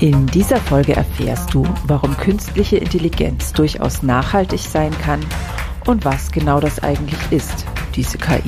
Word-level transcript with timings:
In 0.00 0.26
dieser 0.26 0.58
Folge 0.58 0.94
erfährst 0.94 1.54
du, 1.54 1.66
warum 1.86 2.14
künstliche 2.18 2.76
Intelligenz 2.76 3.54
durchaus 3.54 4.02
nachhaltig 4.02 4.60
sein 4.60 4.90
kann 5.00 5.20
und 5.86 6.04
was 6.04 6.30
genau 6.30 6.60
das 6.60 6.82
eigentlich 6.82 7.18
ist, 7.30 7.64
diese 7.94 8.18
KI. 8.18 8.42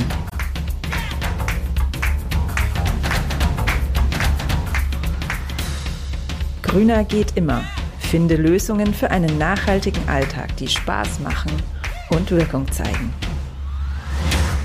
Grüner 6.61 7.04
geht 7.04 7.34
immer. 7.34 7.62
Finde 7.99 8.37
Lösungen 8.37 8.92
für 8.92 9.10
einen 9.10 9.38
nachhaltigen 9.38 10.06
Alltag, 10.06 10.54
die 10.58 10.69
Spaß 10.69 11.21
machen 11.21 11.53
und 12.10 12.30
Wirkung 12.30 12.71
zeigen. 12.71 13.15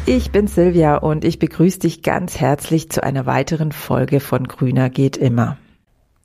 Ich 0.06 0.32
bin 0.32 0.48
Silvia 0.48 0.98
und 0.98 1.24
ich 1.24 1.40
begrüße 1.40 1.80
dich 1.80 2.02
ganz 2.02 2.42
herzlich 2.42 2.90
zu 2.90 3.02
einer 3.04 3.26
weiteren 3.26 3.72
Folge 3.72 4.20
von 4.20 4.50
Grüner 4.50 4.90
geht 4.90 5.16
immer. 5.16 5.58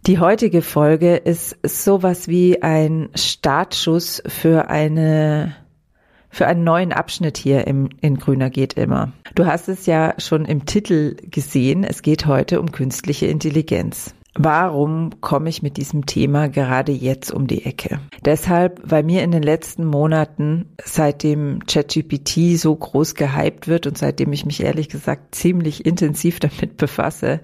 Die 0.09 0.19
heutige 0.19 0.62
Folge 0.62 1.17
ist 1.17 1.59
sowas 1.62 2.29
wie 2.29 2.62
ein 2.62 3.11
Startschuss 3.15 4.23
für 4.27 4.71
eine 4.71 5.55
für 6.31 6.47
einen 6.47 6.65
neuen 6.65 6.95
Abschnitt 6.95 7.37
hier 7.37 7.67
im, 7.67 7.91
in 8.01 8.17
Grüner 8.17 8.48
geht 8.48 8.73
immer. 8.73 9.12
Du 9.34 9.45
hast 9.45 9.69
es 9.69 9.84
ja 9.84 10.15
schon 10.17 10.47
im 10.47 10.65
Titel 10.65 11.17
gesehen. 11.31 11.84
Es 11.84 12.01
geht 12.01 12.25
heute 12.25 12.59
um 12.59 12.73
künstliche 12.73 13.27
Intelligenz. 13.27 14.15
Warum 14.33 15.21
komme 15.21 15.51
ich 15.51 15.62
mit 15.62 15.77
diesem 15.77 16.07
Thema 16.07 16.48
gerade 16.48 16.93
jetzt 16.93 17.31
um 17.31 17.47
die 17.47 17.67
Ecke? 17.67 18.01
Deshalb, 18.25 18.81
weil 18.84 19.03
mir 19.03 19.23
in 19.23 19.31
den 19.31 19.43
letzten 19.43 19.84
Monaten, 19.84 20.70
seitdem 20.83 21.67
ChatGPT 21.67 22.56
so 22.56 22.75
groß 22.75 23.15
gehypt 23.15 23.69
wird 23.69 23.87
und 23.87 23.98
seitdem 23.98 24.33
ich 24.33 24.47
mich 24.47 24.62
ehrlich 24.62 24.89
gesagt 24.89 25.34
ziemlich 25.34 25.84
intensiv 25.84 26.41
damit 26.41 26.79
befasse, 26.79 27.41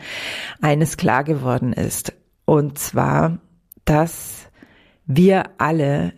eines 0.62 0.96
klar 0.96 1.24
geworden 1.24 1.74
ist. 1.74 2.14
Und 2.44 2.78
zwar, 2.78 3.38
dass 3.84 4.48
wir 5.06 5.44
alle 5.58 6.12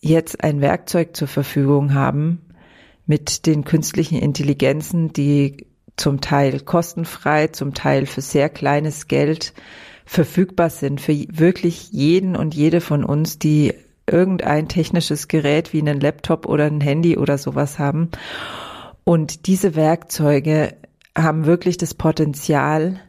jetzt 0.00 0.42
ein 0.42 0.60
Werkzeug 0.60 1.16
zur 1.16 1.28
Verfügung 1.28 1.94
haben 1.94 2.42
mit 3.06 3.46
den 3.46 3.64
künstlichen 3.64 4.18
Intelligenzen, 4.18 5.12
die 5.12 5.66
zum 5.96 6.20
Teil 6.20 6.60
kostenfrei, 6.60 7.48
zum 7.48 7.74
Teil 7.74 8.06
für 8.06 8.20
sehr 8.20 8.48
kleines 8.48 9.06
Geld 9.08 9.52
verfügbar 10.04 10.70
sind 10.70 11.00
für 11.00 11.14
wirklich 11.14 11.90
jeden 11.92 12.36
und 12.36 12.54
jede 12.54 12.80
von 12.80 13.04
uns, 13.04 13.38
die 13.38 13.74
irgendein 14.06 14.68
technisches 14.68 15.28
Gerät 15.28 15.72
wie 15.72 15.80
einen 15.80 16.00
Laptop 16.00 16.46
oder 16.46 16.64
ein 16.64 16.80
Handy 16.80 17.16
oder 17.16 17.38
sowas 17.38 17.78
haben. 17.78 18.10
Und 19.04 19.46
diese 19.46 19.74
Werkzeuge 19.74 20.74
haben 21.16 21.46
wirklich 21.46 21.76
das 21.76 21.94
Potenzial, 21.94 23.00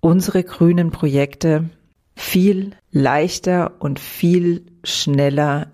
unsere 0.00 0.44
grünen 0.44 0.90
Projekte 0.90 1.70
viel 2.14 2.72
leichter 2.90 3.80
und 3.80 4.00
viel 4.00 4.66
schneller 4.82 5.72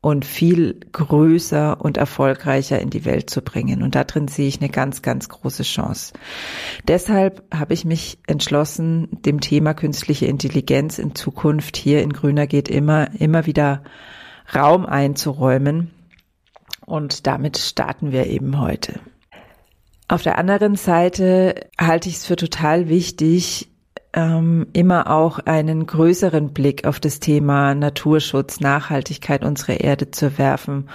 und 0.00 0.24
viel 0.24 0.80
größer 0.92 1.80
und 1.80 1.96
erfolgreicher 1.96 2.80
in 2.80 2.90
die 2.90 3.04
Welt 3.04 3.30
zu 3.30 3.42
bringen. 3.42 3.82
Und 3.82 3.94
da 3.94 4.04
drin 4.04 4.28
sehe 4.28 4.46
ich 4.46 4.60
eine 4.60 4.70
ganz, 4.70 5.02
ganz 5.02 5.28
große 5.28 5.64
Chance. 5.64 6.12
Deshalb 6.86 7.42
habe 7.52 7.74
ich 7.74 7.84
mich 7.84 8.18
entschlossen, 8.26 9.08
dem 9.24 9.40
Thema 9.40 9.74
künstliche 9.74 10.26
Intelligenz 10.26 10.98
in 10.98 11.14
Zukunft 11.14 11.76
hier 11.76 12.02
in 12.02 12.12
Grüner 12.12 12.46
geht 12.46 12.68
immer, 12.68 13.12
immer 13.20 13.46
wieder 13.46 13.82
Raum 14.54 14.86
einzuräumen. 14.86 15.90
Und 16.86 17.26
damit 17.26 17.58
starten 17.58 18.12
wir 18.12 18.26
eben 18.28 18.60
heute. 18.60 19.00
Auf 20.08 20.22
der 20.22 20.38
anderen 20.38 20.76
Seite 20.76 21.54
halte 21.78 22.08
ich 22.08 22.16
es 22.16 22.26
für 22.26 22.36
total 22.36 22.88
wichtig, 22.88 23.70
ähm, 24.14 24.66
immer 24.72 25.10
auch 25.10 25.38
einen 25.40 25.86
größeren 25.86 26.54
Blick 26.54 26.86
auf 26.86 26.98
das 26.98 27.20
Thema 27.20 27.74
Naturschutz, 27.74 28.60
Nachhaltigkeit 28.60 29.44
unserer 29.44 29.80
Erde 29.80 30.10
zu 30.10 30.38
werfen 30.38 30.88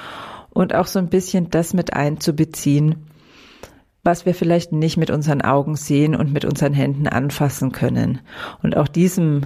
und 0.50 0.74
auch 0.74 0.88
so 0.88 0.98
ein 0.98 1.10
bisschen 1.10 1.52
das 1.52 1.74
mit 1.74 1.94
einzubeziehen, 1.94 3.06
was 4.04 4.26
wir 4.26 4.34
vielleicht 4.34 4.72
nicht 4.72 4.98
mit 4.98 5.12
unseren 5.12 5.42
Augen 5.42 5.76
sehen 5.76 6.16
und 6.16 6.34
mit 6.34 6.44
unseren 6.44 6.74
Händen 6.74 7.08
anfassen 7.08 7.72
können. 7.72 8.20
Und 8.64 8.76
auch 8.76 8.88
diesem 8.88 9.46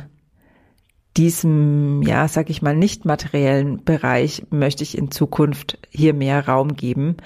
diesem, 1.17 2.03
ja, 2.03 2.27
sag 2.27 2.49
ich 2.51 2.61
mal, 2.61 2.75
nicht 2.75 3.03
materiellen 3.03 3.83
Bereich 3.83 4.43
möchte 4.51 4.83
ich 4.83 4.97
in 4.97 5.09
Zukunft 5.09 5.79
hier 5.89 6.13
mehr 6.13 6.47
Raum 6.47 6.75
geben. 6.75 7.17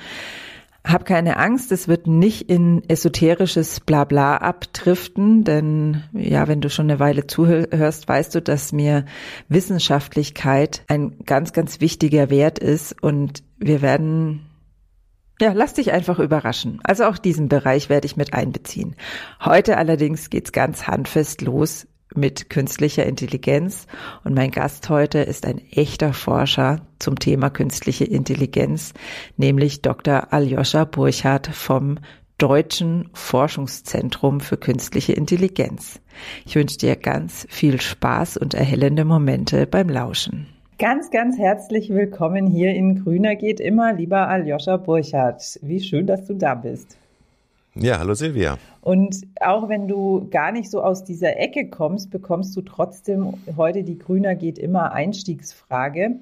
Hab 0.84 1.06
keine 1.06 1.38
Angst, 1.38 1.72
es 1.72 1.88
wird 1.88 2.08
nicht 2.08 2.50
in 2.50 2.82
esoterisches 2.90 3.82
Blabla 3.82 4.38
abdriften, 4.38 5.44
denn 5.44 6.04
ja, 6.12 6.48
wenn 6.48 6.60
du 6.60 6.72
schon 6.72 6.90
eine 6.90 7.00
Weile 7.00 7.28
zuhörst, 7.28 8.08
weißt 8.08 8.34
du, 8.34 8.42
dass 8.42 8.72
mir 8.72 9.06
Wissenschaftlichkeit 9.48 10.84
ein 10.88 11.20
ganz, 11.26 11.54
ganz 11.54 11.82
wichtiger 11.82 12.32
Wert 12.32 12.58
ist 12.58 13.02
und 13.02 13.44
wir 13.60 13.84
werden 13.84 14.48
ja, 15.42 15.54
lass 15.54 15.74
dich 15.74 15.92
einfach 15.92 16.20
überraschen. 16.20 16.80
Also 16.84 17.06
auch 17.06 17.18
diesen 17.18 17.50
Bereich 17.50 17.90
werde 17.90 18.06
ich 18.06 18.16
mit 18.16 18.36
einbeziehen. 18.36 18.96
Heute 19.44 19.78
allerdings 19.78 20.30
geht's 20.30 20.52
ganz 20.52 20.86
handfest 20.86 21.42
los 21.42 21.88
mit 22.16 22.50
künstlicher 22.50 23.06
Intelligenz 23.06 23.88
und 24.24 24.34
mein 24.34 24.52
Gast 24.52 24.90
heute 24.90 25.20
ist 25.20 25.46
ein 25.46 25.62
echter 25.72 26.14
Forscher 26.14 26.82
zum 27.00 27.18
Thema 27.18 27.50
künstliche 27.50 28.06
Intelligenz, 28.06 28.94
nämlich 29.38 29.82
Dr. 29.82 30.32
Aljoscha 30.34 30.86
Burchardt 30.86 31.48
vom 31.48 31.98
Deutschen 32.38 33.10
Forschungszentrum 33.14 34.40
für 34.40 34.58
künstliche 34.58 35.14
Intelligenz. 35.14 36.02
Ich 36.46 36.56
wünsche 36.56 36.78
dir 36.78 36.96
ganz 36.96 37.46
viel 37.50 37.80
Spaß 37.80 38.38
und 38.38 38.56
erhellende 38.56 39.06
Momente 39.06 39.68
beim 39.68 39.90
Lauschen. 39.90 40.48
Ganz, 40.80 41.12
ganz 41.12 41.38
herzlich 41.38 41.92
willkommen 41.92 42.48
hier 42.48 42.74
in 42.74 43.04
Grüner 43.04 43.36
geht 43.36 43.60
immer, 43.60 43.94
lieber 43.94 44.28
Aljoscha 44.28 44.78
Burchardt. 44.78 45.60
Wie 45.62 45.80
schön, 45.80 46.08
dass 46.08 46.26
du 46.26 46.34
da 46.34 46.56
bist. 46.56 46.98
Ja, 47.76 48.00
hallo 48.00 48.14
Silvia. 48.16 48.58
Und 48.82 49.22
auch 49.40 49.70
wenn 49.70 49.88
du 49.88 50.28
gar 50.30 50.52
nicht 50.52 50.70
so 50.70 50.84
aus 50.84 51.06
dieser 51.06 51.38
Ecke 51.40 51.70
kommst, 51.70 52.12
bekommst 52.12 52.56
du 52.58 52.62
trotzdem 52.62 53.34
heute 53.56 53.84
die 53.84 53.98
Grüner 53.98 54.36
geht 54.36 54.60
immer 54.60 54.92
Einstiegsfrage. 54.92 56.20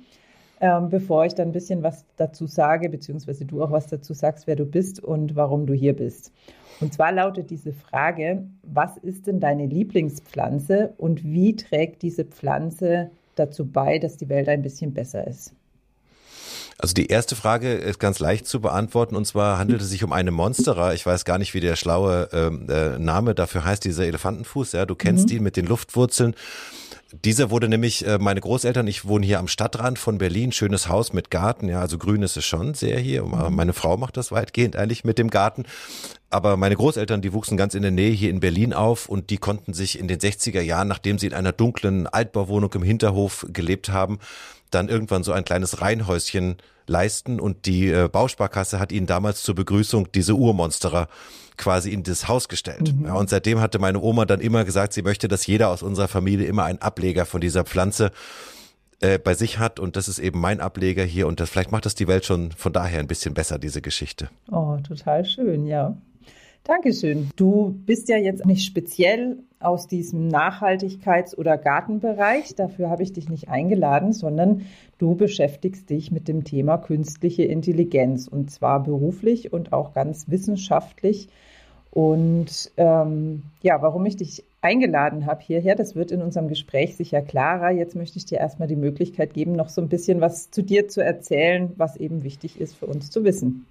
Ähm, 0.62 0.90
bevor 0.90 1.26
ich 1.26 1.34
dann 1.36 1.50
ein 1.50 1.54
bisschen 1.54 1.84
was 1.84 2.06
dazu 2.18 2.46
sage, 2.46 2.90
beziehungsweise 2.90 3.46
du 3.46 3.64
auch 3.64 3.72
was 3.72 3.88
dazu 3.88 4.14
sagst, 4.14 4.46
wer 4.46 4.58
du 4.58 4.66
bist 4.66 5.02
und 5.02 5.36
warum 5.36 5.66
du 5.66 5.74
hier 5.74 5.96
bist. 5.96 6.34
Und 6.82 6.94
zwar 6.94 7.14
lautet 7.14 7.50
diese 7.50 7.72
Frage, 7.72 8.44
was 8.64 8.98
ist 8.98 9.28
denn 9.28 9.40
deine 9.40 9.66
Lieblingspflanze 9.66 10.94
und 10.98 11.24
wie 11.24 11.56
trägt 11.56 12.02
diese 12.02 12.26
Pflanze 12.26 13.10
dazu 13.36 13.66
bei, 13.66 14.00
dass 14.00 14.18
die 14.18 14.28
Welt 14.28 14.50
ein 14.50 14.62
bisschen 14.62 14.94
besser 14.94 15.26
ist? 15.26 15.56
Also 16.82 16.94
die 16.94 17.08
erste 17.08 17.36
Frage 17.36 17.74
ist 17.74 18.00
ganz 18.00 18.20
leicht 18.20 18.48
zu 18.48 18.62
beantworten 18.62 19.18
und 19.18 19.26
zwar 19.26 19.60
handelt 19.60 19.82
es 19.82 19.90
sich 19.90 20.02
um 20.06 20.14
eine 20.14 20.32
Monstera. 20.32 20.94
Ich 20.94 21.06
weiß 21.06 21.26
gar 21.26 21.38
nicht, 21.38 21.54
wie 21.54 21.60
der 21.60 21.76
schlaue 21.76 22.30
ähm, 22.32 22.70
äh, 22.70 22.98
Name 22.98 23.36
dafür 23.36 23.66
heißt, 23.66 23.84
dieser 23.84 24.06
Elefantenfuß. 24.06 24.72
Ja, 24.72 24.86
du 24.86 24.96
kennst 24.96 25.30
mhm. 25.30 25.36
ihn 25.36 25.44
mit 25.44 25.58
den 25.58 25.66
Luftwurzeln. 25.66 26.36
Dieser 27.26 27.50
wurde 27.50 27.68
nämlich, 27.68 28.06
äh, 28.08 28.18
meine 28.18 28.40
Großeltern, 28.40 28.88
ich 28.88 29.06
wohne 29.06 29.26
hier 29.26 29.40
am 29.40 29.50
Stadtrand 29.50 30.00
von 30.00 30.20
Berlin, 30.20 30.54
schönes 30.54 30.88
Haus 30.88 31.12
mit 31.12 31.32
Garten, 31.32 31.68
ja, 31.68 31.82
also 31.82 31.98
grün 31.98 32.22
ist 32.22 32.38
es 32.38 32.46
schon 32.46 32.76
sehr 32.76 33.00
hier. 33.00 33.24
Mhm. 33.24 33.56
Meine 33.56 33.74
Frau 33.74 33.98
macht 33.98 34.16
das 34.16 34.32
weitgehend 34.32 34.78
eigentlich 34.78 35.04
mit 35.04 35.18
dem 35.18 35.30
Garten. 35.30 35.66
Aber 36.30 36.56
meine 36.56 36.76
Großeltern, 36.76 37.22
die 37.22 37.34
wuchsen 37.34 37.58
ganz 37.58 37.74
in 37.74 37.82
der 37.82 37.92
Nähe 37.92 38.12
hier 38.12 38.30
in 38.30 38.40
Berlin 38.40 38.74
auf 38.74 39.10
und 39.10 39.32
die 39.32 39.38
konnten 39.38 39.74
sich 39.74 40.00
in 40.00 40.08
den 40.08 40.20
60er 40.20 40.62
Jahren, 40.62 40.88
nachdem 40.88 41.18
sie 41.18 41.28
in 41.28 41.34
einer 41.34 41.52
dunklen 41.52 42.08
Altbauwohnung 42.08 42.72
im 42.74 42.84
Hinterhof 42.84 43.48
gelebt 43.52 43.90
haben, 43.90 44.20
dann 44.72 44.90
irgendwann 44.90 45.24
so 45.24 45.32
ein 45.32 45.46
kleines 45.46 45.82
Reihenhäuschen 45.82 46.58
leisten 46.88 47.40
und 47.40 47.66
die 47.66 47.90
äh, 47.90 48.10
Bausparkasse 48.12 48.80
hat 48.80 48.92
ihnen 48.92 49.08
damals 49.08 49.44
zur 49.44 49.56
Begrüßung 49.56 50.12
diese 50.12 50.36
Urmonsterer 50.36 51.08
quasi 51.58 51.92
in 51.92 52.04
das 52.04 52.28
Haus 52.28 52.48
gestellt. 52.48 52.94
Mhm. 52.96 53.06
Ja, 53.06 53.14
und 53.14 53.30
seitdem 53.30 53.60
hatte 53.60 53.80
meine 53.80 54.00
Oma 54.00 54.26
dann 54.26 54.40
immer 54.40 54.66
gesagt, 54.66 54.94
sie 54.94 55.02
möchte, 55.02 55.28
dass 55.28 55.46
jeder 55.46 55.70
aus 55.70 55.84
unserer 55.84 56.08
Familie 56.08 56.48
immer 56.48 56.64
einen 56.64 56.80
Ableger 56.80 57.26
von 57.26 57.42
dieser 57.42 57.64
Pflanze 57.64 58.12
äh, 59.02 59.20
bei 59.20 59.34
sich 59.34 59.60
hat 59.60 59.80
und 59.80 59.96
das 59.96 60.08
ist 60.08 60.20
eben 60.20 60.40
mein 60.40 60.60
Ableger 60.60 61.04
hier 61.04 61.28
und 61.28 61.40
das 61.40 61.50
vielleicht 61.50 61.72
macht 61.72 61.86
das 61.86 61.96
die 61.96 62.08
Welt 62.08 62.26
schon 62.26 62.52
von 62.52 62.74
daher 62.74 63.00
ein 63.00 63.08
bisschen 63.08 63.34
besser 63.34 63.60
diese 63.60 63.82
Geschichte. 63.82 64.30
Oh, 64.52 64.78
total 64.86 65.26
schön, 65.26 65.66
ja. 65.68 65.96
Dankeschön. 66.64 67.30
Du 67.36 67.76
bist 67.86 68.10
ja 68.10 68.18
jetzt 68.18 68.46
nicht 68.46 68.66
speziell 68.66 69.40
aus 69.60 69.88
diesem 69.88 70.28
Nachhaltigkeits- 70.28 71.36
oder 71.36 71.58
Gartenbereich. 71.58 72.56
Dafür 72.56 72.90
habe 72.90 73.04
ich 73.04 73.12
dich 73.12 73.28
nicht 73.28 73.50
eingeladen, 73.50 74.14
sondern 74.14 74.66
du 74.98 75.16
beschäftigst 75.16 75.90
dich 75.90 76.12
mit 76.12 76.28
dem 76.28 76.44
Thema 76.44 76.78
künstliche 76.78 77.44
Intelligenz 77.44 78.28
und 78.28 78.52
zwar 78.52 78.84
beruflich 78.84 79.52
und 79.52 79.74
auch 79.74 79.94
ganz 79.94 80.30
wissenschaftlich. 80.30 81.28
Und 81.92 82.72
ähm, 82.78 83.44
ja, 83.62 83.82
warum 83.82 84.06
ich 84.06 84.18
dich 84.18 84.44
eingeladen 84.62 85.26
habe 85.26 85.42
hierher, 85.42 85.76
das 85.76 85.96
wird 85.96 86.12
in 86.12 86.22
unserem 86.22 86.48
Gespräch 86.48 86.96
sicher 86.96 87.22
klarer. 87.22 87.72
Jetzt 87.72 87.96
möchte 87.96 88.18
ich 88.18 88.26
dir 88.26 88.38
erstmal 88.38 88.68
die 88.68 88.76
Möglichkeit 88.76 89.34
geben, 89.34 89.54
noch 89.54 89.70
so 89.70 89.82
ein 89.82 89.90
bisschen 89.90 90.22
was 90.22 90.52
zu 90.52 90.62
dir 90.62 90.88
zu 90.88 91.04
erzählen, 91.04 91.72
was 91.78 91.98
eben 91.98 92.24
wichtig 92.24 92.62
ist 92.62 92.76
für 92.76 92.86
uns 92.86 93.10
zu 93.10 93.24
wissen. 93.24 93.66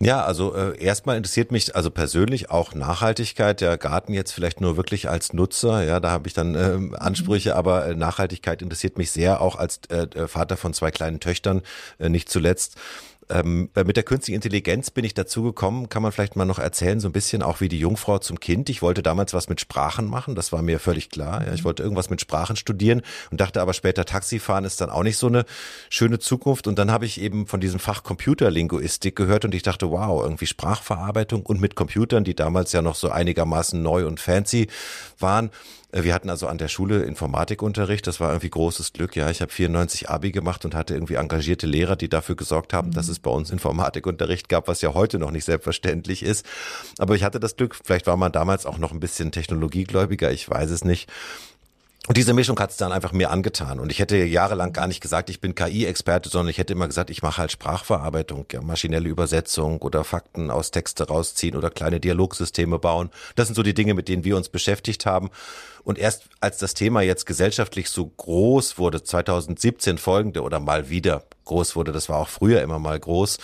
Ja, 0.00 0.24
also 0.24 0.54
äh, 0.54 0.76
erstmal 0.82 1.16
interessiert 1.16 1.52
mich 1.52 1.76
also 1.76 1.90
persönlich 1.90 2.50
auch 2.50 2.74
Nachhaltigkeit. 2.74 3.60
Der 3.60 3.78
Garten 3.78 4.12
jetzt 4.12 4.32
vielleicht 4.32 4.60
nur 4.60 4.76
wirklich 4.76 5.08
als 5.08 5.32
Nutzer, 5.32 5.84
ja, 5.84 6.00
da 6.00 6.10
habe 6.10 6.26
ich 6.26 6.34
dann 6.34 6.54
äh, 6.54 6.96
Ansprüche, 6.96 7.54
aber 7.54 7.86
äh, 7.86 7.94
Nachhaltigkeit 7.94 8.60
interessiert 8.60 8.98
mich 8.98 9.12
sehr, 9.12 9.40
auch 9.40 9.56
als 9.56 9.80
äh, 9.90 10.26
Vater 10.26 10.56
von 10.56 10.74
zwei 10.74 10.90
kleinen 10.90 11.20
Töchtern, 11.20 11.62
äh, 11.98 12.08
nicht 12.08 12.28
zuletzt. 12.28 12.76
Ähm, 13.30 13.70
mit 13.74 13.96
der 13.96 14.02
künstlichen 14.02 14.36
Intelligenz 14.36 14.90
bin 14.90 15.04
ich 15.04 15.14
dazu 15.14 15.42
gekommen, 15.42 15.88
kann 15.88 16.02
man 16.02 16.12
vielleicht 16.12 16.36
mal 16.36 16.44
noch 16.44 16.58
erzählen, 16.58 17.00
so 17.00 17.08
ein 17.08 17.12
bisschen 17.12 17.42
auch 17.42 17.60
wie 17.60 17.68
die 17.68 17.78
Jungfrau 17.78 18.18
zum 18.18 18.40
Kind. 18.40 18.68
Ich 18.68 18.82
wollte 18.82 19.02
damals 19.02 19.34
was 19.34 19.48
mit 19.48 19.60
Sprachen 19.60 20.06
machen, 20.06 20.34
das 20.34 20.52
war 20.52 20.62
mir 20.62 20.78
völlig 20.78 21.10
klar. 21.10 21.46
Ja, 21.46 21.54
ich 21.54 21.60
mhm. 21.60 21.64
wollte 21.64 21.82
irgendwas 21.82 22.10
mit 22.10 22.20
Sprachen 22.20 22.56
studieren 22.56 23.02
und 23.30 23.40
dachte 23.40 23.60
aber 23.60 23.72
später, 23.72 24.04
Taxifahren 24.04 24.64
ist 24.64 24.80
dann 24.80 24.90
auch 24.90 25.02
nicht 25.02 25.16
so 25.16 25.26
eine 25.26 25.44
schöne 25.90 26.18
Zukunft. 26.18 26.66
Und 26.66 26.78
dann 26.78 26.90
habe 26.90 27.06
ich 27.06 27.20
eben 27.20 27.46
von 27.46 27.60
diesem 27.60 27.80
Fach 27.80 28.02
Computerlinguistik 28.02 29.16
gehört 29.16 29.44
und 29.44 29.54
ich 29.54 29.62
dachte, 29.62 29.90
wow, 29.90 30.22
irgendwie 30.22 30.46
Sprachverarbeitung 30.46 31.46
und 31.46 31.60
mit 31.60 31.74
Computern, 31.76 32.24
die 32.24 32.34
damals 32.34 32.72
ja 32.72 32.82
noch 32.82 32.94
so 32.94 33.10
einigermaßen 33.10 33.82
neu 33.82 34.06
und 34.06 34.20
fancy 34.20 34.68
waren 35.18 35.50
wir 36.02 36.12
hatten 36.12 36.28
also 36.28 36.48
an 36.48 36.58
der 36.58 36.66
Schule 36.66 37.02
Informatikunterricht, 37.02 38.06
das 38.08 38.18
war 38.18 38.30
irgendwie 38.30 38.50
großes 38.50 38.92
Glück. 38.92 39.14
Ja, 39.14 39.30
ich 39.30 39.40
habe 39.40 39.52
94 39.52 40.10
Abi 40.10 40.32
gemacht 40.32 40.64
und 40.64 40.74
hatte 40.74 40.94
irgendwie 40.94 41.14
engagierte 41.14 41.68
Lehrer, 41.68 41.94
die 41.94 42.08
dafür 42.08 42.34
gesorgt 42.34 42.72
haben, 42.72 42.88
mhm. 42.88 42.94
dass 42.94 43.08
es 43.08 43.20
bei 43.20 43.30
uns 43.30 43.50
Informatikunterricht 43.50 44.48
gab, 44.48 44.66
was 44.66 44.82
ja 44.82 44.94
heute 44.94 45.20
noch 45.20 45.30
nicht 45.30 45.44
selbstverständlich 45.44 46.24
ist. 46.24 46.44
Aber 46.98 47.14
ich 47.14 47.22
hatte 47.22 47.38
das 47.38 47.54
Glück, 47.54 47.76
vielleicht 47.84 48.08
war 48.08 48.16
man 48.16 48.32
damals 48.32 48.66
auch 48.66 48.78
noch 48.78 48.90
ein 48.90 48.98
bisschen 48.98 49.30
technologiegläubiger, 49.30 50.32
ich 50.32 50.50
weiß 50.50 50.70
es 50.70 50.84
nicht. 50.84 51.08
Und 52.06 52.18
diese 52.18 52.34
Mischung 52.34 52.58
hat 52.60 52.70
es 52.70 52.76
dann 52.76 52.92
einfach 52.92 53.12
mir 53.12 53.30
angetan. 53.30 53.80
Und 53.80 53.90
ich 53.90 53.98
hätte 53.98 54.16
jahrelang 54.16 54.74
gar 54.74 54.86
nicht 54.86 55.00
gesagt, 55.00 55.30
ich 55.30 55.40
bin 55.40 55.54
KI-Experte, 55.54 56.28
sondern 56.28 56.50
ich 56.50 56.58
hätte 56.58 56.74
immer 56.74 56.86
gesagt, 56.86 57.08
ich 57.08 57.22
mache 57.22 57.38
halt 57.38 57.50
Sprachverarbeitung, 57.50 58.44
ja, 58.52 58.60
maschinelle 58.60 59.08
Übersetzung 59.08 59.80
oder 59.80 60.04
Fakten 60.04 60.50
aus 60.50 60.70
Texte 60.70 61.06
rausziehen 61.06 61.56
oder 61.56 61.70
kleine 61.70 62.00
Dialogsysteme 62.00 62.78
bauen. 62.78 63.08
Das 63.36 63.48
sind 63.48 63.54
so 63.54 63.62
die 63.62 63.72
Dinge, 63.72 63.94
mit 63.94 64.08
denen 64.08 64.24
wir 64.24 64.36
uns 64.36 64.50
beschäftigt 64.50 65.06
haben. 65.06 65.30
Und 65.82 65.98
erst 65.98 66.24
als 66.40 66.58
das 66.58 66.74
Thema 66.74 67.00
jetzt 67.00 67.24
gesellschaftlich 67.24 67.88
so 67.88 68.04
groß 68.04 68.76
wurde, 68.76 69.02
2017 69.02 69.96
folgende 69.96 70.42
oder 70.42 70.60
mal 70.60 70.90
wieder 70.90 71.24
groß 71.46 71.74
wurde, 71.74 71.92
das 71.92 72.10
war 72.10 72.18
auch 72.18 72.28
früher 72.28 72.60
immer 72.60 72.78
mal 72.78 73.00
groß, 73.00 73.38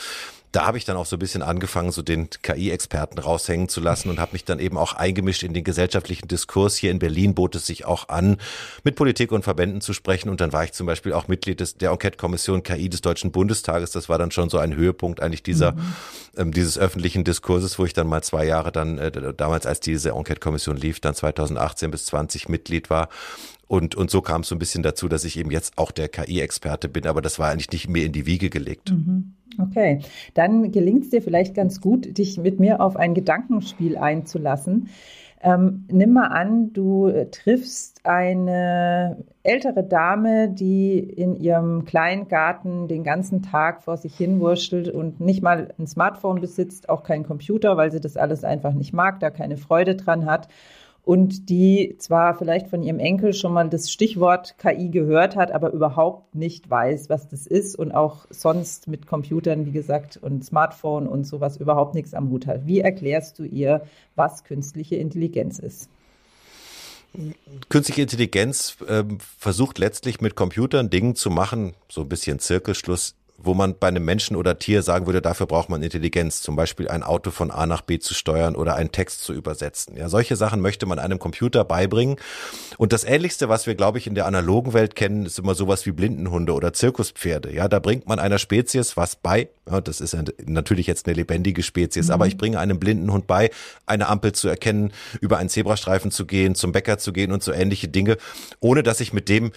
da 0.52 0.66
habe 0.66 0.78
ich 0.78 0.84
dann 0.84 0.96
auch 0.96 1.06
so 1.06 1.16
ein 1.16 1.20
bisschen 1.20 1.42
angefangen, 1.42 1.92
so 1.92 2.02
den 2.02 2.28
KI-Experten 2.30 3.18
raushängen 3.18 3.68
zu 3.68 3.80
lassen 3.80 4.10
und 4.10 4.18
habe 4.18 4.32
mich 4.32 4.44
dann 4.44 4.58
eben 4.58 4.76
auch 4.76 4.94
eingemischt 4.94 5.44
in 5.44 5.54
den 5.54 5.62
gesellschaftlichen 5.62 6.26
Diskurs. 6.26 6.76
Hier 6.76 6.90
in 6.90 6.98
Berlin 6.98 7.34
bot 7.34 7.54
es 7.54 7.66
sich 7.66 7.84
auch 7.84 8.08
an, 8.08 8.36
mit 8.82 8.96
Politik 8.96 9.30
und 9.30 9.44
Verbänden 9.44 9.80
zu 9.80 9.92
sprechen. 9.92 10.28
Und 10.28 10.40
dann 10.40 10.52
war 10.52 10.64
ich 10.64 10.72
zum 10.72 10.86
Beispiel 10.86 11.12
auch 11.12 11.28
Mitglied 11.28 11.60
des, 11.60 11.76
der 11.76 11.92
Enquete-Kommission 11.92 12.64
KI 12.64 12.88
des 12.88 13.00
Deutschen 13.00 13.30
Bundestages. 13.30 13.92
Das 13.92 14.08
war 14.08 14.18
dann 14.18 14.32
schon 14.32 14.50
so 14.50 14.58
ein 14.58 14.74
Höhepunkt 14.74 15.22
eigentlich 15.22 15.44
dieser, 15.44 15.72
mhm. 15.72 15.94
ähm, 16.36 16.52
dieses 16.52 16.78
öffentlichen 16.78 17.22
Diskurses, 17.22 17.78
wo 17.78 17.84
ich 17.84 17.92
dann 17.92 18.08
mal 18.08 18.22
zwei 18.22 18.44
Jahre 18.44 18.72
dann, 18.72 18.98
äh, 18.98 19.32
damals 19.34 19.66
als 19.66 19.78
diese 19.78 20.10
Enquete-Kommission 20.10 20.76
lief, 20.76 20.98
dann 20.98 21.14
2018 21.14 21.92
bis 21.92 22.06
20 22.06 22.48
Mitglied 22.48 22.90
war. 22.90 23.08
Und, 23.70 23.94
und 23.94 24.10
so 24.10 24.20
kam 24.20 24.40
es 24.40 24.48
so 24.48 24.56
ein 24.56 24.58
bisschen 24.58 24.82
dazu, 24.82 25.06
dass 25.06 25.22
ich 25.22 25.38
eben 25.38 25.52
jetzt 25.52 25.78
auch 25.78 25.92
der 25.92 26.08
KI-Experte 26.08 26.88
bin, 26.88 27.06
aber 27.06 27.22
das 27.22 27.38
war 27.38 27.50
eigentlich 27.50 27.70
nicht 27.70 27.88
mehr 27.88 28.04
in 28.04 28.10
die 28.10 28.26
Wiege 28.26 28.50
gelegt. 28.50 28.90
Mhm. 28.90 29.09
Okay, 29.70 30.00
dann 30.34 30.72
gelingt 30.72 31.04
es 31.04 31.10
dir 31.10 31.22
vielleicht 31.22 31.54
ganz 31.54 31.80
gut, 31.80 32.18
dich 32.18 32.38
mit 32.38 32.58
mir 32.58 32.80
auf 32.80 32.96
ein 32.96 33.14
Gedankenspiel 33.14 33.96
einzulassen. 33.96 34.88
Ähm, 35.42 35.86
nimm 35.90 36.12
mal 36.12 36.26
an, 36.26 36.72
du 36.72 37.10
triffst 37.30 38.04
eine 38.04 39.24
ältere 39.42 39.84
Dame, 39.84 40.50
die 40.50 40.98
in 40.98 41.34
ihrem 41.36 41.84
kleinen 41.84 42.28
Garten 42.28 42.88
den 42.88 43.04
ganzen 43.04 43.42
Tag 43.42 43.82
vor 43.82 43.96
sich 43.96 44.14
hin 44.16 44.40
wurschtelt 44.40 44.88
und 44.88 45.20
nicht 45.20 45.42
mal 45.42 45.72
ein 45.78 45.86
Smartphone 45.86 46.40
besitzt, 46.40 46.88
auch 46.88 47.04
keinen 47.04 47.24
Computer, 47.24 47.76
weil 47.76 47.90
sie 47.90 48.00
das 48.00 48.18
alles 48.18 48.44
einfach 48.44 48.74
nicht 48.74 48.92
mag, 48.92 49.20
da 49.20 49.30
keine 49.30 49.56
Freude 49.56 49.94
dran 49.94 50.26
hat 50.26 50.48
und 51.10 51.48
die 51.48 51.96
zwar 51.98 52.38
vielleicht 52.38 52.68
von 52.68 52.84
ihrem 52.84 53.00
Enkel 53.00 53.32
schon 53.32 53.52
mal 53.52 53.68
das 53.68 53.90
Stichwort 53.90 54.54
KI 54.58 54.90
gehört 54.90 55.34
hat, 55.34 55.50
aber 55.50 55.72
überhaupt 55.72 56.36
nicht 56.36 56.70
weiß, 56.70 57.10
was 57.10 57.26
das 57.26 57.48
ist 57.48 57.74
und 57.74 57.90
auch 57.90 58.26
sonst 58.30 58.86
mit 58.86 59.08
Computern, 59.08 59.66
wie 59.66 59.72
gesagt, 59.72 60.20
und 60.22 60.44
Smartphone 60.44 61.08
und 61.08 61.24
sowas 61.24 61.56
überhaupt 61.56 61.96
nichts 61.96 62.14
am 62.14 62.30
Hut 62.30 62.46
hat. 62.46 62.64
Wie 62.64 62.78
erklärst 62.78 63.40
du 63.40 63.42
ihr, 63.42 63.84
was 64.14 64.44
künstliche 64.44 64.94
Intelligenz 64.94 65.58
ist? 65.58 65.88
Künstliche 67.70 68.02
Intelligenz 68.02 68.76
äh, 68.86 69.02
versucht 69.36 69.78
letztlich 69.80 70.20
mit 70.20 70.36
Computern 70.36 70.90
Dinge 70.90 71.14
zu 71.14 71.28
machen, 71.28 71.74
so 71.88 72.02
ein 72.02 72.08
bisschen 72.08 72.38
Zirkelschluss 72.38 73.16
wo 73.42 73.54
man 73.54 73.76
bei 73.78 73.88
einem 73.88 74.04
Menschen 74.04 74.36
oder 74.36 74.58
Tier 74.58 74.82
sagen 74.82 75.06
würde, 75.06 75.22
dafür 75.22 75.46
braucht 75.46 75.68
man 75.68 75.82
Intelligenz, 75.82 76.42
zum 76.42 76.56
Beispiel 76.56 76.88
ein 76.88 77.02
Auto 77.02 77.30
von 77.30 77.50
A 77.50 77.66
nach 77.66 77.80
B 77.80 77.98
zu 77.98 78.14
steuern 78.14 78.54
oder 78.54 78.76
einen 78.76 78.92
Text 78.92 79.24
zu 79.24 79.32
übersetzen. 79.32 79.96
Ja, 79.96 80.08
solche 80.08 80.36
Sachen 80.36 80.60
möchte 80.60 80.86
man 80.86 80.98
einem 80.98 81.18
Computer 81.18 81.64
beibringen. 81.64 82.16
Und 82.76 82.92
das 82.92 83.04
Ähnlichste, 83.04 83.48
was 83.48 83.66
wir, 83.66 83.74
glaube 83.74 83.98
ich, 83.98 84.06
in 84.06 84.14
der 84.14 84.26
analogen 84.26 84.72
Welt 84.74 84.94
kennen, 84.94 85.26
ist 85.26 85.38
immer 85.38 85.54
sowas 85.54 85.86
wie 85.86 85.92
Blindenhunde 85.92 86.52
oder 86.52 86.72
Zirkuspferde. 86.72 87.52
Ja, 87.52 87.68
da 87.68 87.78
bringt 87.78 88.06
man 88.06 88.18
einer 88.18 88.38
Spezies 88.38 88.96
was 88.96 89.16
bei. 89.16 89.48
Ja, 89.70 89.80
das 89.80 90.00
ist 90.00 90.16
natürlich 90.44 90.86
jetzt 90.86 91.06
eine 91.06 91.14
lebendige 91.14 91.62
Spezies, 91.62 92.08
mhm. 92.08 92.12
aber 92.12 92.26
ich 92.26 92.36
bringe 92.36 92.58
einem 92.58 92.78
Blindenhund 92.78 93.26
bei, 93.26 93.50
eine 93.86 94.08
Ampel 94.08 94.32
zu 94.32 94.48
erkennen, 94.48 94.92
über 95.20 95.38
einen 95.38 95.48
Zebrastreifen 95.48 96.10
zu 96.10 96.26
gehen, 96.26 96.54
zum 96.54 96.72
Bäcker 96.72 96.98
zu 96.98 97.12
gehen 97.12 97.32
und 97.32 97.42
so 97.42 97.52
ähnliche 97.52 97.88
Dinge, 97.88 98.16
ohne 98.60 98.82
dass 98.82 99.00
ich 99.00 99.12
mit 99.12 99.28
dem 99.28 99.52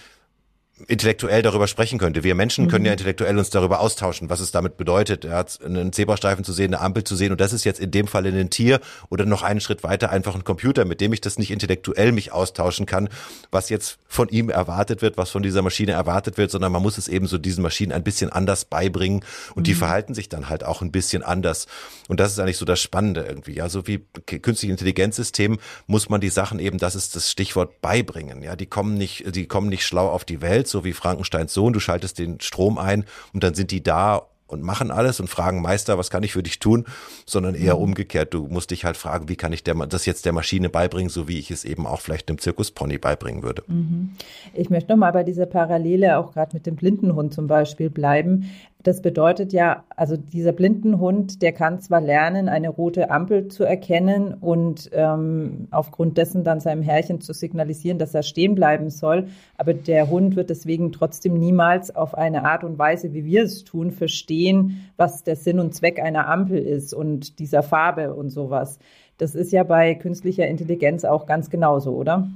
intellektuell 0.87 1.43
darüber 1.43 1.67
sprechen 1.67 1.99
könnte. 1.99 2.23
Wir 2.23 2.33
Menschen 2.33 2.67
können 2.67 2.85
ja 2.85 2.91
mhm. 2.91 2.93
intellektuell 2.93 3.37
uns 3.37 3.51
darüber 3.51 3.79
austauschen, 3.79 4.31
was 4.31 4.39
es 4.39 4.51
damit 4.51 4.75
bedeutet, 4.75 5.23
ja, 5.23 5.45
einen 5.63 5.93
Zebrastreifen 5.93 6.43
zu 6.43 6.51
sehen, 6.51 6.73
eine 6.73 6.83
Ampel 6.83 7.03
zu 7.03 7.15
sehen 7.15 7.31
und 7.31 7.39
das 7.39 7.53
ist 7.53 7.63
jetzt 7.63 7.79
in 7.79 7.91
dem 7.91 8.07
Fall 8.07 8.25
in 8.25 8.35
ein 8.35 8.49
Tier 8.49 8.79
oder 9.09 9.25
noch 9.25 9.43
einen 9.43 9.61
Schritt 9.61 9.83
weiter 9.83 10.09
einfach 10.09 10.33
ein 10.33 10.43
Computer, 10.43 10.83
mit 10.85 10.99
dem 10.99 11.13
ich 11.13 11.21
das 11.21 11.37
nicht 11.37 11.51
intellektuell 11.51 12.11
mich 12.11 12.31
austauschen 12.31 12.87
kann, 12.87 13.09
was 13.51 13.69
jetzt 13.69 13.99
von 14.07 14.29
ihm 14.29 14.49
erwartet 14.49 15.03
wird, 15.03 15.15
was 15.15 15.29
von 15.29 15.43
dieser 15.43 15.61
Maschine 15.61 15.91
erwartet 15.91 16.37
wird, 16.37 16.49
sondern 16.49 16.71
man 16.71 16.81
muss 16.81 16.97
es 16.97 17.07
eben 17.07 17.27
so 17.27 17.37
diesen 17.37 17.61
Maschinen 17.61 17.91
ein 17.91 18.03
bisschen 18.03 18.31
anders 18.31 18.65
beibringen 18.65 19.23
und 19.53 19.61
mhm. 19.61 19.63
die 19.65 19.75
verhalten 19.75 20.15
sich 20.15 20.27
dann 20.27 20.49
halt 20.49 20.63
auch 20.63 20.81
ein 20.81 20.91
bisschen 20.91 21.21
anders 21.21 21.67
und 22.07 22.19
das 22.19 22.31
ist 22.31 22.39
eigentlich 22.39 22.57
so 22.57 22.65
das 22.65 22.81
Spannende 22.81 23.21
irgendwie, 23.21 23.53
ja, 23.53 23.69
so 23.69 23.85
wie 23.85 24.05
künstliche 24.25 24.71
Intelligenzsystem 24.71 25.59
muss 25.85 26.09
man 26.09 26.19
die 26.19 26.29
Sachen 26.29 26.57
eben, 26.57 26.79
das 26.79 26.95
ist 26.95 27.15
das 27.15 27.29
Stichwort 27.29 27.79
beibringen, 27.81 28.41
ja, 28.41 28.55
die 28.55 28.65
kommen 28.65 28.95
nicht, 28.95 29.35
die 29.35 29.45
kommen 29.45 29.69
nicht 29.69 29.85
schlau 29.85 30.09
auf 30.09 30.25
die 30.25 30.41
Welt, 30.41 30.62
so 30.71 30.83
wie 30.83 30.93
Frankensteins 30.93 31.53
Sohn. 31.53 31.73
Du 31.73 31.79
schaltest 31.79 32.19
den 32.19 32.39
Strom 32.39 32.77
ein 32.77 33.05
und 33.33 33.43
dann 33.43 33.53
sind 33.53 33.71
die 33.71 33.83
da 33.83 34.23
und 34.53 34.61
machen 34.61 34.91
alles 34.91 35.19
und 35.19 35.27
fragen 35.27 35.61
Meister, 35.61 35.97
was 35.97 36.09
kann 36.09 36.23
ich 36.23 36.33
für 36.33 36.43
dich 36.43 36.59
tun, 36.59 36.85
sondern 37.25 37.55
eher 37.55 37.75
mhm. 37.75 37.83
umgekehrt. 37.83 38.33
Du 38.33 38.47
musst 38.47 38.71
dich 38.71 38.85
halt 38.85 38.95
fragen, 38.95 39.27
wie 39.27 39.35
kann 39.35 39.51
ich 39.51 39.63
der, 39.63 39.73
das 39.87 40.05
jetzt 40.05 40.25
der 40.25 40.31
Maschine 40.31 40.69
beibringen, 40.69 41.09
so 41.09 41.27
wie 41.27 41.39
ich 41.39 41.51
es 41.51 41.65
eben 41.65 41.85
auch 41.85 41.99
vielleicht 41.99 42.29
einem 42.29 42.37
Zirkuspony 42.37 42.97
beibringen 42.97 43.43
würde. 43.43 43.63
Mhm. 43.67 44.11
Ich 44.53 44.69
möchte 44.69 44.91
nochmal 44.91 45.11
bei 45.11 45.23
dieser 45.23 45.45
Parallele 45.45 46.17
auch 46.17 46.33
gerade 46.33 46.55
mit 46.55 46.65
dem 46.65 46.75
Blindenhund 46.75 47.33
zum 47.33 47.47
Beispiel 47.47 47.89
bleiben. 47.89 48.49
Das 48.83 49.01
bedeutet 49.01 49.53
ja, 49.53 49.85
also 49.95 50.17
dieser 50.17 50.51
Blindenhund, 50.51 51.41
der 51.41 51.53
kann 51.53 51.79
zwar 51.79 52.01
lernen, 52.01 52.49
eine 52.49 52.67
rote 52.67 53.09
Ampel 53.09 53.47
zu 53.47 53.63
erkennen 53.63 54.33
und 54.33 54.89
ähm, 54.91 55.69
aufgrund 55.71 56.17
dessen 56.17 56.43
dann 56.43 56.59
seinem 56.59 56.81
Herrchen 56.81 57.21
zu 57.21 57.31
signalisieren, 57.31 57.97
dass 57.97 58.13
er 58.13 58.23
stehen 58.23 58.55
bleiben 58.55 58.89
soll, 58.89 59.29
aber 59.57 59.73
der 59.73 60.09
Hund 60.09 60.35
wird 60.35 60.49
deswegen 60.49 60.91
trotzdem 60.91 61.35
niemals 61.35 61.95
auf 61.95 62.13
eine 62.13 62.43
Art 62.43 62.65
und 62.65 62.77
Weise, 62.77 63.13
wie 63.13 63.23
wir 63.23 63.43
es 63.43 63.63
tun, 63.63 63.91
verstehen, 63.91 64.89
was 64.97 65.23
der 65.23 65.37
Sinn 65.37 65.59
und 65.59 65.73
Zweck 65.73 66.01
einer 66.01 66.27
Ampel 66.27 66.57
ist 66.57 66.93
und 66.93 67.39
dieser 67.39 67.63
Farbe 67.63 68.13
und 68.13 68.31
sowas. 68.31 68.79
Das 69.17 69.33
ist 69.33 69.53
ja 69.53 69.63
bei 69.63 69.95
künstlicher 69.95 70.47
Intelligenz 70.47 71.05
auch 71.05 71.25
ganz 71.25 71.49
genauso, 71.49 71.95
oder? 71.95 72.27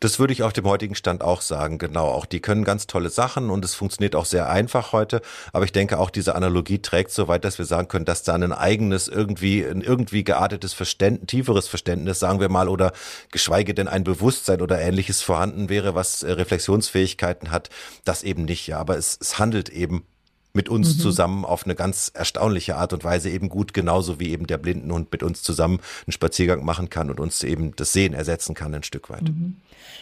Das 0.00 0.18
würde 0.18 0.32
ich 0.32 0.42
auf 0.42 0.52
dem 0.52 0.66
heutigen 0.66 0.94
Stand 0.94 1.22
auch 1.22 1.40
sagen, 1.40 1.78
genau. 1.78 2.08
Auch 2.08 2.26
die 2.26 2.40
können 2.40 2.64
ganz 2.64 2.86
tolle 2.86 3.10
Sachen 3.10 3.50
und 3.50 3.64
es 3.64 3.74
funktioniert 3.74 4.14
auch 4.16 4.24
sehr 4.24 4.48
einfach 4.48 4.92
heute. 4.92 5.22
Aber 5.52 5.64
ich 5.64 5.72
denke 5.72 5.98
auch 5.98 6.10
diese 6.10 6.34
Analogie 6.34 6.80
trägt 6.80 7.10
so 7.10 7.28
weit, 7.28 7.44
dass 7.44 7.58
wir 7.58 7.64
sagen 7.64 7.88
können, 7.88 8.04
dass 8.04 8.22
da 8.22 8.34
ein 8.34 8.52
eigenes, 8.52 9.08
irgendwie, 9.08 9.64
ein 9.64 9.80
irgendwie 9.80 10.24
geartetes 10.24 10.72
Verständnis, 10.72 11.26
tieferes 11.26 11.68
Verständnis, 11.68 12.18
sagen 12.18 12.40
wir 12.40 12.48
mal, 12.48 12.68
oder 12.68 12.92
geschweige 13.30 13.74
denn 13.74 13.88
ein 13.88 14.04
Bewusstsein 14.04 14.60
oder 14.60 14.80
ähnliches 14.80 15.22
vorhanden 15.22 15.68
wäre, 15.68 15.94
was 15.94 16.22
äh, 16.22 16.32
Reflexionsfähigkeiten 16.32 17.50
hat. 17.50 17.70
Das 18.04 18.22
eben 18.22 18.44
nicht, 18.44 18.66
ja. 18.66 18.78
Aber 18.78 18.96
es, 18.96 19.18
es 19.20 19.38
handelt 19.38 19.68
eben 19.68 20.04
mit 20.54 20.68
uns 20.68 20.96
mhm. 20.96 21.00
zusammen 21.00 21.44
auf 21.44 21.64
eine 21.64 21.74
ganz 21.74 22.10
erstaunliche 22.14 22.76
Art 22.76 22.92
und 22.92 23.02
Weise 23.02 23.28
eben 23.28 23.48
gut, 23.48 23.74
genauso 23.74 24.20
wie 24.20 24.30
eben 24.30 24.46
der 24.46 24.56
Blindenhund 24.56 25.10
mit 25.10 25.22
uns 25.24 25.42
zusammen 25.42 25.80
einen 26.06 26.12
Spaziergang 26.12 26.64
machen 26.64 26.88
kann 26.88 27.10
und 27.10 27.18
uns 27.18 27.42
eben 27.42 27.74
das 27.76 27.92
Sehen 27.92 28.14
ersetzen 28.14 28.54
kann 28.54 28.72
ein 28.72 28.84
Stück 28.84 29.10
weit. 29.10 29.24
Mhm. 29.24 29.56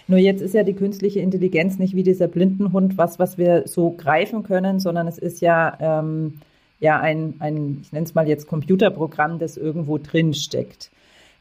Nur 0.08 0.18
jetzt 0.18 0.42
ist 0.42 0.54
ja 0.54 0.62
die 0.62 0.74
künstliche 0.74 1.20
Intelligenz 1.20 1.78
nicht 1.78 1.96
wie 1.96 2.02
dieser 2.02 2.28
Blindenhund 2.28 2.98
was, 2.98 3.18
was 3.18 3.38
wir 3.38 3.66
so 3.66 3.90
greifen 3.90 4.42
können, 4.42 4.78
sondern 4.78 5.08
es 5.08 5.16
ist 5.16 5.40
ja, 5.40 5.76
ähm, 5.80 6.40
ja 6.80 7.00
ein, 7.00 7.34
ein, 7.38 7.78
ich 7.82 7.92
nenne 7.92 8.04
es 8.04 8.14
mal 8.14 8.28
jetzt 8.28 8.46
Computerprogramm, 8.46 9.38
das 9.38 9.56
irgendwo 9.56 9.96
drin 9.96 10.34
steckt. 10.34 10.90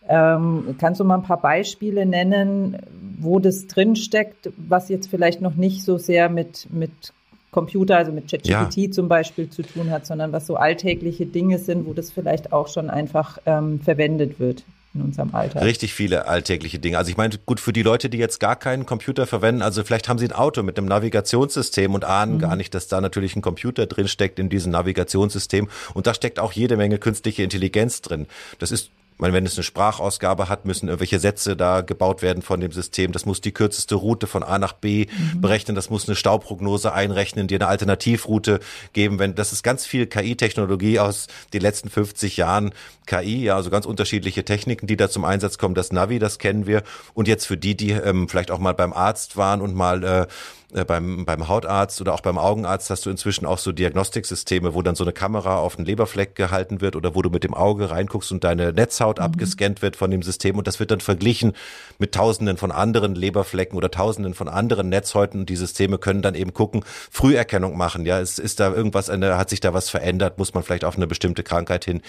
Ähm, 0.07 0.75
kannst 0.79 0.99
du 0.99 1.03
mal 1.03 1.15
ein 1.15 1.23
paar 1.23 1.41
Beispiele 1.41 2.05
nennen, 2.05 2.77
wo 3.19 3.39
das 3.39 3.67
drin 3.67 3.95
steckt, 3.95 4.49
was 4.57 4.89
jetzt 4.89 5.09
vielleicht 5.09 5.41
noch 5.41 5.55
nicht 5.55 5.83
so 5.83 5.97
sehr 5.97 6.29
mit, 6.29 6.67
mit 6.71 7.13
Computer, 7.51 7.97
also 7.97 8.11
mit 8.11 8.29
ChatGPT 8.29 8.77
ja. 8.77 8.91
zum 8.91 9.07
Beispiel 9.07 9.49
zu 9.49 9.61
tun 9.61 9.91
hat, 9.91 10.05
sondern 10.05 10.31
was 10.31 10.47
so 10.47 10.55
alltägliche 10.55 11.25
Dinge 11.25 11.59
sind, 11.59 11.85
wo 11.85 11.93
das 11.93 12.09
vielleicht 12.11 12.53
auch 12.53 12.67
schon 12.67 12.89
einfach 12.89 13.39
ähm, 13.45 13.79
verwendet 13.81 14.39
wird 14.39 14.63
in 14.93 15.01
unserem 15.01 15.33
Alltag. 15.33 15.63
Richtig 15.63 15.93
viele 15.93 16.27
alltägliche 16.27 16.79
Dinge. 16.79 16.97
Also 16.97 17.11
ich 17.11 17.17
meine, 17.17 17.37
gut, 17.45 17.59
für 17.59 17.71
die 17.71 17.83
Leute, 17.83 18.09
die 18.09 18.17
jetzt 18.17 18.39
gar 18.39 18.55
keinen 18.55 18.85
Computer 18.85 19.25
verwenden, 19.25 19.61
also 19.61 19.83
vielleicht 19.83 20.09
haben 20.09 20.17
sie 20.17 20.25
ein 20.25 20.33
Auto 20.33 20.63
mit 20.63 20.77
einem 20.77 20.87
Navigationssystem 20.87 21.93
und 21.93 22.03
ahnen 22.03 22.35
mhm. 22.35 22.39
gar 22.39 22.55
nicht, 22.55 22.73
dass 22.73 22.87
da 22.87 22.99
natürlich 22.99 23.35
ein 23.35 23.41
Computer 23.41 23.85
drin 23.85 24.07
steckt 24.07 24.39
in 24.39 24.49
diesem 24.49 24.71
Navigationssystem. 24.71 25.69
Und 25.93 26.07
da 26.07 26.13
steckt 26.13 26.39
auch 26.39 26.51
jede 26.51 26.75
Menge 26.75 26.97
künstliche 26.97 27.43
Intelligenz 27.43 28.01
drin. 28.01 28.27
Das 28.59 28.71
ist 28.71 28.91
meine, 29.21 29.33
wenn 29.33 29.45
es 29.45 29.55
eine 29.55 29.63
Sprachausgabe 29.63 30.49
hat, 30.49 30.65
müssen 30.65 30.87
irgendwelche 30.87 31.19
Sätze 31.19 31.55
da 31.55 31.81
gebaut 31.81 32.21
werden 32.21 32.41
von 32.41 32.59
dem 32.59 32.71
System. 32.71 33.11
Das 33.11 33.25
muss 33.25 33.39
die 33.39 33.51
kürzeste 33.51 33.95
Route 33.95 34.27
von 34.27 34.43
A 34.43 34.59
nach 34.59 34.73
B 34.73 35.05
mhm. 35.05 35.41
berechnen. 35.41 35.75
Das 35.75 35.89
muss 35.89 36.07
eine 36.07 36.15
Stauprognose 36.15 36.91
einrechnen, 36.91 37.47
dir 37.47 37.59
eine 37.59 37.67
Alternativroute 37.67 38.59
geben. 38.93 39.19
Wenn, 39.19 39.35
das 39.35 39.53
ist 39.53 39.63
ganz 39.63 39.85
viel 39.85 40.07
KI-Technologie 40.07 40.99
aus 40.99 41.27
den 41.53 41.61
letzten 41.61 41.89
50 41.89 42.37
Jahren. 42.37 42.71
KI, 43.05 43.43
ja, 43.43 43.55
also 43.55 43.69
ganz 43.69 43.85
unterschiedliche 43.85 44.43
Techniken, 44.43 44.87
die 44.87 44.97
da 44.97 45.09
zum 45.09 45.25
Einsatz 45.25 45.57
kommen. 45.57 45.75
Das 45.75 45.91
Navi, 45.91 46.19
das 46.19 46.39
kennen 46.39 46.65
wir. 46.65 46.83
Und 47.13 47.27
jetzt 47.27 47.45
für 47.45 47.57
die, 47.57 47.75
die 47.75 47.91
ähm, 47.91 48.27
vielleicht 48.27 48.51
auch 48.51 48.59
mal 48.59 48.73
beim 48.73 48.93
Arzt 48.93 49.37
waren 49.37 49.61
und 49.61 49.75
mal 49.75 50.03
äh, 50.03 50.27
äh, 50.73 50.85
beim, 50.85 51.25
beim 51.25 51.47
Hautarzt 51.49 51.99
oder 51.99 52.13
auch 52.13 52.21
beim 52.21 52.37
Augenarzt 52.37 52.89
hast 52.89 53.05
du 53.05 53.09
inzwischen 53.09 53.45
auch 53.45 53.57
so 53.57 53.73
Diagnostiksysteme, 53.73 54.73
wo 54.73 54.81
dann 54.81 54.95
so 54.95 55.03
eine 55.03 55.11
Kamera 55.11 55.57
auf 55.57 55.75
den 55.75 55.85
Leberfleck 55.85 56.35
gehalten 56.35 56.79
wird 56.79 56.95
oder 56.95 57.13
wo 57.13 57.21
du 57.21 57.29
mit 57.29 57.43
dem 57.43 57.53
Auge 57.53 57.91
reinguckst 57.91 58.31
und 58.31 58.43
deine 58.43 58.71
Netzhaut 58.71 59.17
mhm. 59.17 59.25
abgescannt 59.25 59.81
wird 59.81 59.97
von 59.97 60.11
dem 60.11 60.23
System. 60.23 60.57
Und 60.57 60.67
das 60.67 60.79
wird 60.79 60.91
dann 60.91 61.01
verglichen 61.01 61.53
mit 61.99 62.13
tausenden 62.13 62.55
von 62.55 62.71
anderen 62.71 63.15
Leberflecken 63.15 63.77
oder 63.77 63.91
tausenden 63.91 64.33
von 64.33 64.47
anderen 64.47 64.87
Netzhäuten. 64.87 65.41
Und 65.41 65.49
die 65.49 65.57
Systeme 65.57 65.97
können 65.97 66.21
dann 66.21 66.35
eben 66.35 66.53
gucken, 66.53 66.85
Früherkennung 66.85 67.75
machen, 67.75 68.05
ja, 68.05 68.19
ist, 68.19 68.39
ist 68.39 68.59
da 68.59 68.73
irgendwas, 68.73 69.09
eine, 69.09 69.37
hat 69.37 69.49
sich 69.49 69.59
da 69.59 69.73
was 69.73 69.89
verändert, 69.89 70.37
muss 70.37 70.53
man 70.53 70.63
vielleicht 70.63 70.85
auf 70.85 70.95
eine 70.95 71.07
bestimmte 71.07 71.43
Krankheit 71.43 71.83
hin 71.83 72.01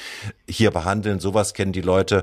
hier 0.49 0.71
behandeln, 0.71 1.19
sowas 1.19 1.55
kennen 1.55 1.73
die 1.73 1.81
Leute. 1.81 2.23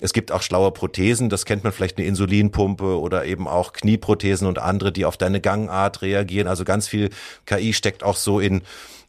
Es 0.00 0.12
gibt 0.12 0.30
auch 0.32 0.42
schlaue 0.42 0.70
Prothesen, 0.70 1.28
das 1.28 1.44
kennt 1.44 1.64
man 1.64 1.72
vielleicht 1.72 1.98
eine 1.98 2.06
Insulinpumpe 2.06 2.98
oder 2.98 3.24
eben 3.24 3.48
auch 3.48 3.72
Knieprothesen 3.72 4.46
und 4.46 4.58
andere, 4.58 4.92
die 4.92 5.04
auf 5.04 5.16
deine 5.16 5.40
Gangart 5.40 5.79
Art 5.80 6.02
reagieren. 6.02 6.48
Also 6.48 6.64
ganz 6.64 6.88
viel 6.88 7.10
KI 7.46 7.72
steckt 7.72 8.02
auch 8.02 8.16
so 8.16 8.40
in 8.40 8.62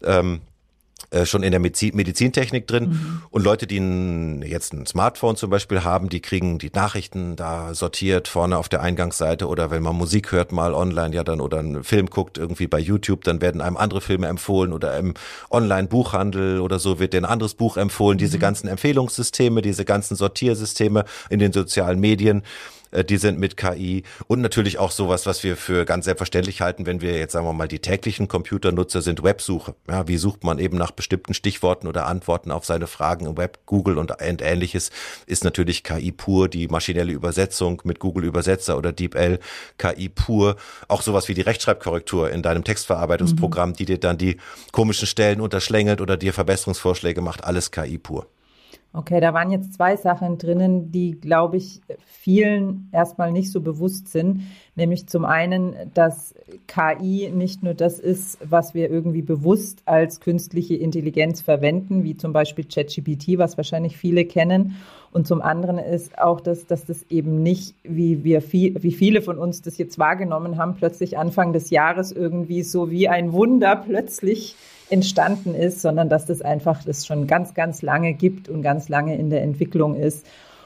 ähm, 0.03 0.41
äh, 1.11 1.25
schon 1.25 1.43
in 1.43 1.51
der 1.51 1.59
Medizin, 1.59 1.93
Medizintechnik 1.93 2.67
drin. 2.67 2.89
Mhm. 2.89 3.21
Und 3.31 3.43
Leute, 3.43 3.67
die 3.67 3.79
ein, 3.79 4.41
jetzt 4.43 4.73
ein 4.73 4.85
Smartphone 4.85 5.35
zum 5.35 5.49
Beispiel 5.49 5.83
haben, 5.83 6.07
die 6.07 6.21
kriegen 6.21 6.57
die 6.57 6.71
Nachrichten 6.73 7.35
da 7.35 7.73
sortiert 7.73 8.29
vorne 8.29 8.57
auf 8.57 8.69
der 8.69 8.81
Eingangsseite 8.81 9.47
oder 9.47 9.71
wenn 9.71 9.83
man 9.83 9.97
Musik 9.97 10.31
hört 10.31 10.53
mal 10.53 10.73
online, 10.73 11.13
ja 11.13 11.25
dann 11.25 11.41
oder 11.41 11.59
einen 11.59 11.83
Film 11.83 12.09
guckt 12.09 12.37
irgendwie 12.37 12.67
bei 12.67 12.79
YouTube, 12.79 13.25
dann 13.25 13.41
werden 13.41 13.59
einem 13.59 13.75
andere 13.75 13.99
Filme 13.99 14.27
empfohlen 14.27 14.71
oder 14.71 14.97
im 14.97 15.13
Online-Buchhandel 15.49 16.61
oder 16.61 16.79
so 16.79 16.99
wird 16.99 17.11
dir 17.11 17.17
ein 17.17 17.25
anderes 17.25 17.55
Buch 17.55 17.75
empfohlen. 17.75 18.17
Diese 18.17 18.37
mhm. 18.37 18.41
ganzen 18.41 18.67
Empfehlungssysteme, 18.69 19.61
diese 19.61 19.83
ganzen 19.83 20.15
Sortiersysteme 20.15 21.03
in 21.29 21.39
den 21.39 21.51
sozialen 21.51 21.99
Medien 21.99 22.43
äh, 22.91 23.03
die 23.03 23.17
sind 23.17 23.39
mit 23.39 23.57
KI 23.57 24.03
und 24.27 24.41
natürlich 24.41 24.77
auch 24.77 24.91
sowas, 24.91 25.25
was 25.25 25.43
wir 25.43 25.57
für 25.57 25.85
ganz 25.85 26.05
selbstverständlich 26.05 26.61
halten, 26.61 26.85
wenn 26.85 27.01
wir 27.01 27.17
jetzt 27.17 27.33
sagen 27.33 27.45
wir 27.45 27.53
mal 27.53 27.67
die 27.67 27.79
täglichen 27.79 28.27
Computernutzer 28.27 29.01
sind 29.01 29.23
Websuche. 29.23 29.75
Ja, 29.89 30.07
wie 30.07 30.17
sucht 30.17 30.43
man 30.43 30.59
eben 30.59 30.77
nach 30.77 30.91
bestimmten 30.91 31.33
Stichworten 31.33 31.87
oder 31.87 32.07
Antworten 32.07 32.51
auf 32.51 32.65
seine 32.65 32.87
Fragen 32.87 33.25
im 33.25 33.37
Web, 33.37 33.59
Google 33.65 33.97
und 33.97 34.13
ähnliches 34.19 34.91
ist 35.25 35.43
natürlich 35.43 35.83
KI 35.83 36.11
pur, 36.11 36.49
die 36.49 36.67
maschinelle 36.67 37.11
Übersetzung 37.11 37.81
mit 37.85 37.99
Google 37.99 38.25
Übersetzer 38.25 38.77
oder 38.77 38.91
DeepL, 38.91 39.39
KI 39.77 40.09
pur, 40.09 40.57
auch 40.87 41.01
sowas 41.01 41.27
wie 41.27 41.33
die 41.33 41.41
Rechtschreibkorrektur 41.41 42.31
in 42.31 42.41
deinem 42.41 42.63
Textverarbeitungsprogramm, 42.63 43.69
mhm. 43.69 43.75
die 43.75 43.85
dir 43.85 43.99
dann 43.99 44.17
die 44.17 44.37
komischen 44.71 45.07
Stellen 45.07 45.41
unterschlängelt 45.41 46.01
oder 46.01 46.17
dir 46.17 46.33
Verbesserungsvorschläge 46.33 47.21
macht, 47.21 47.43
alles 47.43 47.71
KI 47.71 47.97
pur. 47.97 48.27
Okay, 48.93 49.21
da 49.21 49.33
waren 49.33 49.51
jetzt 49.51 49.75
zwei 49.75 49.95
Sachen 49.95 50.37
drinnen, 50.37 50.91
die, 50.91 51.11
glaube 51.11 51.55
ich, 51.55 51.79
vielen 52.05 52.89
erstmal 52.91 53.31
nicht 53.31 53.49
so 53.49 53.61
bewusst 53.61 54.09
sind. 54.09 54.41
Nämlich 54.75 55.07
zum 55.07 55.23
einen, 55.23 55.75
dass 55.93 56.35
KI 56.67 57.31
nicht 57.33 57.63
nur 57.63 57.73
das 57.73 57.99
ist, 57.99 58.37
was 58.43 58.73
wir 58.73 58.89
irgendwie 58.89 59.21
bewusst 59.21 59.83
als 59.85 60.19
künstliche 60.19 60.75
Intelligenz 60.75 61.39
verwenden, 61.39 62.03
wie 62.03 62.17
zum 62.17 62.33
Beispiel 62.33 62.65
ChatGPT, 62.65 63.37
was 63.37 63.55
wahrscheinlich 63.55 63.95
viele 63.95 64.25
kennen. 64.25 64.75
Und 65.13 65.25
zum 65.25 65.41
anderen 65.41 65.77
ist 65.77 66.19
auch 66.19 66.41
das, 66.41 66.67
dass 66.67 66.83
das 66.85 67.05
eben 67.09 67.41
nicht, 67.41 67.75
wie 67.83 68.25
wir 68.25 68.41
viel, 68.41 68.75
wie 68.83 68.91
viele 68.91 69.21
von 69.21 69.37
uns 69.37 69.61
das 69.61 69.77
jetzt 69.77 69.99
wahrgenommen 69.99 70.57
haben, 70.57 70.75
plötzlich 70.75 71.17
Anfang 71.17 71.53
des 71.53 71.69
Jahres 71.69 72.11
irgendwie 72.11 72.63
so 72.63 72.91
wie 72.91 73.07
ein 73.07 73.31
Wunder 73.31 73.77
plötzlich 73.77 74.55
entstanden 74.91 75.55
ist, 75.55 75.81
sondern 75.81 76.09
dass 76.09 76.25
das 76.25 76.41
einfach 76.41 76.83
das 76.83 77.05
schon 77.05 77.27
ganz, 77.27 77.53
ganz 77.53 77.81
lange 77.81 78.13
gibt 78.13 78.49
und 78.49 78.61
ganz 78.61 78.89
lange 78.89 79.17
in 79.17 79.29
der 79.29 79.41
Entwicklung 79.41 79.95
ist. 79.95 80.25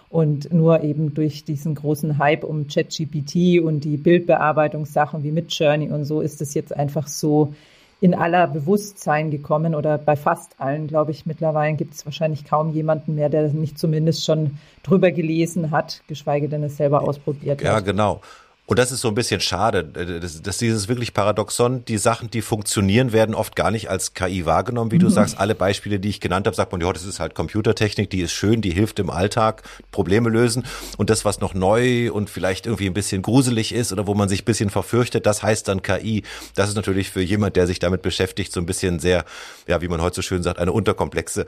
Und 0.09 0.53
nur 0.53 0.83
eben 0.83 1.13
durch 1.13 1.43
diesen 1.43 1.75
großen 1.75 2.17
Hype 2.17 2.43
um 2.43 2.67
ChatGPT 2.67 3.59
und 3.61 3.81
die 3.83 3.97
Bildbearbeitungssachen 3.97 5.23
wie 5.23 5.31
Midjourney 5.31 5.91
und 5.91 6.05
so 6.05 6.21
ist 6.21 6.41
es 6.41 6.53
jetzt 6.53 6.75
einfach 6.75 7.07
so 7.07 7.53
in 8.01 8.13
aller 8.13 8.47
Bewusstsein 8.47 9.31
gekommen 9.31 9.73
oder 9.73 9.97
bei 9.97 10.15
fast 10.15 10.59
allen, 10.59 10.87
glaube 10.87 11.11
ich, 11.11 11.25
mittlerweile 11.25 11.75
gibt 11.75 11.95
es 11.95 12.05
wahrscheinlich 12.05 12.45
kaum 12.45 12.71
jemanden 12.71 13.15
mehr, 13.15 13.29
der 13.29 13.49
nicht 13.49 13.79
zumindest 13.79 14.25
schon 14.25 14.57
drüber 14.83 15.11
gelesen 15.11 15.71
hat, 15.71 16.01
geschweige 16.07 16.49
denn 16.49 16.63
es 16.63 16.77
selber 16.77 17.01
ausprobiert 17.01 17.61
ja, 17.61 17.69
hat. 17.69 17.73
Ja, 17.73 17.79
genau. 17.79 18.21
Und 18.67 18.79
das 18.79 18.91
ist 18.91 19.01
so 19.01 19.09
ein 19.09 19.15
bisschen 19.15 19.41
schade, 19.41 19.89
äh, 19.95 20.19
dass, 20.19 20.41
dass 20.41 20.57
dieses 20.57 20.87
wirklich 20.87 21.13
Paradoxon, 21.13 21.85
die 21.85 21.97
Sachen, 21.97 22.31
die 22.31 22.41
funktionieren, 22.41 23.13
werden 23.13 23.35
oft 23.35 23.55
gar 23.55 23.69
nicht 23.69 23.89
als 23.89 24.13
KI 24.13 24.45
wahrgenommen. 24.45 24.91
Wie 24.91 24.95
mhm. 24.95 25.01
du 25.01 25.09
sagst, 25.09 25.37
alle 25.37 25.53
Beispiele, 25.53 25.99
die 25.99 26.09
ich 26.09 26.19
genannt 26.19 26.47
habe, 26.47 26.55
sagt 26.55 26.71
man, 26.71 26.81
ja, 26.81 26.91
das 26.91 27.05
ist 27.05 27.19
halt 27.19 27.35
Computertechnik, 27.35 28.09
die 28.09 28.21
ist 28.21 28.31
schön, 28.31 28.61
die 28.61 28.71
hilft 28.71 28.97
im 28.99 29.09
Alltag, 29.11 29.63
Probleme 29.91 30.29
lösen. 30.29 30.65
Und 30.97 31.11
das, 31.11 31.25
was 31.25 31.41
noch 31.41 31.53
neu 31.53 32.11
und 32.11 32.29
vielleicht 32.29 32.65
irgendwie 32.65 32.87
ein 32.87 32.93
bisschen 32.93 33.21
gruselig 33.21 33.71
ist 33.71 33.91
oder 33.91 34.07
wo 34.07 34.15
man 34.15 34.29
sich 34.29 34.41
ein 34.41 34.45
bisschen 34.45 34.71
verfürchtet, 34.71 35.27
das 35.27 35.43
heißt 35.43 35.67
dann 35.67 35.83
KI. 35.83 36.23
Das 36.55 36.69
ist 36.69 36.75
natürlich 36.75 37.11
für 37.11 37.21
jemand, 37.21 37.55
der 37.55 37.67
sich 37.67 37.77
damit 37.77 38.01
beschäftigt, 38.01 38.51
so 38.51 38.59
ein 38.59 38.65
bisschen 38.65 38.99
sehr, 38.99 39.25
ja, 39.67 39.81
wie 39.81 39.87
man 39.87 40.01
heute 40.01 40.15
so 40.17 40.21
schön 40.23 40.41
sagt, 40.41 40.57
eine 40.57 40.71
unterkomplexe 40.71 41.45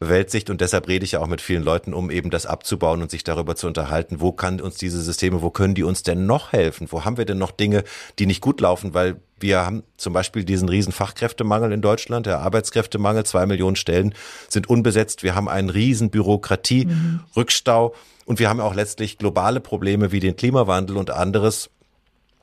Weltsicht. 0.00 0.50
Und 0.50 0.60
deshalb 0.60 0.86
rede 0.86 1.04
ich 1.06 1.12
ja 1.12 1.20
auch 1.20 1.28
mit 1.28 1.40
vielen 1.40 1.62
Leuten, 1.62 1.94
um 1.94 2.10
eben 2.10 2.28
das 2.28 2.44
abzubauen 2.44 3.00
und 3.00 3.10
sich 3.10 3.24
darüber 3.24 3.56
zu 3.56 3.66
unterhalten, 3.66 4.20
wo 4.20 4.32
kann 4.32 4.60
uns 4.60 4.76
diese 4.76 5.00
Systeme, 5.00 5.40
wo 5.40 5.50
können 5.50 5.74
die 5.74 5.82
uns 5.82 6.02
denn 6.02 6.26
noch 6.26 6.52
helfen? 6.52 6.57
Helfen? 6.58 6.88
Wo 6.90 7.04
haben 7.04 7.16
wir 7.16 7.24
denn 7.24 7.38
noch 7.38 7.50
Dinge, 7.50 7.84
die 8.18 8.26
nicht 8.26 8.40
gut 8.40 8.60
laufen? 8.60 8.94
Weil 8.94 9.16
wir 9.40 9.64
haben 9.64 9.84
zum 9.96 10.12
Beispiel 10.12 10.44
diesen 10.44 10.68
riesen 10.68 10.92
Fachkräftemangel 10.92 11.72
in 11.72 11.80
Deutschland, 11.80 12.26
der 12.26 12.40
Arbeitskräftemangel, 12.40 13.24
zwei 13.24 13.46
Millionen 13.46 13.76
Stellen 13.76 14.14
sind 14.48 14.68
unbesetzt. 14.68 15.22
Wir 15.22 15.34
haben 15.34 15.48
einen 15.48 15.70
riesen 15.70 16.10
Bürokratie-Rückstau 16.10 17.94
und 18.26 18.38
wir 18.38 18.48
haben 18.48 18.60
auch 18.60 18.74
letztlich 18.74 19.18
globale 19.18 19.60
Probleme 19.60 20.12
wie 20.12 20.20
den 20.20 20.36
Klimawandel 20.36 20.96
und 20.96 21.10
anderes 21.10 21.70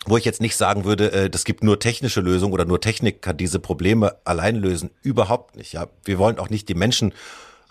wo 0.08 0.18
ich 0.18 0.26
jetzt 0.26 0.42
nicht 0.42 0.56
sagen 0.56 0.86
würde, 0.86 1.12
äh, 1.12 1.30
das 1.30 1.46
gibt 1.46 1.64
nur 1.64 1.80
technische 1.80 2.22
Lösungen 2.22 2.54
oder 2.54 2.66
nur 2.66 2.80
Technik 2.80 3.22
kann 3.22 3.38
diese 3.38 3.60
Probleme 3.60 4.16
allein 4.24 4.56
lösen. 4.56 4.92
Überhaupt 5.02 5.56
nicht. 5.56 5.74
Ja, 5.74 5.88
wir 6.04 6.20
wollen 6.20 6.38
auch 6.38 6.50
nicht 6.50 6.70
die 6.70 6.76
Menschen 6.76 7.12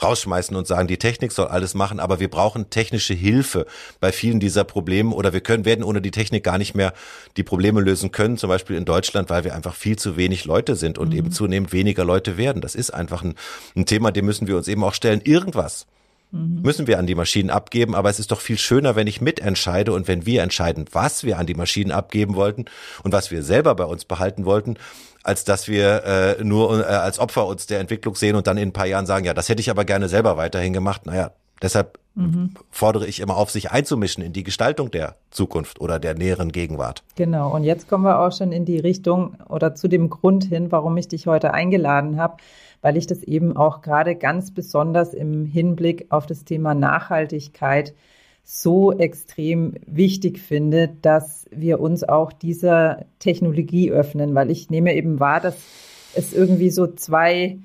rausschmeißen 0.05 0.57
und 0.57 0.67
sagen, 0.67 0.87
die 0.87 0.99
Technik 0.99 1.33
soll 1.33 1.47
alles 1.47 1.75
machen, 1.75 1.99
aber 1.99 2.21
wir 2.21 2.29
brauchen 2.29 2.71
technische 2.71 3.15
Hilfe 3.15 3.67
bei 4.01 4.13
vielen 4.13 4.39
dieser 4.39 4.65
Probleme 4.65 5.15
oder 5.15 5.33
wir 5.33 5.41
können, 5.41 5.65
werden 5.65 5.85
ohne 5.85 6.01
die 6.01 6.11
Technik 6.11 6.45
gar 6.45 6.59
nicht 6.59 6.75
mehr 6.75 6.93
die 7.37 7.43
Probleme 7.43 7.81
lösen 7.81 8.13
können, 8.13 8.37
zum 8.37 8.49
Beispiel 8.49 8.77
in 8.77 8.85
Deutschland, 8.85 9.31
weil 9.31 9.45
wir 9.45 9.55
einfach 9.55 9.75
viel 9.75 9.97
zu 9.97 10.17
wenig 10.17 10.45
Leute 10.45 10.77
sind 10.77 10.99
und 10.99 11.11
mhm. 11.11 11.17
eben 11.17 11.33
zunehmend 11.33 11.73
weniger 11.73 12.05
Leute 12.05 12.37
werden. 12.37 12.63
Das 12.63 12.75
ist 12.75 12.91
einfach 12.91 13.23
ein, 13.23 13.35
ein 13.75 13.87
Thema, 13.87 14.13
dem 14.13 14.27
müssen 14.27 14.47
wir 14.47 14.57
uns 14.57 14.69
eben 14.69 14.85
auch 14.85 14.95
stellen. 14.95 15.21
Irgendwas 15.25 15.87
mhm. 16.31 16.61
müssen 16.63 16.87
wir 16.87 16.99
an 16.99 17.07
die 17.07 17.15
Maschinen 17.15 17.51
abgeben, 17.51 17.95
aber 17.95 18.11
es 18.11 18.19
ist 18.19 18.31
doch 18.31 18.41
viel 18.41 18.59
schöner, 18.59 18.97
wenn 18.97 19.07
ich 19.07 19.21
mitentscheide 19.21 19.93
und 19.93 20.07
wenn 20.07 20.27
wir 20.27 20.43
entscheiden, 20.43 20.85
was 20.93 21.25
wir 21.25 21.39
an 21.39 21.47
die 21.47 21.55
Maschinen 21.55 21.91
abgeben 21.91 22.35
wollten 22.35 22.67
und 23.03 23.13
was 23.13 23.31
wir 23.31 23.43
selber 23.43 23.75
bei 23.75 23.85
uns 23.85 24.05
behalten 24.05 24.45
wollten, 24.45 24.77
als 25.25 25.45
dass 25.45 25.67
wir 25.67 26.05
äh, 26.05 26.45
nur 26.45 26.81
äh, 26.81 26.85
als 26.85 27.19
Opfer 27.19 27.47
uns 27.47 27.67
der 27.67 27.81
Entwicklung 27.81 28.15
sehen 28.15 28.37
und 28.37 28.47
dann 28.47 28.59
in 28.59 28.69
ein 28.69 28.73
paar 28.73 28.87
Jahren 28.87 29.07
sagen, 29.07 29.25
ja, 29.25 29.35
das 29.35 29.49
hätte 29.49 29.61
ich 29.61 29.71
aber 29.71 29.85
gerne 29.85 30.09
selber 30.09 30.37
weiterhin 30.37 30.73
gemacht. 30.73 31.07
Naja, 31.07 31.33
deshalb 31.63 31.99
mhm. 32.15 32.51
fordere 32.71 33.07
ich 33.07 33.21
immer 33.21 33.37
auf, 33.37 33.51
sich 33.51 33.71
einzumischen 33.71 34.23
in 34.23 34.35
die 34.35 34.45
Gestaltung 34.45 34.91
der 34.91 35.17
Zukunft 35.31 35.81
oder 35.81 35.99
der 35.99 36.15
näheren 36.15 36.53
Gegenwart. 36.53 37.03
Genau, 37.17 37.53
und 37.53 37.65
jetzt 37.65 37.89
kommen 37.89 38.05
wir 38.05 38.21
auch 38.21 38.33
schon 38.33 38.53
in 38.53 38.67
die 38.67 38.79
Richtung 38.79 39.37
oder 39.49 39.75
zu 39.75 39.89
dem 39.89 40.11
Grund 40.11 40.45
hin, 40.45 40.71
warum 40.71 40.97
ich 40.99 41.09
dich 41.09 41.27
heute 41.27 41.55
eingeladen 41.55 42.19
habe, 42.19 42.37
weil 42.83 42.99
ich 42.99 43.07
das 43.07 43.23
eben 43.23 43.57
auch 43.57 43.81
gerade 43.81 44.17
ganz 44.17 44.51
besonders 44.53 45.15
im 45.15 45.47
Hinblick 45.47 46.07
auf 46.11 46.27
das 46.27 46.45
Thema 46.45 46.75
Nachhaltigkeit 46.75 47.95
so 48.45 48.93
extrem 48.93 49.75
wichtig 49.87 50.39
finde, 50.39 50.91
dass 51.01 51.47
wir 51.51 51.81
uns 51.81 52.05
auch 52.05 52.33
dieser 52.33 53.07
Technologie 53.19 53.91
öffnen, 53.91 54.35
weil 54.35 54.51
ich 54.51 54.69
nehme 54.69 54.95
eben 54.95 55.19
wahr, 55.19 55.41
dass 55.41 55.57
es 56.15 56.35
irgendwie 56.35 56.69
so 56.69 56.87
zwei, 56.87 57.59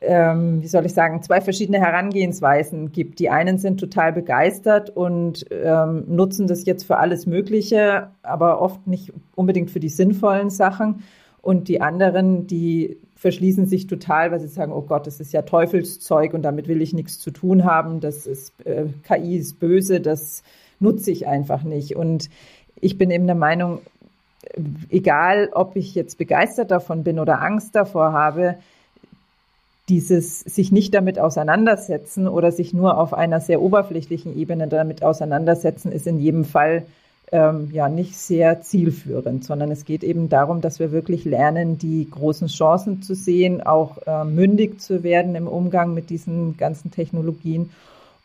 ähm, 0.00 0.62
wie 0.62 0.68
soll 0.68 0.86
ich 0.86 0.94
sagen, 0.94 1.22
zwei 1.22 1.40
verschiedene 1.40 1.80
Herangehensweisen 1.80 2.92
gibt. 2.92 3.18
Die 3.18 3.30
einen 3.30 3.58
sind 3.58 3.80
total 3.80 4.12
begeistert 4.12 4.90
und 4.90 5.44
ähm, 5.50 6.04
nutzen 6.06 6.46
das 6.46 6.64
jetzt 6.66 6.84
für 6.84 6.98
alles 6.98 7.26
Mögliche, 7.26 8.10
aber 8.22 8.62
oft 8.62 8.86
nicht 8.86 9.12
unbedingt 9.34 9.72
für 9.72 9.80
die 9.80 9.88
sinnvollen 9.88 10.50
Sachen. 10.50 11.02
Und 11.42 11.68
die 11.68 11.80
anderen, 11.80 12.46
die 12.46 12.96
verschließen 13.16 13.66
sich 13.66 13.86
total, 13.86 14.30
weil 14.30 14.40
sie 14.40 14.48
sagen, 14.48 14.72
oh 14.72 14.82
Gott, 14.82 15.06
das 15.06 15.20
ist 15.20 15.32
ja 15.32 15.42
Teufelszeug 15.42 16.34
und 16.34 16.42
damit 16.42 16.68
will 16.68 16.82
ich 16.82 16.92
nichts 16.92 17.18
zu 17.18 17.30
tun 17.30 17.64
haben. 17.64 18.00
Das 18.00 18.26
ist, 18.26 18.52
äh, 18.66 18.86
KI 19.06 19.36
ist 19.36 19.58
böse, 19.58 20.00
das 20.00 20.42
nutze 20.80 21.10
ich 21.10 21.26
einfach 21.26 21.62
nicht. 21.62 21.96
Und 21.96 22.28
ich 22.80 22.98
bin 22.98 23.10
eben 23.10 23.26
der 23.26 23.36
Meinung, 23.36 23.80
egal 24.90 25.50
ob 25.52 25.76
ich 25.76 25.94
jetzt 25.94 26.18
begeistert 26.18 26.70
davon 26.70 27.04
bin 27.04 27.18
oder 27.18 27.42
Angst 27.42 27.74
davor 27.74 28.12
habe, 28.12 28.56
dieses 29.88 30.40
sich 30.40 30.72
nicht 30.72 30.94
damit 30.94 31.18
auseinandersetzen 31.18 32.26
oder 32.26 32.50
sich 32.50 32.74
nur 32.74 32.98
auf 32.98 33.14
einer 33.14 33.40
sehr 33.40 33.62
oberflächlichen 33.62 34.36
Ebene 34.36 34.66
damit 34.66 35.02
auseinandersetzen, 35.02 35.92
ist 35.92 36.06
in 36.06 36.18
jedem 36.18 36.44
Fall 36.44 36.86
ähm, 37.32 37.70
ja 37.72 37.88
nicht 37.88 38.16
sehr 38.16 38.62
zielführend, 38.62 39.44
sondern 39.44 39.70
es 39.70 39.84
geht 39.84 40.04
eben 40.04 40.28
darum, 40.28 40.60
dass 40.60 40.78
wir 40.78 40.92
wirklich 40.92 41.24
lernen, 41.24 41.78
die 41.78 42.08
großen 42.08 42.48
Chancen 42.48 43.02
zu 43.02 43.14
sehen, 43.14 43.62
auch 43.62 43.98
äh, 44.06 44.24
mündig 44.24 44.80
zu 44.80 45.02
werden 45.02 45.34
im 45.34 45.48
Umgang 45.48 45.94
mit 45.94 46.10
diesen 46.10 46.56
ganzen 46.56 46.90
Technologien 46.90 47.70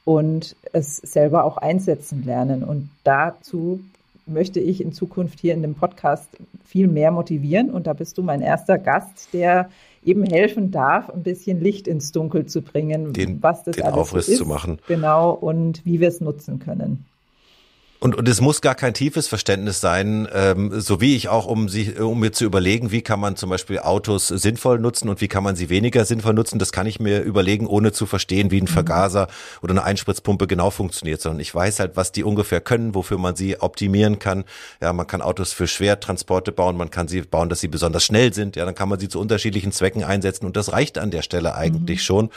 und 0.06 0.56
es 0.72 0.98
selber 0.98 1.44
auch 1.46 1.58
einsetzen 1.58 2.24
lernen. 2.26 2.64
Und 2.64 2.90
dazu 3.04 3.80
möchte 4.26 4.60
ich 4.60 4.82
in 4.82 4.94
Zukunft 4.94 5.40
hier 5.40 5.54
in 5.54 5.62
dem 5.62 5.76
Podcast 5.76 6.30
viel 6.64 6.88
mehr 6.88 7.12
motivieren. 7.12 7.70
Und 7.70 7.88
da 7.88 7.94
bist 7.94 8.18
du 8.18 8.24
mein 8.24 8.42
erster 8.42 8.78
Gast, 8.78 9.30
der 9.34 9.70
eben 10.04 10.24
helfen 10.24 10.72
darf, 10.72 11.10
ein 11.10 11.24
bisschen 11.24 11.60
Licht 11.62 11.88
ins 11.88 12.12
Dunkel 12.12 12.46
zu 12.46 12.62
bringen, 12.62 13.14
den, 13.14 13.42
was 13.42 13.64
das 13.64 13.76
den 13.76 13.86
alles 13.86 13.98
Aufriss 13.98 14.30
ist, 14.30 14.38
zu 14.38 14.46
machen. 14.46 14.80
Genau, 14.88 15.32
und 15.32 15.86
wie 15.86 16.00
wir 16.00 16.08
es 16.08 16.22
nutzen 16.22 16.60
können. 16.60 17.06
Und, 18.04 18.16
und 18.16 18.28
es 18.28 18.42
muss 18.42 18.62
gar 18.62 18.74
kein 18.74 18.96
tiefes 18.96 19.28
Verständnis 19.28 19.80
sein, 19.80 20.28
ähm, 20.34 20.82
so 20.82 21.02
wie 21.02 21.16
ich 21.16 21.30
auch, 21.30 21.46
um 21.46 21.70
sie, 21.70 21.92
um 22.00 22.20
mir 22.20 22.32
zu 22.32 22.46
überlegen, 22.46 22.90
wie 22.90 23.04
kann 23.04 23.20
man 23.20 23.36
zum 23.36 23.52
Beispiel 23.52 23.78
Autos 23.78 24.28
sinnvoll 24.28 24.80
nutzen 24.80 25.08
und 25.08 25.22
wie 25.22 25.28
kann 25.28 25.44
man 25.44 25.56
sie 25.56 25.70
weniger 25.70 26.04
sinnvoll 26.04 26.34
nutzen. 26.34 26.58
Das 26.58 26.72
kann 26.72 26.88
ich 26.88 27.00
mir 27.00 27.22
überlegen, 27.22 27.68
ohne 27.68 27.92
zu 27.92 28.08
verstehen, 28.08 28.50
wie 28.50 28.60
ein 28.60 28.64
mhm. 28.64 28.70
Vergaser 28.70 29.28
oder 29.62 29.74
eine 29.74 29.84
Einspritzpumpe 29.84 30.48
genau 30.48 30.72
funktioniert, 30.72 31.22
sondern 31.22 31.42
ich 31.42 31.54
weiß 31.54 31.80
halt, 31.80 31.96
was 31.96 32.12
die 32.12 32.24
ungefähr 32.24 32.60
können, 32.60 32.96
wofür 32.96 33.20
man 33.20 33.36
sie 33.36 33.62
optimieren 33.62 34.18
kann. 34.18 34.46
Ja, 34.82 34.94
man 34.94 35.06
kann 35.06 35.22
Autos 35.22 35.54
für 35.54 35.68
Schwertransporte 35.68 36.52
bauen, 36.52 36.78
man 36.78 36.90
kann 36.90 37.08
sie 37.08 37.22
bauen, 37.22 37.50
dass 37.50 37.60
sie 37.60 37.68
besonders 37.68 38.04
schnell 38.04 38.34
sind. 38.34 38.56
Ja, 38.56 38.66
dann 38.66 38.74
kann 38.74 38.90
man 38.90 39.00
sie 39.00 39.10
zu 39.10 39.20
unterschiedlichen 39.20 39.72
Zwecken 39.72 40.04
einsetzen 40.04 40.48
und 40.48 40.58
das 40.58 40.74
reicht 40.74 40.98
an 40.98 41.12
der 41.12 41.22
Stelle 41.22 41.54
eigentlich 41.54 42.00
mhm. 42.00 42.04
schon. 42.04 42.30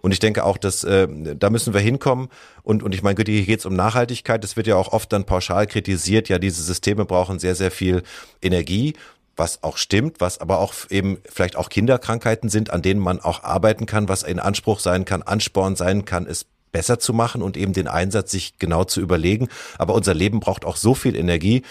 Und 0.00 0.12
ich 0.12 0.20
denke 0.20 0.44
auch, 0.44 0.56
dass 0.56 0.84
äh, 0.84 1.06
da 1.38 1.50
müssen 1.50 1.74
wir 1.74 1.82
hinkommen. 1.82 2.30
Und, 2.64 2.82
und 2.82 2.94
ich 2.94 3.02
meine, 3.02 3.20
hier 3.26 3.44
geht 3.44 3.58
es 3.58 3.66
um 3.66 3.74
Nachhaltigkeit. 3.74 4.42
Das 4.44 4.56
wird 4.56 4.68
ja 4.68 4.76
auch 4.76 4.92
oft 4.92 5.01
dann 5.06 5.24
pauschal 5.24 5.66
kritisiert. 5.66 6.28
Ja, 6.28 6.38
diese 6.38 6.62
Systeme 6.62 7.04
brauchen 7.04 7.38
sehr, 7.38 7.54
sehr 7.54 7.70
viel 7.70 8.02
Energie 8.40 8.94
was 9.36 9.62
auch 9.62 9.76
stimmt, 9.78 10.20
was 10.20 10.38
aber 10.38 10.58
auch 10.58 10.74
eben 10.90 11.18
vielleicht 11.28 11.56
auch 11.56 11.68
Kinderkrankheiten 11.68 12.48
sind, 12.48 12.70
an 12.70 12.82
denen 12.82 13.00
man 13.00 13.20
auch 13.20 13.42
arbeiten 13.42 13.86
kann, 13.86 14.08
was 14.08 14.22
in 14.22 14.38
Anspruch 14.38 14.78
sein 14.78 15.04
kann, 15.04 15.22
Ansporn 15.22 15.74
sein 15.74 16.04
kann, 16.04 16.26
es 16.26 16.46
besser 16.72 16.98
zu 16.98 17.12
machen 17.12 17.42
und 17.42 17.56
eben 17.56 17.72
den 17.74 17.86
Einsatz 17.86 18.30
sich 18.30 18.58
genau 18.58 18.84
zu 18.84 19.00
überlegen. 19.00 19.48
Aber 19.78 19.94
unser 19.94 20.14
Leben 20.14 20.40
braucht 20.40 20.64
auch 20.64 20.76
so 20.76 20.94
viel 20.94 21.14
Energie. 21.14 21.62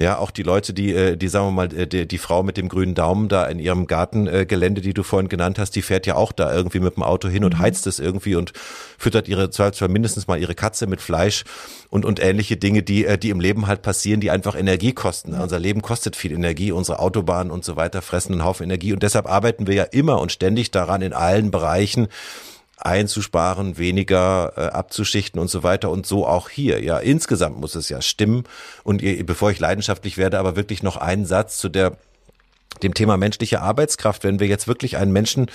Ja, 0.00 0.16
auch 0.16 0.30
die 0.30 0.42
Leute, 0.42 0.72
die, 0.72 0.94
äh, 0.94 1.18
die 1.18 1.28
sagen 1.28 1.48
wir 1.48 1.50
mal, 1.50 1.74
äh, 1.74 1.86
die, 1.86 2.08
die 2.08 2.16
Frau 2.16 2.42
mit 2.42 2.56
dem 2.56 2.70
grünen 2.70 2.94
Daumen 2.94 3.28
da 3.28 3.44
in 3.44 3.58
ihrem 3.58 3.86
Gartengelände, 3.86 4.80
die 4.80 4.94
du 4.94 5.02
vorhin 5.02 5.28
genannt 5.28 5.58
hast, 5.58 5.72
die 5.76 5.82
fährt 5.82 6.06
ja 6.06 6.14
auch 6.14 6.32
da 6.32 6.50
irgendwie 6.54 6.80
mit 6.80 6.96
dem 6.96 7.02
Auto 7.02 7.28
hin 7.28 7.44
und 7.44 7.52
mhm. 7.52 7.58
heizt 7.58 7.86
es 7.86 7.98
irgendwie 7.98 8.34
und 8.34 8.54
füttert 8.96 9.28
ihre, 9.28 9.50
zwar 9.50 9.88
mindestens 9.88 10.26
mal 10.26 10.40
ihre 10.40 10.54
Katze 10.54 10.86
mit 10.86 11.02
Fleisch 11.02 11.44
und, 11.90 12.06
und 12.06 12.18
ähnliche 12.18 12.56
Dinge, 12.56 12.82
die, 12.82 13.04
äh, 13.04 13.18
die 13.18 13.28
im 13.28 13.40
Leben 13.40 13.66
halt 13.66 13.82
passieren, 13.82 14.20
die 14.20 14.30
einfach 14.30 14.56
Energie 14.56 14.94
kosten. 14.94 15.34
Unser 15.34 15.58
Leben 15.58 15.82
kostet 15.82 16.16
viel 16.16 16.32
Energie, 16.32 16.72
unsere 16.72 16.98
Autobahnen 16.98 17.52
und 17.52 17.66
so 17.66 17.76
weiter 17.76 18.00
fressen 18.00 18.32
einen 18.32 18.44
Haufen 18.44 18.64
Energie 18.64 18.94
und 18.94 19.02
deshalb 19.02 19.28
arbeiten 19.28 19.66
wir 19.66 19.74
ja 19.74 19.84
immer 19.84 20.18
und 20.22 20.32
ständig 20.32 20.70
daran 20.70 21.02
in 21.02 21.12
allen 21.12 21.50
Bereichen, 21.50 22.08
einzusparen, 22.80 23.78
weniger 23.78 24.52
äh, 24.56 24.60
abzuschichten 24.60 25.40
und 25.40 25.48
so 25.48 25.62
weiter 25.62 25.90
und 25.90 26.06
so 26.06 26.26
auch 26.26 26.48
hier. 26.48 26.82
Ja, 26.82 26.98
insgesamt 26.98 27.60
muss 27.60 27.74
es 27.74 27.88
ja 27.88 28.00
stimmen. 28.02 28.44
Und 28.84 29.02
ihr, 29.02 29.24
bevor 29.24 29.50
ich 29.50 29.60
leidenschaftlich 29.60 30.16
werde, 30.16 30.38
aber 30.38 30.56
wirklich 30.56 30.82
noch 30.82 30.96
einen 30.96 31.26
Satz 31.26 31.58
zu 31.58 31.68
der 31.68 31.96
dem 32.82 32.94
Thema 32.94 33.16
menschliche 33.16 33.60
Arbeitskraft. 33.60 34.24
Wenn 34.24 34.40
wir 34.40 34.46
jetzt 34.46 34.68
wirklich 34.68 34.96
einen 34.96 35.12
Menschen 35.12 35.50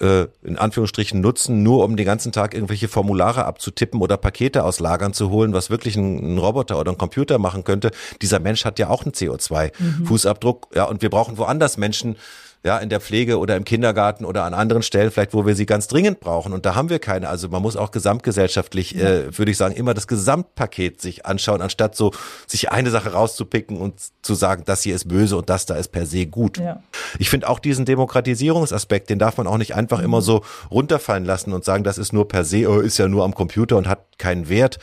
äh, 0.00 0.26
in 0.42 0.58
Anführungsstrichen 0.58 1.20
nutzen, 1.20 1.62
nur 1.62 1.84
um 1.84 1.96
den 1.96 2.06
ganzen 2.06 2.32
Tag 2.32 2.54
irgendwelche 2.54 2.88
Formulare 2.88 3.44
abzutippen 3.44 4.00
oder 4.00 4.16
Pakete 4.16 4.64
aus 4.64 4.80
Lagern 4.80 5.12
zu 5.12 5.30
holen, 5.30 5.52
was 5.52 5.70
wirklich 5.70 5.96
ein, 5.96 6.34
ein 6.34 6.38
Roboter 6.38 6.78
oder 6.78 6.92
ein 6.92 6.98
Computer 6.98 7.38
machen 7.38 7.64
könnte. 7.64 7.90
Dieser 8.20 8.38
Mensch 8.38 8.64
hat 8.64 8.78
ja 8.78 8.88
auch 8.88 9.04
einen 9.04 9.12
CO2-Fußabdruck. 9.12 10.70
Mhm. 10.70 10.76
Ja, 10.76 10.84
und 10.84 11.02
wir 11.02 11.10
brauchen 11.10 11.38
woanders 11.38 11.76
Menschen, 11.76 12.16
ja, 12.64 12.78
in 12.78 12.88
der 12.90 13.00
Pflege 13.00 13.38
oder 13.38 13.56
im 13.56 13.64
Kindergarten 13.64 14.24
oder 14.24 14.44
an 14.44 14.54
anderen 14.54 14.82
Stellen 14.82 15.10
vielleicht, 15.10 15.34
wo 15.34 15.46
wir 15.46 15.56
sie 15.56 15.66
ganz 15.66 15.88
dringend 15.88 16.20
brauchen. 16.20 16.52
Und 16.52 16.64
da 16.64 16.76
haben 16.76 16.90
wir 16.90 17.00
keine. 17.00 17.28
Also 17.28 17.48
man 17.48 17.60
muss 17.60 17.76
auch 17.76 17.90
gesamtgesellschaftlich, 17.90 18.96
äh, 18.96 19.36
würde 19.36 19.50
ich 19.50 19.56
sagen, 19.56 19.74
immer 19.74 19.94
das 19.94 20.06
Gesamtpaket 20.06 21.00
sich 21.00 21.26
anschauen, 21.26 21.60
anstatt 21.60 21.96
so 21.96 22.12
sich 22.46 22.70
eine 22.70 22.90
Sache 22.90 23.12
rauszupicken 23.12 23.76
und 23.78 23.94
zu 24.22 24.34
sagen, 24.34 24.62
das 24.64 24.82
hier 24.82 24.94
ist 24.94 25.08
böse 25.08 25.36
und 25.36 25.50
das 25.50 25.66
da 25.66 25.74
ist 25.74 25.88
per 25.88 26.06
se 26.06 26.26
gut. 26.26 26.58
Ja. 26.58 26.80
Ich 27.18 27.30
finde 27.30 27.48
auch 27.48 27.58
diesen 27.58 27.84
Demokratisierungsaspekt, 27.84 29.10
den 29.10 29.18
darf 29.18 29.38
man 29.38 29.48
auch 29.48 29.58
nicht 29.58 29.74
einfach 29.74 29.98
mhm. 29.98 30.04
immer 30.04 30.22
so 30.22 30.44
runterfallen 30.70 31.24
lassen 31.24 31.52
und 31.52 31.64
sagen, 31.64 31.82
das 31.82 31.98
ist 31.98 32.12
nur 32.12 32.28
per 32.28 32.44
se, 32.44 32.68
oh, 32.68 32.78
ist 32.78 32.98
ja 32.98 33.08
nur 33.08 33.24
am 33.24 33.34
Computer 33.34 33.76
und 33.76 33.88
hat 33.88 34.18
keinen 34.18 34.48
Wert 34.48 34.78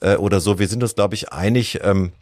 äh, 0.00 0.16
oder 0.16 0.40
so. 0.40 0.58
Wir 0.58 0.66
sind 0.66 0.82
uns, 0.82 0.96
glaube 0.96 1.14
ich, 1.14 1.32
einig, 1.32 1.80
ähm, 1.84 2.06
äh, 2.06 2.21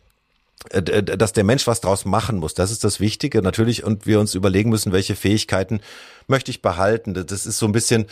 dass 0.68 1.32
der 1.32 1.44
Mensch 1.44 1.66
was 1.66 1.80
draus 1.80 2.04
machen 2.04 2.38
muss. 2.38 2.54
Das 2.54 2.70
ist 2.70 2.84
das 2.84 3.00
Wichtige 3.00 3.42
natürlich 3.42 3.82
und 3.82 4.06
wir 4.06 4.20
uns 4.20 4.34
überlegen 4.34 4.70
müssen, 4.70 4.92
welche 4.92 5.16
Fähigkeiten 5.16 5.80
möchte 6.26 6.50
ich 6.50 6.62
behalten. 6.62 7.14
Das 7.14 7.46
ist 7.46 7.58
so 7.58 7.66
ein 7.66 7.72
bisschen, 7.72 8.06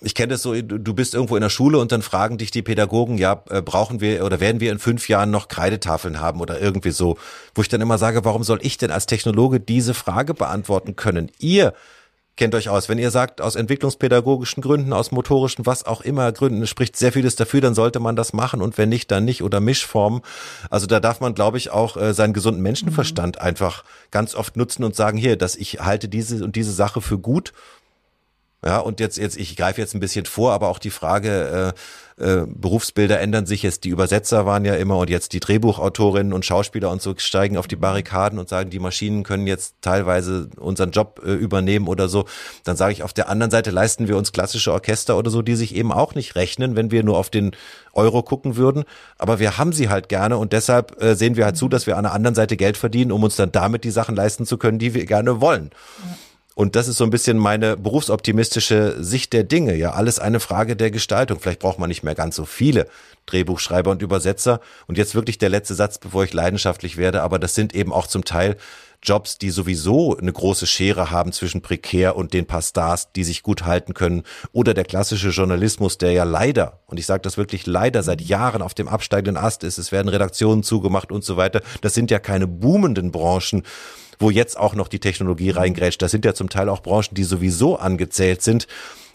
ich 0.00 0.14
kenne 0.14 0.34
das 0.34 0.42
so, 0.42 0.54
du 0.54 0.94
bist 0.94 1.14
irgendwo 1.14 1.36
in 1.36 1.42
der 1.42 1.50
Schule 1.50 1.78
und 1.78 1.90
dann 1.90 2.02
fragen 2.02 2.38
dich 2.38 2.50
die 2.50 2.62
Pädagogen, 2.62 3.18
ja, 3.18 3.42
äh, 3.50 3.62
brauchen 3.62 4.00
wir 4.00 4.24
oder 4.24 4.40
werden 4.40 4.60
wir 4.60 4.70
in 4.70 4.78
fünf 4.78 5.08
Jahren 5.08 5.30
noch 5.30 5.48
Kreidetafeln 5.48 6.20
haben 6.20 6.40
oder 6.40 6.60
irgendwie 6.60 6.92
so, 6.92 7.18
wo 7.54 7.62
ich 7.62 7.68
dann 7.68 7.80
immer 7.80 7.98
sage, 7.98 8.24
warum 8.24 8.44
soll 8.44 8.60
ich 8.62 8.78
denn 8.78 8.90
als 8.90 9.06
Technologe 9.06 9.58
diese 9.58 9.94
Frage 9.94 10.34
beantworten 10.34 10.94
können? 10.94 11.32
Ihr 11.38 11.74
kennt 12.36 12.54
euch 12.54 12.68
aus. 12.68 12.88
Wenn 12.88 12.98
ihr 12.98 13.10
sagt, 13.10 13.40
aus 13.40 13.56
entwicklungspädagogischen 13.56 14.62
Gründen, 14.62 14.92
aus 14.92 15.10
motorischen, 15.10 15.66
was 15.66 15.84
auch 15.84 16.00
immer 16.02 16.30
Gründen, 16.32 16.66
spricht 16.66 16.96
sehr 16.96 17.12
vieles 17.12 17.36
dafür, 17.36 17.60
dann 17.60 17.74
sollte 17.74 18.00
man 18.00 18.16
das 18.16 18.32
machen 18.32 18.62
und 18.62 18.78
wenn 18.78 18.88
nicht, 18.88 19.10
dann 19.10 19.24
nicht 19.24 19.42
oder 19.42 19.60
Mischformen. 19.60 20.20
Also 20.70 20.86
da 20.86 21.00
darf 21.00 21.20
man, 21.20 21.34
glaube 21.34 21.58
ich, 21.58 21.70
auch 21.70 21.96
äh, 21.96 22.14
seinen 22.14 22.32
gesunden 22.32 22.62
Menschenverstand 22.62 23.36
mhm. 23.36 23.42
einfach 23.42 23.84
ganz 24.10 24.34
oft 24.34 24.56
nutzen 24.56 24.84
und 24.84 24.94
sagen, 24.94 25.18
hier, 25.18 25.36
dass 25.36 25.56
ich 25.56 25.80
halte 25.80 26.08
diese 26.08 26.44
und 26.44 26.56
diese 26.56 26.72
Sache 26.72 27.00
für 27.00 27.18
gut 27.18 27.52
ja, 28.64 28.78
und 28.78 28.98
jetzt, 28.98 29.16
jetzt, 29.16 29.36
ich 29.36 29.54
greife 29.54 29.80
jetzt 29.80 29.94
ein 29.94 30.00
bisschen 30.00 30.26
vor, 30.26 30.52
aber 30.52 30.68
auch 30.68 30.80
die 30.80 30.90
Frage, 30.90 31.74
äh, 31.74 31.78
äh, 32.18 32.46
Berufsbilder 32.46 33.20
ändern 33.20 33.44
sich 33.44 33.62
jetzt. 33.62 33.84
Die 33.84 33.90
Übersetzer 33.90 34.46
waren 34.46 34.64
ja 34.64 34.74
immer 34.74 34.96
und 34.96 35.10
jetzt 35.10 35.32
die 35.32 35.40
Drehbuchautorinnen 35.40 36.32
und 36.32 36.44
Schauspieler 36.44 36.90
und 36.90 37.02
so 37.02 37.14
steigen 37.16 37.58
auf 37.58 37.66
die 37.66 37.76
Barrikaden 37.76 38.38
und 38.38 38.48
sagen, 38.48 38.70
die 38.70 38.78
Maschinen 38.78 39.22
können 39.22 39.46
jetzt 39.46 39.76
teilweise 39.82 40.48
unseren 40.58 40.92
Job 40.92 41.20
äh, 41.24 41.32
übernehmen 41.32 41.88
oder 41.88 42.08
so. 42.08 42.24
Dann 42.64 42.76
sage 42.76 42.92
ich, 42.92 43.02
auf 43.02 43.12
der 43.12 43.28
anderen 43.28 43.50
Seite 43.50 43.70
leisten 43.70 44.08
wir 44.08 44.16
uns 44.16 44.32
klassische 44.32 44.72
Orchester 44.72 45.18
oder 45.18 45.30
so, 45.30 45.42
die 45.42 45.56
sich 45.56 45.74
eben 45.74 45.92
auch 45.92 46.14
nicht 46.14 46.36
rechnen, 46.36 46.74
wenn 46.74 46.90
wir 46.90 47.02
nur 47.02 47.18
auf 47.18 47.28
den 47.28 47.52
Euro 47.92 48.22
gucken 48.22 48.56
würden. 48.56 48.84
Aber 49.18 49.38
wir 49.38 49.58
haben 49.58 49.72
sie 49.72 49.88
halt 49.88 50.08
gerne 50.08 50.38
und 50.38 50.52
deshalb 50.52 51.02
äh, 51.02 51.14
sehen 51.14 51.36
wir 51.36 51.44
halt 51.44 51.56
zu, 51.56 51.68
dass 51.68 51.86
wir 51.86 51.98
an 51.98 52.04
der 52.04 52.12
anderen 52.12 52.34
Seite 52.34 52.56
Geld 52.56 52.76
verdienen, 52.76 53.12
um 53.12 53.24
uns 53.24 53.36
dann 53.36 53.52
damit 53.52 53.84
die 53.84 53.90
Sachen 53.90 54.16
leisten 54.16 54.46
zu 54.46 54.56
können, 54.56 54.78
die 54.78 54.94
wir 54.94 55.04
gerne 55.04 55.40
wollen. 55.40 55.70
Ja. 55.98 56.16
Und 56.56 56.74
das 56.74 56.88
ist 56.88 56.96
so 56.96 57.04
ein 57.04 57.10
bisschen 57.10 57.36
meine 57.36 57.76
berufsoptimistische 57.76 58.96
Sicht 58.98 59.34
der 59.34 59.44
Dinge. 59.44 59.76
Ja, 59.76 59.90
alles 59.90 60.18
eine 60.18 60.40
Frage 60.40 60.74
der 60.74 60.90
Gestaltung. 60.90 61.38
Vielleicht 61.38 61.60
braucht 61.60 61.78
man 61.78 61.90
nicht 61.90 62.02
mehr 62.02 62.14
ganz 62.14 62.34
so 62.34 62.46
viele 62.46 62.88
Drehbuchschreiber 63.26 63.90
und 63.90 64.00
Übersetzer. 64.00 64.62
Und 64.86 64.96
jetzt 64.96 65.14
wirklich 65.14 65.36
der 65.36 65.50
letzte 65.50 65.74
Satz, 65.74 65.98
bevor 65.98 66.24
ich 66.24 66.32
leidenschaftlich 66.32 66.96
werde. 66.96 67.20
Aber 67.20 67.38
das 67.38 67.54
sind 67.54 67.74
eben 67.74 67.92
auch 67.92 68.06
zum 68.06 68.24
Teil 68.24 68.56
Jobs, 69.02 69.36
die 69.36 69.50
sowieso 69.50 70.16
eine 70.16 70.32
große 70.32 70.66
Schere 70.66 71.10
haben 71.10 71.30
zwischen 71.32 71.60
prekär 71.60 72.16
und 72.16 72.32
den 72.32 72.46
paar 72.46 72.62
Stars, 72.62 73.12
die 73.12 73.24
sich 73.24 73.42
gut 73.42 73.66
halten 73.66 73.92
können. 73.92 74.22
Oder 74.52 74.72
der 74.72 74.84
klassische 74.84 75.28
Journalismus, 75.28 75.98
der 75.98 76.12
ja 76.12 76.24
leider, 76.24 76.80
und 76.86 76.98
ich 76.98 77.04
sage 77.04 77.20
das 77.20 77.36
wirklich 77.36 77.66
leider, 77.66 78.02
seit 78.02 78.22
Jahren 78.22 78.62
auf 78.62 78.72
dem 78.72 78.88
absteigenden 78.88 79.36
Ast 79.36 79.62
ist. 79.62 79.76
Es 79.76 79.92
werden 79.92 80.08
Redaktionen 80.08 80.62
zugemacht 80.62 81.12
und 81.12 81.22
so 81.22 81.36
weiter. 81.36 81.60
Das 81.82 81.92
sind 81.92 82.10
ja 82.10 82.18
keine 82.18 82.46
boomenden 82.46 83.12
Branchen 83.12 83.62
wo 84.18 84.30
jetzt 84.30 84.58
auch 84.58 84.74
noch 84.74 84.88
die 84.88 84.98
Technologie 84.98 85.50
reingrätscht. 85.50 86.00
Das 86.02 86.10
sind 86.10 86.24
ja 86.24 86.34
zum 86.34 86.48
Teil 86.48 86.68
auch 86.68 86.82
Branchen, 86.82 87.14
die 87.14 87.24
sowieso 87.24 87.76
angezählt 87.76 88.42
sind. 88.42 88.66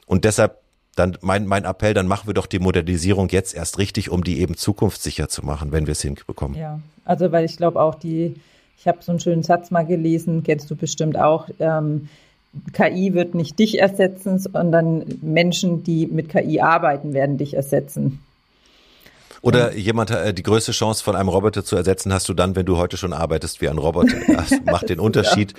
Und 0.06 0.26
deshalb 0.26 0.62
dann 0.96 1.18
mein, 1.22 1.46
mein 1.46 1.64
Appell, 1.64 1.94
dann 1.94 2.08
machen 2.08 2.28
wir 2.28 2.34
doch 2.34 2.48
die 2.48 2.60
Modernisierung 2.60 3.30
jetzt 3.30 3.56
erst 3.56 3.78
richtig, 3.78 4.10
um 4.10 4.24
die 4.24 4.42
eben 4.42 4.58
zukunftssicher 4.58 5.30
zu 5.30 5.46
machen, 5.46 5.72
wenn 5.72 5.88
wir 5.88 5.94
es 5.94 6.02
hinbekommen. 6.02 6.58
Ja, 6.58 6.80
also 7.06 7.32
weil 7.32 7.46
ich 7.46 7.58
glaube 7.58 7.82
auch 7.82 7.96
die, 7.96 8.36
ich 8.78 8.88
habe 8.88 9.00
so 9.02 9.12
einen 9.12 9.20
schönen 9.20 9.44
Satz 9.44 9.72
mal 9.72 9.86
gelesen, 9.86 10.44
kennst 10.44 10.70
du 10.70 10.76
bestimmt 10.76 11.18
auch, 11.18 11.48
ähm, 11.60 12.10
KI 12.74 13.14
wird 13.14 13.34
nicht 13.34 13.58
dich 13.60 13.80
ersetzen, 13.80 14.38
sondern 14.38 15.06
Menschen, 15.22 15.84
die 15.84 16.08
mit 16.08 16.28
KI 16.28 16.60
arbeiten, 16.60 17.14
werden 17.14 17.38
dich 17.38 17.54
ersetzen. 17.54 18.20
Oder 19.42 19.76
jemand 19.76 20.12
äh, 20.12 20.34
die 20.34 20.44
größte 20.44 20.72
Chance 20.72 21.04
von 21.04 21.16
einem 21.16 21.30
Roboter 21.30 21.66
zu 21.66 21.76
ersetzen 21.76 22.14
hast 22.14 22.30
du 22.30 22.34
dann, 22.34 22.56
wenn 22.56 22.66
du 22.66 22.78
heute 22.78 22.98
schon 22.98 23.14
arbeitest 23.14 23.62
wie 23.62 23.70
ein 23.70 23.78
Roboter. 23.78 24.18
Das 24.32 24.52
macht 24.66 24.90
den 24.90 25.00
Unterschied. 25.00 25.54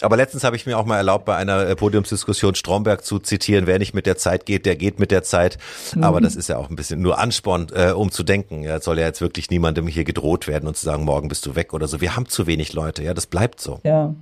Aber 0.00 0.16
letztens 0.16 0.44
habe 0.44 0.54
ich 0.54 0.64
mir 0.64 0.78
auch 0.78 0.84
mal 0.84 0.96
erlaubt, 0.96 1.24
bei 1.24 1.34
einer 1.34 1.66
äh, 1.66 1.74
Podiumsdiskussion 1.74 2.54
Stromberg 2.54 3.04
zu 3.04 3.18
zitieren, 3.18 3.66
wer 3.66 3.80
nicht 3.80 3.94
mit 3.94 4.06
der 4.06 4.16
Zeit 4.16 4.46
geht, 4.46 4.64
der 4.64 4.76
geht 4.76 5.00
mit 5.00 5.10
der 5.10 5.24
Zeit. 5.24 5.58
Mhm. 5.94 6.04
Aber 6.04 6.20
das 6.20 6.36
ist 6.36 6.48
ja 6.48 6.56
auch 6.56 6.70
ein 6.70 6.76
bisschen 6.76 7.02
nur 7.02 7.18
Ansporn, 7.18 7.68
äh, 7.74 7.90
um 7.90 8.12
zu 8.12 8.22
denken. 8.22 8.62
Ja, 8.62 8.80
soll 8.80 8.98
ja 9.00 9.06
jetzt 9.06 9.20
wirklich 9.20 9.50
niemandem 9.50 9.88
hier 9.88 10.04
gedroht 10.04 10.46
werden 10.46 10.68
und 10.68 10.76
zu 10.76 10.84
sagen, 10.84 11.04
morgen 11.04 11.28
bist 11.28 11.44
du 11.46 11.56
weg 11.56 11.74
oder 11.74 11.88
so. 11.88 12.00
Wir 12.00 12.14
haben 12.14 12.26
zu 12.26 12.46
wenig 12.46 12.74
Leute, 12.74 13.02
ja, 13.02 13.12
das 13.12 13.26
bleibt 13.26 13.60
so. 13.60 13.80
Ja, 13.82 14.14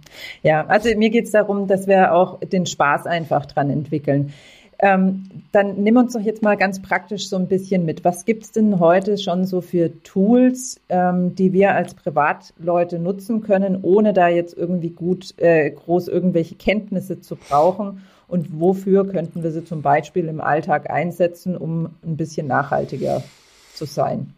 ja 0.43 0.67
also 0.67 0.89
mir 0.97 1.11
geht 1.11 1.27
es 1.27 1.33
darum, 1.33 1.67
dass 1.67 1.87
wir 1.87 2.15
auch 2.15 2.41
den 2.41 2.65
Spaß 2.65 3.07
einfach 3.07 3.45
dran 3.45 3.69
entwickeln. 3.69 4.33
Ähm, 4.79 5.31
dann 5.53 5.83
nimm 5.83 5.97
uns 5.97 6.13
doch 6.13 6.21
jetzt 6.21 6.43
mal 6.43 6.57
ganz 6.57 6.83
praktisch 6.83 7.29
so 7.29 7.37
ein 7.37 7.49
bisschen 7.49 7.85
mit. 7.87 8.05
Was 8.05 8.25
gibt 8.25 8.45
es 8.45 8.53
denn 8.53 8.79
heute 8.79 9.17
schon 9.17 9.47
so 9.47 9.61
für 9.63 9.91
Tools, 10.03 10.81
ähm, 10.89 11.35
die 11.35 11.53
wir 11.53 11.75
als 11.75 11.95
Privatleute 11.95 12.99
nutzen 12.99 13.41
können, 13.41 13.79
ohne 13.83 14.13
da 14.13 14.29
jetzt 14.29 14.57
irgendwie 14.57 14.91
gut 14.91 15.35
äh, 15.39 15.71
groß 15.71 16.09
irgendwelche 16.09 16.57
Kenntnisse 16.57 17.21
zu 17.21 17.37
brauchen? 17.37 18.03
Und 18.29 18.61
wofür 18.61 19.07
könnten 19.07 19.43
wir 19.43 19.51
sie 19.51 19.65
zum 19.65 19.83
Beispiel 19.83 20.27
im 20.29 20.41
Alltag 20.41 20.91
einsetzen, 20.91 21.57
um 21.57 21.95
ein 22.05 22.17
bisschen 22.17 22.47
nachhaltiger 22.47 23.23
zu 23.75 23.87
sein? 23.87 24.35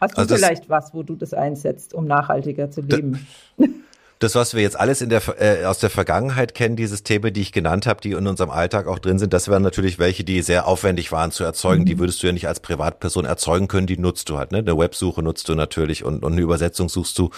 Hast 0.00 0.16
du 0.16 0.22
also 0.22 0.36
vielleicht 0.36 0.68
was, 0.68 0.94
wo 0.94 1.02
du 1.02 1.14
das 1.14 1.32
einsetzt, 1.32 1.94
um 1.94 2.06
nachhaltiger 2.06 2.70
zu 2.70 2.80
leben? 2.80 3.26
das, 4.18 4.34
was 4.34 4.54
wir 4.54 4.62
jetzt 4.62 4.78
alles 4.78 5.02
in 5.02 5.08
der, 5.08 5.22
äh, 5.38 5.64
aus 5.64 5.78
der 5.78 5.90
Vergangenheit 5.90 6.54
kennen, 6.54 6.76
die 6.76 6.86
Systeme, 6.86 7.32
die 7.32 7.40
ich 7.40 7.52
genannt 7.52 7.86
habe, 7.86 8.00
die 8.00 8.12
in 8.12 8.26
unserem 8.26 8.50
Alltag 8.50 8.86
auch 8.86 8.98
drin 8.98 9.18
sind, 9.18 9.32
das 9.32 9.48
wären 9.48 9.62
natürlich 9.62 9.98
welche, 9.98 10.24
die 10.24 10.40
sehr 10.42 10.66
aufwendig 10.66 11.10
waren 11.12 11.30
zu 11.30 11.44
erzeugen. 11.44 11.82
Mhm. 11.82 11.86
Die 11.86 11.98
würdest 11.98 12.22
du 12.22 12.28
ja 12.28 12.32
nicht 12.32 12.48
als 12.48 12.60
Privatperson 12.60 13.24
erzeugen 13.24 13.68
können, 13.68 13.86
die 13.86 13.98
nutzt 13.98 14.28
du 14.28 14.38
halt. 14.38 14.52
Ne? 14.52 14.58
Eine 14.58 14.78
Websuche 14.78 15.22
nutzt 15.22 15.48
du 15.48 15.54
natürlich 15.54 16.04
und, 16.04 16.24
und 16.24 16.32
eine 16.32 16.40
Übersetzung 16.40 16.88
suchst 16.88 17.18
du, 17.18 17.30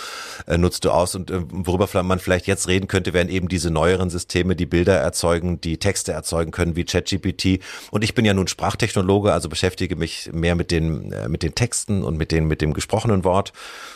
äh, 0.46 0.58
nutzt 0.58 0.84
du 0.84 0.90
aus. 0.90 1.14
Und 1.14 1.30
äh, 1.30 1.40
worüber 1.48 2.02
man 2.02 2.18
vielleicht 2.18 2.46
jetzt 2.46 2.68
reden 2.68 2.88
könnte, 2.88 3.14
wären 3.14 3.28
eben 3.28 3.48
diese 3.48 3.70
neueren 3.70 4.10
Systeme, 4.10 4.54
die 4.54 4.66
Bilder 4.66 4.96
erzeugen, 4.96 5.60
die 5.60 5.78
Texte 5.78 6.12
erzeugen 6.12 6.50
können, 6.50 6.76
wie 6.76 6.84
ChatGPT. 6.84 7.60
Und 7.90 8.04
ich 8.04 8.14
bin 8.14 8.24
ja 8.24 8.34
nun 8.34 8.48
Sprachtechnologe, 8.48 9.32
also 9.32 9.48
beschäftige 9.48 9.96
mich 9.96 10.30
mehr 10.32 10.54
mit 10.54 10.70
den, 10.70 11.12
äh, 11.12 11.28
mit 11.28 11.42
den 11.42 11.54
Texten 11.54 12.04
und 12.04 12.18
mit, 12.18 12.32
den, 12.32 12.46
mit 12.46 12.60
dem 12.60 12.74
gesprochenen 12.74 13.24
Wort 13.24 13.52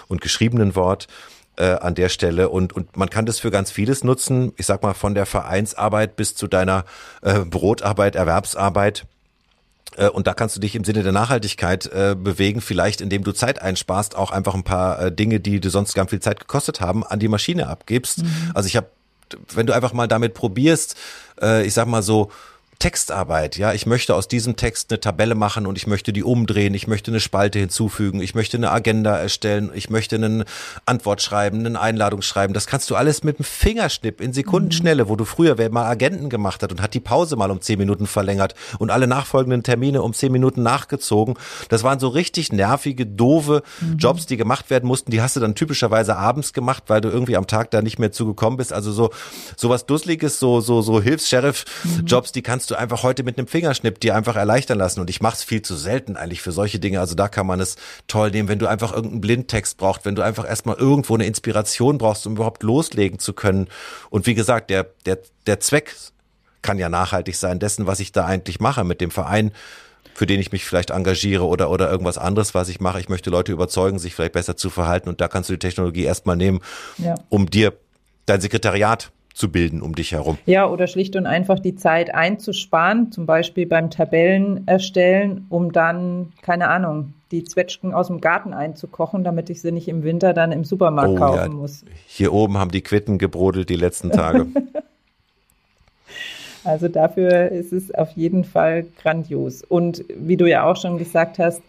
und 0.09 0.21
geschriebenen 0.21 0.75
Wort 0.75 1.07
äh, 1.61 1.77
an 1.81 1.95
der 1.95 2.09
Stelle 2.09 2.49
und, 2.49 2.73
und 2.73 2.97
man 2.97 3.11
kann 3.11 3.27
das 3.27 3.39
für 3.39 3.51
ganz 3.51 3.71
vieles 3.71 4.03
nutzen. 4.03 4.53
Ich 4.57 4.67
sag 4.67 4.83
mal 4.83 4.95
von 4.95 5.15
der 5.15 5.27
Vereinsarbeit 5.27 6.17
bis 6.17 6.35
zu 6.35 6.47
deiner 6.47 6.87
äh, 7.21 7.41
Brotarbeit, 7.41 8.17
Erwerbsarbeit. 8.17 9.05
Äh, 9.97 10.09
und 10.09 10.27
da 10.27 10.33
kannst 10.33 10.57
du 10.57 10.61
dich 10.61 10.75
im 10.75 10.85
Sinne 10.85 11.03
der 11.03 11.13
Nachhaltigkeit 11.13 11.87
äh, 11.87 12.17
bewegen, 12.19 12.63
vielleicht 12.63 13.03
indem 13.03 13.25
du 13.25 13.33
Zeit 13.33 13.61
einsparst, 13.61 14.17
auch 14.17 14.31
einfach 14.31 14.55
ein 14.55 14.65
paar 14.65 15.01
äh, 15.03 15.13
Dinge, 15.13 15.39
die 15.39 15.61
dir 15.61 15.71
sonst 15.71 15.95
ganz 15.95 16.11
viel 16.11 16.21
Zeit 16.21 16.41
gekostet 16.41 16.81
haben, 16.81 17.05
an 17.05 17.19
die 17.19 17.29
Maschine 17.29 17.67
abgibst. 17.67 18.23
Mhm. 18.23 18.53
Also 18.55 18.67
ich 18.67 18.77
habe, 18.77 18.87
wenn 19.53 19.67
du 19.67 19.75
einfach 19.75 19.93
mal 19.93 20.09
damit 20.09 20.33
probierst, 20.33 20.97
äh, 21.43 21.67
ich 21.67 21.75
sag 21.75 21.87
mal 21.87 22.03
so, 22.03 22.31
Textarbeit. 22.81 23.59
Ja, 23.59 23.75
ich 23.75 23.85
möchte 23.85 24.15
aus 24.15 24.27
diesem 24.27 24.57
Text 24.57 24.91
eine 24.91 25.01
Tabelle 25.01 25.35
machen 25.35 25.67
und 25.67 25.77
ich 25.77 25.87
möchte 25.87 26.15
die 26.15 26.25
umdrehen. 26.25 26.73
Ich 26.73 26.89
möchte 26.89 27.11
eine 27.11 27.21
Spalte 27.21 27.59
hinzufügen. 27.59 28.23
Ich 28.23 28.35
möchte 28.35 28.57
eine 28.57 28.71
Agenda 28.71 29.19
erstellen. 29.19 29.71
Ich 29.75 29.91
möchte 29.91 30.17
einen 30.17 30.45
Antwort 30.87 31.21
schreiben, 31.21 31.67
eine 31.67 31.79
Einladung 31.79 32.23
schreiben. 32.23 32.55
Das 32.55 32.67
kannst 32.67 32.89
du 32.89 32.97
alles 32.97 33.23
mit 33.23 33.39
dem 33.39 33.45
Fingerschnipp 33.45 34.23
in 34.23 34.33
Sekundenschnelle, 34.33 35.11
wo 35.11 35.17
du 35.17 35.27
früher, 35.27 35.59
wer 35.59 35.71
mal 35.71 35.85
Agenten 35.85 36.31
gemacht 36.31 36.63
hat 36.63 36.73
und 36.73 36.81
hat 36.81 36.95
die 36.95 37.01
Pause 37.01 37.37
mal 37.37 37.51
um 37.51 37.61
zehn 37.61 37.79
Minuten 37.79 38.07
verlängert 38.07 38.55
und 38.79 38.91
alle 38.91 39.07
nachfolgenden 39.07 39.63
Termine 39.63 40.01
um 40.01 40.15
zehn 40.15 40.33
Minuten 40.33 40.63
nachgezogen. 40.63 41.35
Das 41.69 41.83
waren 41.83 42.01
so 42.01 42.09
richtig 42.09 42.51
nervige, 42.51 43.05
doofe 43.05 43.63
mhm. 43.83 43.99
Jobs, 43.99 44.25
die 44.25 44.39
gemacht 44.39 44.71
werden 44.71 44.87
mussten. 44.87 45.11
Die 45.11 45.21
hast 45.21 45.37
du 45.37 45.41
dann 45.41 45.55
typischerweise 45.55 46.17
abends 46.17 46.55
gemacht, 46.55 46.85
weil 46.87 47.03
du 47.03 47.11
irgendwie 47.11 47.37
am 47.37 47.47
Tag 47.47 47.71
da 47.73 47.83
nicht 47.83 47.99
mehr 47.99 48.11
zugekommen 48.11 48.57
bist. 48.57 48.73
Also 48.73 48.91
so, 48.91 49.11
so 49.55 49.69
was 49.69 49.85
Dusseliges, 49.85 50.39
so, 50.39 50.63
so, 50.63 50.81
so 50.81 51.03
Hilfs-Sheriff-Jobs, 51.03 52.33
die 52.33 52.41
kannst 52.41 52.70
du 52.71 52.79
einfach 52.79 53.03
heute 53.03 53.23
mit 53.23 53.39
einem 53.39 53.47
Fingerschnipp 53.47 54.01
dir 54.01 54.15
einfach 54.15 54.37
erleichtern 54.37 54.79
lassen. 54.79 55.01
Und 55.01 55.11
ich 55.11 55.21
mache 55.21 55.37
es 55.37 55.43
viel 55.43 55.63
zu 55.63 55.75
selten 55.75 56.17
eigentlich 56.17 56.43
für 56.43 56.53
solche 56.53 56.79
Dinge. 56.79 57.01
Also 57.01 57.15
da 57.15 57.29
kann 57.29 57.47
man 57.47 57.61
es 57.61 57.77
toll 58.09 58.31
nehmen, 58.31 58.49
wenn 58.49 58.59
du 58.59 58.67
einfach 58.67 58.93
irgendeinen 58.93 59.21
Blindtext 59.21 59.77
brauchst, 59.77 60.05
wenn 60.05 60.15
du 60.15 60.23
einfach 60.23 60.49
erstmal 60.49 60.77
irgendwo 60.77 61.15
eine 61.15 61.27
Inspiration 61.27 61.99
brauchst, 61.99 62.27
um 62.27 62.35
überhaupt 62.35 62.63
loslegen 62.63 63.19
zu 63.19 63.33
können. 63.33 63.69
Und 64.11 64.27
wie 64.27 64.35
gesagt, 64.35 64.71
der, 64.71 64.87
der, 65.07 65.19
der 65.47 65.61
Zweck 65.61 65.95
kann 66.63 66.79
ja 66.79 66.89
nachhaltig 66.89 67.37
sein 67.37 67.59
dessen, 67.59 67.87
was 67.87 68.01
ich 68.01 68.13
da 68.13 68.27
eigentlich 68.27 68.61
mache 68.61 68.85
mit 68.85 69.01
dem 69.01 69.11
Verein 69.11 69.53
für 70.13 70.27
den 70.27 70.41
ich 70.41 70.53
mich 70.53 70.67
vielleicht 70.67 70.91
engagiere 70.91 71.47
oder, 71.47 71.71
oder 71.71 71.91
irgendwas 71.91 72.19
anderes, 72.19 72.53
was 72.53 72.69
ich 72.69 72.79
mache. 72.79 73.01
Ich 73.01 73.09
möchte 73.09 73.31
Leute 73.31 73.53
überzeugen, 73.53 73.99
sich 73.99 74.15
vielleicht 74.15 74.33
besser 74.33 74.55
zu 74.55 74.69
verhalten 74.69 75.09
und 75.09 75.21
da 75.23 75.29
kannst 75.29 75.49
du 75.49 75.55
die 75.55 75.59
Technologie 75.59 76.05
erstmal 76.05 76.37
nehmen, 76.37 76.61
ja. 76.99 77.15
um 77.31 77.49
dir 77.49 77.73
dein 78.27 78.43
Sekretariat 78.43 79.13
zu 79.35 79.51
bilden 79.51 79.81
um 79.81 79.95
dich 79.95 80.13
herum. 80.13 80.39
Ja, 80.47 80.69
oder 80.69 80.87
schlicht 80.87 81.17
und 81.17 81.27
einfach 81.27 81.59
die 81.59 81.75
Zeit 81.75 82.15
einzusparen, 82.15 83.13
zum 83.13 83.27
Beispiel 83.27 83.67
beim 83.67 83.91
Tabellen 83.91 84.67
erstellen, 84.67 85.47
um 85.49 85.73
dann, 85.73 86.33
keine 86.43 86.69
Ahnung, 86.69 87.15
die 87.31 87.45
Zwetschgen 87.45 87.95
aus 87.95 88.09
dem 88.09 88.21
Garten 88.21 88.53
einzukochen, 88.53 89.23
damit 89.23 89.51
ich 89.51 89.61
sie 89.61 89.73
nicht 89.73 89.89
im 89.89 90.03
Winter 90.03 90.35
dann 90.35 90.53
im 90.53 90.65
Supermarkt 90.65 91.13
oh, 91.13 91.17
kaufen 91.17 91.53
ja. 91.53 91.57
muss. 91.57 91.85
Hier 92.07 92.33
oben 92.33 92.59
haben 92.59 92.71
die 92.71 92.83
Quitten 92.83 93.19
gebrodelt 93.19 93.69
die 93.69 93.77
letzten 93.77 94.11
Tage. 94.11 94.47
also 96.65 96.89
dafür 96.89 97.51
ist 97.51 97.73
es 97.73 97.95
auf 97.95 98.11
jeden 98.13 98.45
Fall 98.45 98.87
grandios. 99.01 99.63
Und 99.63 100.05
wie 100.09 100.37
du 100.37 100.47
ja 100.47 100.65
auch 100.65 100.77
schon 100.77 100.99
gesagt 100.99 101.39
hast, 101.39 101.63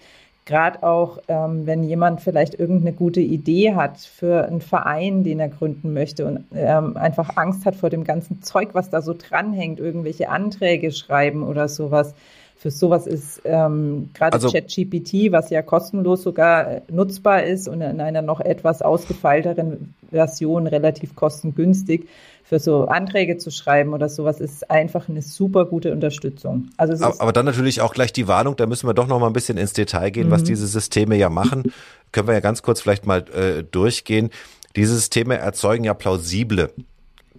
gerade 0.52 0.84
auch, 0.84 1.20
ähm, 1.30 1.66
wenn 1.66 1.82
jemand 1.86 2.20
vielleicht 2.20 2.60
irgendeine 2.60 2.92
gute 2.92 3.22
Idee 3.22 3.74
hat 3.74 4.00
für 4.00 4.46
einen 4.46 4.60
Verein, 4.60 5.24
den 5.24 5.40
er 5.40 5.48
gründen 5.48 5.94
möchte 5.94 6.26
und 6.26 6.44
ähm, 6.54 6.98
einfach 6.98 7.38
Angst 7.38 7.66
hat 7.66 7.78
vor 7.78 7.90
dem 7.90 8.04
ganzen 8.04 8.44
Zeug, 8.44 8.70
was 8.74 8.90
da 8.90 9.02
so 9.02 9.16
dranhängt, 9.18 9.80
irgendwelche 9.80 10.28
Anträge 10.28 10.92
schreiben 10.92 11.44
oder 11.44 11.70
sowas. 11.70 12.14
Für 12.58 12.70
sowas 12.70 13.08
ist 13.08 13.42
ähm, 13.46 14.10
gerade 14.14 14.34
also, 14.34 14.52
ChatGPT, 14.52 15.32
was 15.32 15.50
ja 15.50 15.62
kostenlos 15.62 16.22
sogar 16.22 16.68
äh, 16.70 16.82
nutzbar 16.92 17.44
ist 17.44 17.70
und 17.70 17.80
in 17.80 18.02
einer 18.02 18.22
noch 18.22 18.42
etwas 18.42 18.82
ausgefeilteren 18.82 19.94
Version 20.12 20.68
relativ 20.68 21.16
kostengünstig, 21.16 22.10
für 22.52 22.60
so 22.60 22.88
Anträge 22.88 23.38
zu 23.38 23.50
schreiben 23.50 23.94
oder 23.94 24.10
sowas 24.10 24.42
ist 24.42 24.70
einfach 24.70 25.08
eine 25.08 25.22
super 25.22 25.64
gute 25.64 25.94
Unterstützung. 25.94 26.68
Also 26.76 27.02
aber, 27.02 27.22
aber, 27.22 27.32
dann 27.32 27.46
natürlich 27.46 27.80
auch 27.80 27.94
gleich 27.94 28.12
die 28.12 28.28
Warnung, 28.28 28.58
da 28.58 28.66
müssen 28.66 28.90
wir 28.90 28.94
doch 28.94 29.08
noch 29.08 29.22
mal 29.22 29.28
ein 29.28 29.32
bisschen 29.32 29.58
ins 29.58 29.72
Detail 29.72 30.10
gehen, 30.10 30.28
mhm. 30.28 30.32
was 30.32 30.44
diese 30.44 30.68
Systeme 30.68 31.16
ja 31.16 31.30
machen. 31.30 31.72
Können 32.12 32.28
wir 32.28 32.34
ja 32.34 32.42
ganz 32.42 32.62
kurz 32.62 32.82
vielleicht 32.82 33.06
mal 33.06 33.24
äh, 33.30 33.64
durchgehen. 33.64 34.32
Diese 34.76 34.96
Systeme 34.96 35.38
erzeugen 35.38 35.86
ja 35.86 35.94
plausible 35.94 36.74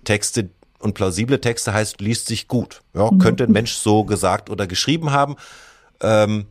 Texte, 0.05 0.49
und 0.79 0.95
plausible 0.95 1.43
Texte 1.43 1.75
heißt, 1.75 2.01
liest 2.01 2.29
sich 2.29 2.49
gut. 2.49 2.81
Ja, 2.95 3.11
mhm. 3.11 3.19
könnte 3.19 3.45
ein 3.45 3.53
Mensch 3.53 3.75
so 3.75 4.05
gesagt 4.05 4.49
oder 4.49 4.67
geschrieben 4.67 5.11
haben. 5.11 5.37
Ähm, 6.01 6.47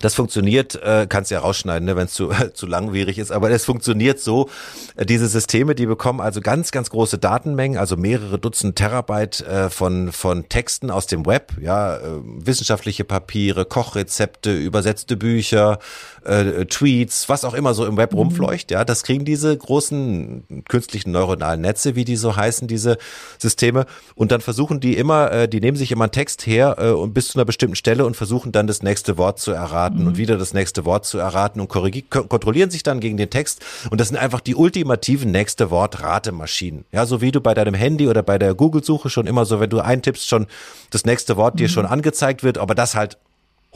das 0.00 0.14
funktioniert, 0.14 0.74
äh, 0.82 1.06
kannst 1.08 1.30
ja 1.30 1.40
rausschneiden, 1.40 1.86
ne, 1.86 1.96
wenn 1.96 2.06
es 2.06 2.12
zu, 2.12 2.30
zu 2.54 2.66
langwierig 2.66 3.18
ist, 3.18 3.30
aber 3.32 3.50
es 3.50 3.64
funktioniert 3.64 4.20
so. 4.20 4.48
Äh, 4.96 5.06
diese 5.06 5.28
Systeme, 5.28 5.74
die 5.74 5.86
bekommen 5.86 6.20
also 6.20 6.40
ganz, 6.40 6.70
ganz 6.70 6.90
große 6.90 7.18
Datenmengen, 7.18 7.78
also 7.78 7.96
mehrere 7.96 8.38
Dutzend 8.38 8.76
Terabyte 8.76 9.40
äh, 9.42 9.70
von, 9.70 10.12
von 10.12 10.48
Texten 10.48 10.90
aus 10.90 11.06
dem 11.06 11.26
Web, 11.26 11.52
ja, 11.60 11.96
äh, 11.96 12.00
wissenschaftliche 12.22 13.04
Papiere, 13.04 13.64
Kochrezepte, 13.64 14.56
übersetzte 14.56 15.16
Bücher, 15.16 15.78
äh, 16.26 16.66
Tweets, 16.66 17.28
was 17.28 17.44
auch 17.44 17.54
immer 17.54 17.74
so 17.74 17.86
im 17.86 17.96
Web 17.96 18.12
mhm. 18.12 18.18
rumfleucht, 18.18 18.70
ja, 18.70 18.84
das 18.84 19.02
kriegen 19.02 19.24
diese 19.24 19.56
großen 19.56 20.64
künstlichen 20.68 21.12
neuronalen 21.12 21.60
Netze, 21.60 21.96
wie 21.96 22.04
die 22.04 22.16
so 22.16 22.36
heißen, 22.36 22.68
diese 22.68 22.98
Systeme. 23.38 23.86
Und 24.14 24.32
dann 24.32 24.40
versuchen 24.40 24.80
die 24.80 24.96
immer, 24.96 25.30
äh, 25.32 25.48
die 25.48 25.60
nehmen 25.60 25.76
sich 25.76 25.92
immer 25.92 26.04
einen 26.04 26.12
Text 26.12 26.46
her 26.46 26.76
äh, 26.78 26.90
und 26.90 27.14
bis 27.14 27.28
zu 27.28 27.38
einer 27.38 27.44
bestimmten 27.44 27.76
Stelle 27.76 28.04
und 28.04 28.16
versuchen 28.16 28.52
dann 28.52 28.66
das 28.66 28.82
nächste 28.82 29.18
Wort 29.18 29.38
zu 29.38 29.52
erraten 29.52 30.00
mhm. 30.00 30.08
und 30.08 30.16
wieder 30.16 30.36
das 30.36 30.54
nächste 30.54 30.84
Wort 30.84 31.06
zu 31.06 31.18
erraten 31.18 31.60
und 31.60 31.68
kontrollieren 31.68 32.70
sich 32.70 32.82
dann 32.82 33.00
gegen 33.00 33.16
den 33.16 33.30
Text. 33.30 33.64
Und 33.90 34.00
das 34.00 34.08
sind 34.08 34.16
einfach 34.16 34.40
die 34.40 34.54
ultimativen 34.54 35.30
nächste 35.30 35.70
Wort-Ratemaschinen. 35.70 36.84
Ja, 36.92 37.06
so 37.06 37.20
wie 37.20 37.32
du 37.32 37.40
bei 37.40 37.54
deinem 37.54 37.74
Handy 37.74 38.08
oder 38.08 38.22
bei 38.22 38.38
der 38.38 38.54
Google-Suche 38.54 39.10
schon 39.10 39.26
immer 39.26 39.44
so, 39.44 39.60
wenn 39.60 39.70
du 39.70 39.80
eintippst, 39.80 40.28
schon 40.28 40.46
das 40.90 41.04
nächste 41.04 41.36
Wort 41.36 41.54
mhm. 41.54 41.58
dir 41.58 41.68
schon 41.68 41.86
angezeigt 41.86 42.42
wird, 42.42 42.58
aber 42.58 42.74
das 42.74 42.94
halt 42.94 43.18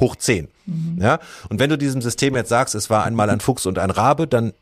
hoch 0.00 0.16
zehn. 0.16 0.48
Mhm. 0.66 0.98
Ja, 1.00 1.20
und 1.48 1.60
wenn 1.60 1.70
du 1.70 1.78
diesem 1.78 2.02
System 2.02 2.34
jetzt 2.34 2.48
sagst, 2.48 2.74
es 2.74 2.90
war 2.90 3.04
einmal 3.04 3.30
ein 3.30 3.40
Fuchs 3.40 3.66
und 3.66 3.78
ein 3.78 3.90
Rabe, 3.90 4.26
dann 4.26 4.52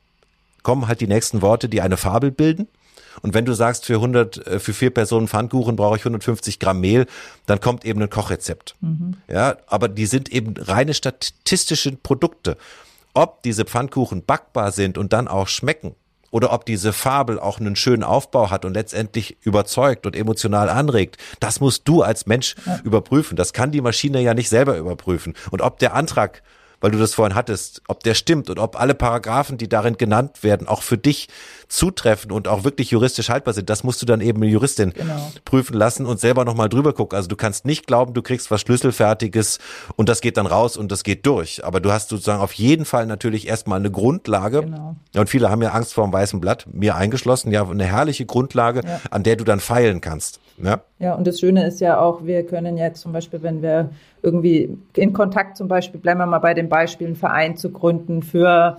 kommen 0.63 0.89
halt 0.89 1.01
die 1.01 1.07
nächsten 1.07 1.41
Worte, 1.41 1.69
die 1.69 1.81
eine 1.81 1.97
Fabel 1.97 2.31
bilden. 2.31 2.69
Und 3.23 3.35
wenn 3.35 3.45
du 3.45 3.53
sagst, 3.53 3.87
für 3.87 3.95
100, 3.95 4.47
äh, 4.47 4.61
für 4.61 4.73
vier 4.73 4.91
Personen 4.91 5.29
Pfannkuchen 5.29 5.77
brauche 5.77 5.97
ich 5.97 6.03
150 6.03 6.59
Gramm 6.59 6.81
Mehl, 6.81 7.07
dann 7.47 7.61
kommt 7.61 7.85
eben 7.85 8.03
ein 8.03 8.11
Kochrezept. 8.11 8.77
Mhm. 8.81 9.17
Ja, 9.29 9.57
aber 9.67 9.89
die 9.89 10.07
sind 10.07 10.29
eben 10.31 10.55
reine 10.57 10.95
statistische 10.95 11.93
Produkte. 11.93 12.57
Ob 13.15 13.43
diese 13.43 13.65
Pfannkuchen 13.65 14.25
backbar 14.25 14.71
sind 14.73 14.99
und 14.99 15.13
dann 15.13 15.27
auch 15.27 15.49
schmecken, 15.49 15.95
oder 16.31 16.53
ob 16.53 16.65
diese 16.65 16.93
Fabel 16.93 17.39
auch 17.39 17.61
einen 17.61 17.77
schönen 17.77 18.05
Aufbau 18.05 18.51
hat 18.51 18.65
und 18.65 18.75
letztendlich 18.75 19.37
überzeugt 19.43 20.07
und 20.07 20.17
emotional 20.17 20.69
anregt, 20.69 21.17
das 21.41 21.61
musst 21.61 21.87
du 21.89 22.03
als 22.03 22.27
Mensch 22.27 22.55
ja. 22.67 22.81
überprüfen. 22.85 23.37
Das 23.37 23.53
kann 23.53 23.71
die 23.71 23.81
Maschine 23.81 24.21
ja 24.21 24.35
nicht 24.35 24.49
selber 24.49 24.77
überprüfen. 24.77 25.35
Und 25.51 25.63
ob 25.63 25.79
der 25.79 25.95
Antrag 25.95 26.43
weil 26.81 26.91
du 26.91 26.99
das 26.99 27.15
vorhin 27.15 27.35
hattest, 27.35 27.83
ob 27.89 28.03
der 28.03 28.15
stimmt 28.15 28.51
und 28.51 28.59
ob 28.59 28.79
alle 28.81 28.95
Paragraphen, 28.95 29.59
die 29.59 29.69
darin 29.69 29.97
genannt 29.97 30.43
werden, 30.43 30.69
auch 30.69 30.83
für 30.83 30.99
dich 30.99 31.29
zutreffen 31.69 32.33
und 32.33 32.49
auch 32.49 32.65
wirklich 32.65 32.91
juristisch 32.91 33.29
haltbar 33.29 33.55
sind, 33.55 33.69
das 33.69 33.85
musst 33.85 34.01
du 34.01 34.07
dann 34.07 34.21
eben 34.21 34.43
eine 34.43 34.51
Juristin 34.51 34.93
genau. 34.93 35.33
prüfen 35.45 35.75
lassen 35.75 36.07
und 36.07 36.21
selber 36.21 36.45
nochmal 36.45 36.69
drüber 36.69 36.93
gucken. 36.93 37.17
Also 37.17 37.29
du 37.29 37.37
kannst 37.37 37.65
nicht 37.65 37.87
glauben, 37.87 38.15
du 38.15 38.23
kriegst 38.23 38.51
was 38.51 38.61
Schlüsselfertiges 38.63 39.59
und 39.97 40.09
das 40.09 40.21
geht 40.21 40.37
dann 40.37 40.47
raus 40.47 40.77
und 40.77 40.91
das 40.93 41.05
geht 41.05 41.27
durch. 41.27 41.65
Aber 41.65 41.81
du 41.81 41.93
hast 41.93 42.09
sozusagen 42.09 42.41
auf 42.41 42.53
jeden 42.53 42.85
Fall 42.85 43.07
natürlich 43.07 43.49
erstmal 43.49 43.79
eine 43.79 43.91
Grundlage. 43.91 44.63
Genau. 44.63 44.97
Und 45.15 45.29
viele 45.29 45.51
haben 45.51 45.63
ja 45.63 45.71
Angst 45.71 45.95
vor 45.95 46.05
dem 46.05 46.13
weißen 46.13 46.41
Blatt, 46.41 46.67
mir 46.73 46.97
eingeschlossen, 46.97 47.51
ja, 47.51 47.69
eine 47.69 47.85
herrliche 47.85 48.25
Grundlage, 48.25 48.83
ja. 48.85 49.01
an 49.11 49.23
der 49.23 49.37
du 49.37 49.45
dann 49.45 49.61
feilen 49.61 50.01
kannst. 50.01 50.41
Ja. 50.63 50.83
ja, 50.99 51.15
und 51.15 51.27
das 51.27 51.39
Schöne 51.41 51.67
ist 51.67 51.81
ja 51.81 52.01
auch, 52.01 52.25
wir 52.25 52.45
können 52.45 52.77
jetzt 52.77 53.01
zum 53.01 53.13
Beispiel, 53.13 53.43
wenn 53.43 53.63
wir 53.63 53.91
irgendwie 54.23 54.77
in 54.97 55.13
Kontakt 55.13 55.57
zum 55.57 55.69
Beispiel, 55.69 56.01
bleiben 56.01 56.19
wir 56.19 56.27
mal 56.27 56.39
bei 56.39 56.55
den 56.55 56.69
Beispielen, 56.69 57.15
Verein 57.15 57.57
zu 57.57 57.71
gründen 57.71 58.23
für 58.23 58.79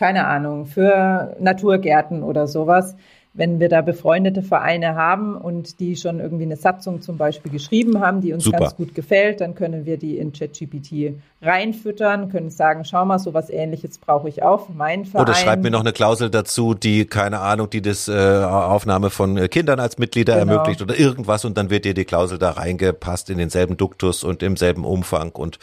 keine 0.00 0.26
Ahnung, 0.26 0.64
für 0.64 1.36
Naturgärten 1.40 2.22
oder 2.22 2.46
sowas. 2.46 2.96
Wenn 3.32 3.60
wir 3.60 3.68
da 3.68 3.80
befreundete 3.80 4.42
Vereine 4.42 4.96
haben 4.96 5.36
und 5.36 5.78
die 5.78 5.94
schon 5.94 6.18
irgendwie 6.18 6.44
eine 6.44 6.56
Satzung 6.56 7.00
zum 7.00 7.16
Beispiel 7.16 7.52
geschrieben 7.52 8.00
haben, 8.00 8.20
die 8.20 8.32
uns 8.32 8.42
Super. 8.42 8.58
ganz 8.58 8.76
gut 8.76 8.94
gefällt, 8.94 9.40
dann 9.40 9.54
können 9.54 9.86
wir 9.86 9.98
die 9.98 10.18
in 10.18 10.32
ChatGPT 10.32 11.14
reinfüttern, 11.40 12.28
können 12.28 12.50
sagen, 12.50 12.84
schau 12.84 13.04
mal, 13.04 13.20
sowas 13.20 13.48
ähnliches 13.48 13.98
brauche 13.98 14.28
ich 14.28 14.42
auch 14.42 14.66
für 14.66 14.72
meinen 14.72 15.04
Verein. 15.04 15.22
Oder 15.22 15.34
schreib 15.34 15.62
mir 15.62 15.70
noch 15.70 15.80
eine 15.80 15.92
Klausel 15.92 16.28
dazu, 16.28 16.74
die, 16.74 17.06
keine 17.06 17.38
Ahnung, 17.38 17.70
die 17.70 17.82
das 17.82 18.08
äh, 18.08 18.12
Aufnahme 18.12 19.10
von 19.10 19.36
Kindern 19.48 19.78
als 19.78 19.98
Mitglieder 19.98 20.38
genau. 20.38 20.54
ermöglicht 20.54 20.82
oder 20.82 20.98
irgendwas 20.98 21.44
und 21.44 21.56
dann 21.56 21.70
wird 21.70 21.84
dir 21.84 21.94
die 21.94 22.04
Klausel 22.04 22.38
da 22.38 22.50
reingepasst 22.50 23.30
in 23.30 23.38
denselben 23.38 23.76
Duktus 23.76 24.24
und 24.24 24.42
im 24.42 24.56
selben 24.56 24.84
Umfang 24.84 25.30
und 25.30 25.58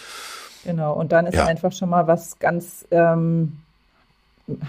Genau, 0.68 0.94
und 0.94 1.14
dann 1.14 1.28
ist 1.28 1.36
ja. 1.36 1.46
einfach 1.46 1.72
schon 1.72 1.90
mal 1.90 2.08
was 2.08 2.40
ganz 2.40 2.86
ähm, 2.92 3.60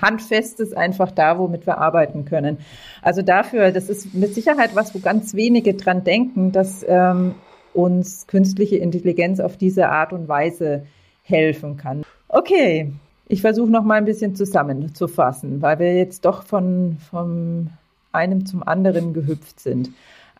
Handfestes 0.00 0.72
einfach 0.72 1.10
da, 1.10 1.38
womit 1.38 1.66
wir 1.66 1.78
arbeiten 1.78 2.24
können. 2.24 2.58
Also 3.02 3.22
dafür, 3.22 3.70
das 3.70 3.88
ist 3.88 4.14
mit 4.14 4.34
Sicherheit 4.34 4.74
was, 4.74 4.94
wo 4.94 4.98
ganz 4.98 5.34
wenige 5.34 5.74
dran 5.74 6.04
denken, 6.04 6.52
dass 6.52 6.84
ähm, 6.88 7.34
uns 7.74 8.26
künstliche 8.26 8.76
Intelligenz 8.76 9.40
auf 9.40 9.56
diese 9.56 9.88
Art 9.88 10.12
und 10.12 10.28
Weise 10.28 10.86
helfen 11.22 11.76
kann. 11.76 12.02
Okay, 12.28 12.92
ich 13.28 13.40
versuche 13.40 13.70
noch 13.70 13.84
mal 13.84 13.94
ein 13.94 14.04
bisschen 14.04 14.34
zusammenzufassen, 14.34 15.62
weil 15.62 15.78
wir 15.78 15.96
jetzt 15.96 16.24
doch 16.24 16.42
von, 16.42 16.96
von 17.10 17.70
einem 18.10 18.46
zum 18.46 18.66
anderen 18.66 19.12
gehüpft 19.12 19.60
sind. 19.60 19.90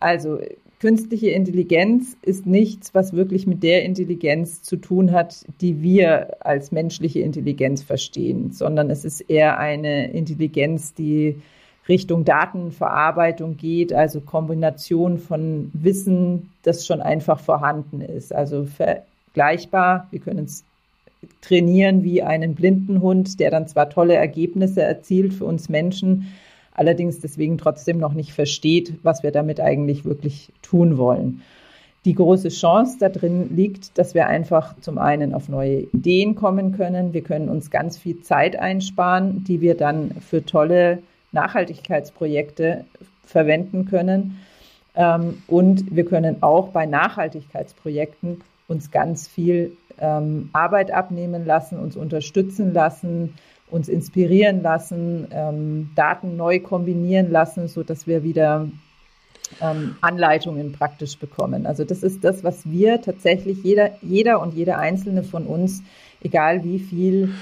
Also 0.01 0.39
künstliche 0.81 1.31
Intelligenz 1.31 2.17
ist 2.23 2.47
nichts, 2.47 2.95
was 2.95 3.13
wirklich 3.13 3.47
mit 3.47 3.63
der 3.63 3.85
Intelligenz 3.85 4.63
zu 4.63 4.77
tun 4.77 5.13
hat, 5.13 5.45
die 5.61 5.83
wir 5.83 6.37
als 6.41 6.71
menschliche 6.73 7.21
Intelligenz 7.21 7.83
verstehen, 7.83 8.53
sondern 8.53 8.91
es 8.91 9.05
ist 9.05 9.21
eher 9.23 9.59
eine 9.59 10.11
Intelligenz, 10.13 10.95
die 10.95 11.41
Richtung 11.89 12.25
Datenverarbeitung 12.25 13.57
geht, 13.57 13.93
also 13.93 14.21
Kombination 14.21 15.19
von 15.19 15.71
Wissen, 15.73 16.51
das 16.63 16.87
schon 16.87 17.01
einfach 17.01 17.41
vorhanden 17.41 18.03
ist. 18.03 18.35
Also 18.35 18.67
vergleichbar, 18.67 20.07
wir 20.11 20.21
können 20.21 20.45
es 20.45 20.65
trainieren 21.41 22.05
wie 22.05 22.23
einen 22.23 22.55
blinden 22.55 23.01
Hund, 23.01 23.41
der 23.41 23.51
dann 23.51 23.67
zwar 23.67 23.91
tolle 23.91 24.15
Ergebnisse 24.15 24.83
erzielt 24.83 25.35
für 25.35 25.47
uns 25.47 25.69
Menschen, 25.69 26.29
allerdings 26.79 27.21
deswegen 27.21 27.59
trotzdem 27.59 27.99
noch 27.99 28.15
nicht 28.15 28.33
versteht, 28.33 28.95
was 29.03 29.23
wir 29.23 29.33
damit 29.33 29.61
eigentlich 29.61 30.05
wirklich 30.05 30.53
tun 30.63 30.97
wollen. 30.97 31.43
Die 32.05 32.15
große 32.15 32.49
Chance 32.49 32.97
da 33.01 33.09
drin 33.09 33.55
liegt, 33.55 33.99
dass 33.99 34.15
wir 34.15 34.29
einfach 34.29 34.75
zum 34.81 34.99
einen 34.99 35.35
auf 35.35 35.49
neue 35.49 35.81
Ideen 35.93 36.37
kommen 36.37 36.77
können. 36.77 37.13
Wir 37.13 37.23
können 37.23 37.49
uns 37.49 37.71
ganz 37.71 37.99
viel 37.99 38.23
Zeit 38.23 38.57
einsparen, 38.57 39.45
die 39.45 39.61
wir 39.61 39.77
dann 39.77 40.13
für 40.21 40.45
tolle 40.45 41.03
Nachhaltigkeitsprojekte 41.33 42.85
verwenden 43.27 43.87
können. 43.87 44.39
Ähm, 44.95 45.43
und 45.49 45.95
wir 45.95 46.05
können 46.05 46.43
auch 46.43 46.69
bei 46.69 46.87
Nachhaltigkeitsprojekten 46.87 48.41
uns 48.69 48.91
ganz 48.91 49.27
viel 49.27 49.77
ähm, 50.01 50.51
Arbeit 50.53 50.91
abnehmen 50.93 51.45
lassen, 51.45 51.79
uns 51.79 51.97
unterstützen 51.97 52.73
lassen, 52.73 53.35
uns 53.71 53.89
inspirieren 53.89 54.63
lassen, 54.63 55.29
ähm, 55.31 55.91
Daten 55.95 56.37
neu 56.37 56.61
kombinieren 56.61 57.31
lassen, 57.31 57.69
so 57.69 57.83
dass 57.83 58.07
wir 58.07 58.23
wieder 58.23 58.69
ähm, 59.61 59.97
Anleitungen 60.01 60.73
praktisch 60.73 61.19
bekommen. 61.19 61.67
Also 61.67 61.85
das 61.85 62.03
ist 62.03 62.25
das, 62.25 62.45
was 62.45 62.69
wir 62.71 63.03
tatsächlich 63.03 63.63
jeder, 63.63 63.91
jeder 64.03 64.41
und 64.41 64.55
jede 64.55 64.77
einzelne 64.79 65.23
von 65.23 65.47
uns, 65.47 65.83
egal 66.23 66.65
wie 66.65 66.79
viel 66.79 67.35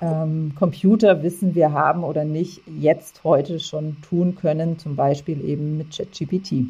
ähm, 0.00 0.52
Computerwissen 0.58 1.54
wir 1.54 1.72
haben 1.72 2.04
oder 2.04 2.24
nicht, 2.24 2.60
jetzt 2.66 3.24
heute 3.24 3.60
schon 3.60 3.96
tun 4.02 4.36
können, 4.36 4.78
zum 4.78 4.96
Beispiel 4.96 5.44
eben 5.44 5.78
mit 5.78 5.96
ChatGPT. 5.96 6.66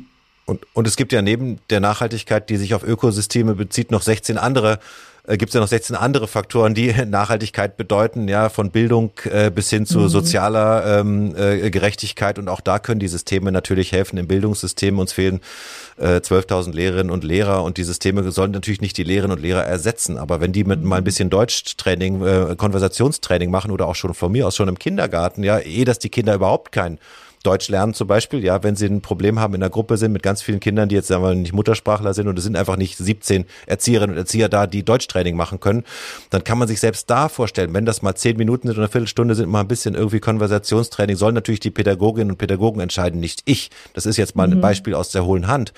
Und, 0.46 0.66
und 0.74 0.86
es 0.86 0.96
gibt 0.96 1.12
ja 1.12 1.22
neben 1.22 1.58
der 1.70 1.80
Nachhaltigkeit, 1.80 2.50
die 2.50 2.56
sich 2.56 2.74
auf 2.74 2.84
Ökosysteme 2.84 3.54
bezieht, 3.54 3.90
noch 3.90 4.02
16 4.02 4.36
andere 4.36 4.74
äh, 4.74 4.78
gibt 5.26 5.48
es 5.48 5.54
ja 5.54 5.60
noch 5.60 5.68
16 5.68 5.96
andere 5.96 6.28
Faktoren, 6.28 6.74
die 6.74 6.92
Nachhaltigkeit 7.06 7.76
bedeuten, 7.76 8.28
ja, 8.28 8.50
von 8.50 8.70
Bildung 8.70 9.12
äh, 9.24 9.50
bis 9.50 9.70
hin 9.70 9.86
zu 9.86 10.00
mhm. 10.00 10.08
sozialer 10.08 11.00
ähm, 11.00 11.34
äh, 11.36 11.70
Gerechtigkeit. 11.70 12.38
Und 12.38 12.48
auch 12.48 12.60
da 12.60 12.78
können 12.78 13.00
die 13.00 13.08
Systeme 13.08 13.50
natürlich 13.50 13.92
helfen 13.92 14.18
im 14.18 14.28
Bildungssystem. 14.28 14.98
Uns 14.98 15.12
fehlen 15.12 15.40
äh, 15.96 16.16
12.000 16.16 16.74
Lehrerinnen 16.74 17.10
und 17.10 17.24
Lehrer 17.24 17.62
und 17.62 17.78
die 17.78 17.84
Systeme 17.84 18.30
sollen 18.32 18.50
natürlich 18.50 18.82
nicht 18.82 18.98
die 18.98 19.04
Lehrerinnen 19.04 19.36
und 19.36 19.42
Lehrer 19.42 19.64
ersetzen. 19.64 20.18
Aber 20.18 20.40
wenn 20.42 20.52
die 20.52 20.64
mit 20.64 20.82
mhm. 20.82 20.88
mal 20.88 20.96
ein 20.96 21.04
bisschen 21.04 21.30
Deutschtraining, 21.30 22.22
äh, 22.22 22.56
Konversationstraining 22.56 23.50
machen 23.50 23.70
oder 23.70 23.86
auch 23.86 23.94
schon 23.94 24.12
von 24.12 24.30
mir 24.30 24.46
aus 24.46 24.56
schon 24.56 24.68
im 24.68 24.78
Kindergarten, 24.78 25.42
ja, 25.42 25.58
eh, 25.58 25.84
dass 25.84 25.98
die 25.98 26.10
Kinder 26.10 26.34
überhaupt 26.34 26.70
kein 26.70 26.98
Deutsch 27.44 27.68
lernen 27.68 27.94
zum 27.94 28.08
Beispiel, 28.08 28.42
ja, 28.42 28.62
wenn 28.62 28.74
sie 28.74 28.86
ein 28.86 29.02
Problem 29.02 29.38
haben 29.38 29.54
in 29.54 29.60
der 29.60 29.70
Gruppe 29.70 29.96
sind 29.96 30.12
mit 30.12 30.22
ganz 30.22 30.42
vielen 30.42 30.60
Kindern, 30.60 30.88
die 30.88 30.94
jetzt 30.94 31.08
sagen 31.08 31.22
wir 31.22 31.34
nicht 31.34 31.52
Muttersprachler 31.52 32.14
sind 32.14 32.26
und 32.26 32.38
es 32.38 32.44
sind 32.44 32.56
einfach 32.56 32.76
nicht 32.76 32.96
17 32.96 33.44
Erzieherinnen 33.66 34.16
und 34.16 34.18
Erzieher 34.18 34.48
da, 34.48 34.66
die 34.66 34.82
Deutschtraining 34.82 35.36
machen 35.36 35.60
können, 35.60 35.84
dann 36.30 36.42
kann 36.42 36.58
man 36.58 36.66
sich 36.66 36.80
selbst 36.80 37.10
da 37.10 37.28
vorstellen, 37.28 37.74
wenn 37.74 37.84
das 37.84 38.02
mal 38.02 38.14
zehn 38.14 38.36
Minuten 38.36 38.68
sind 38.68 38.76
oder 38.76 38.84
eine 38.84 38.90
Viertelstunde 38.90 39.34
sind, 39.34 39.48
mal 39.50 39.60
ein 39.60 39.68
bisschen 39.68 39.94
irgendwie 39.94 40.20
Konversationstraining, 40.20 41.16
sollen 41.16 41.34
natürlich 41.34 41.60
die 41.60 41.70
Pädagoginnen 41.70 42.32
und 42.32 42.38
Pädagogen 42.38 42.80
entscheiden, 42.80 43.20
nicht 43.20 43.42
ich. 43.44 43.70
Das 43.92 44.06
ist 44.06 44.16
jetzt 44.16 44.34
mal 44.36 44.44
ein 44.44 44.56
mhm. 44.56 44.62
Beispiel 44.62 44.94
aus 44.94 45.10
der 45.10 45.24
hohlen 45.24 45.46
Hand. 45.46 45.72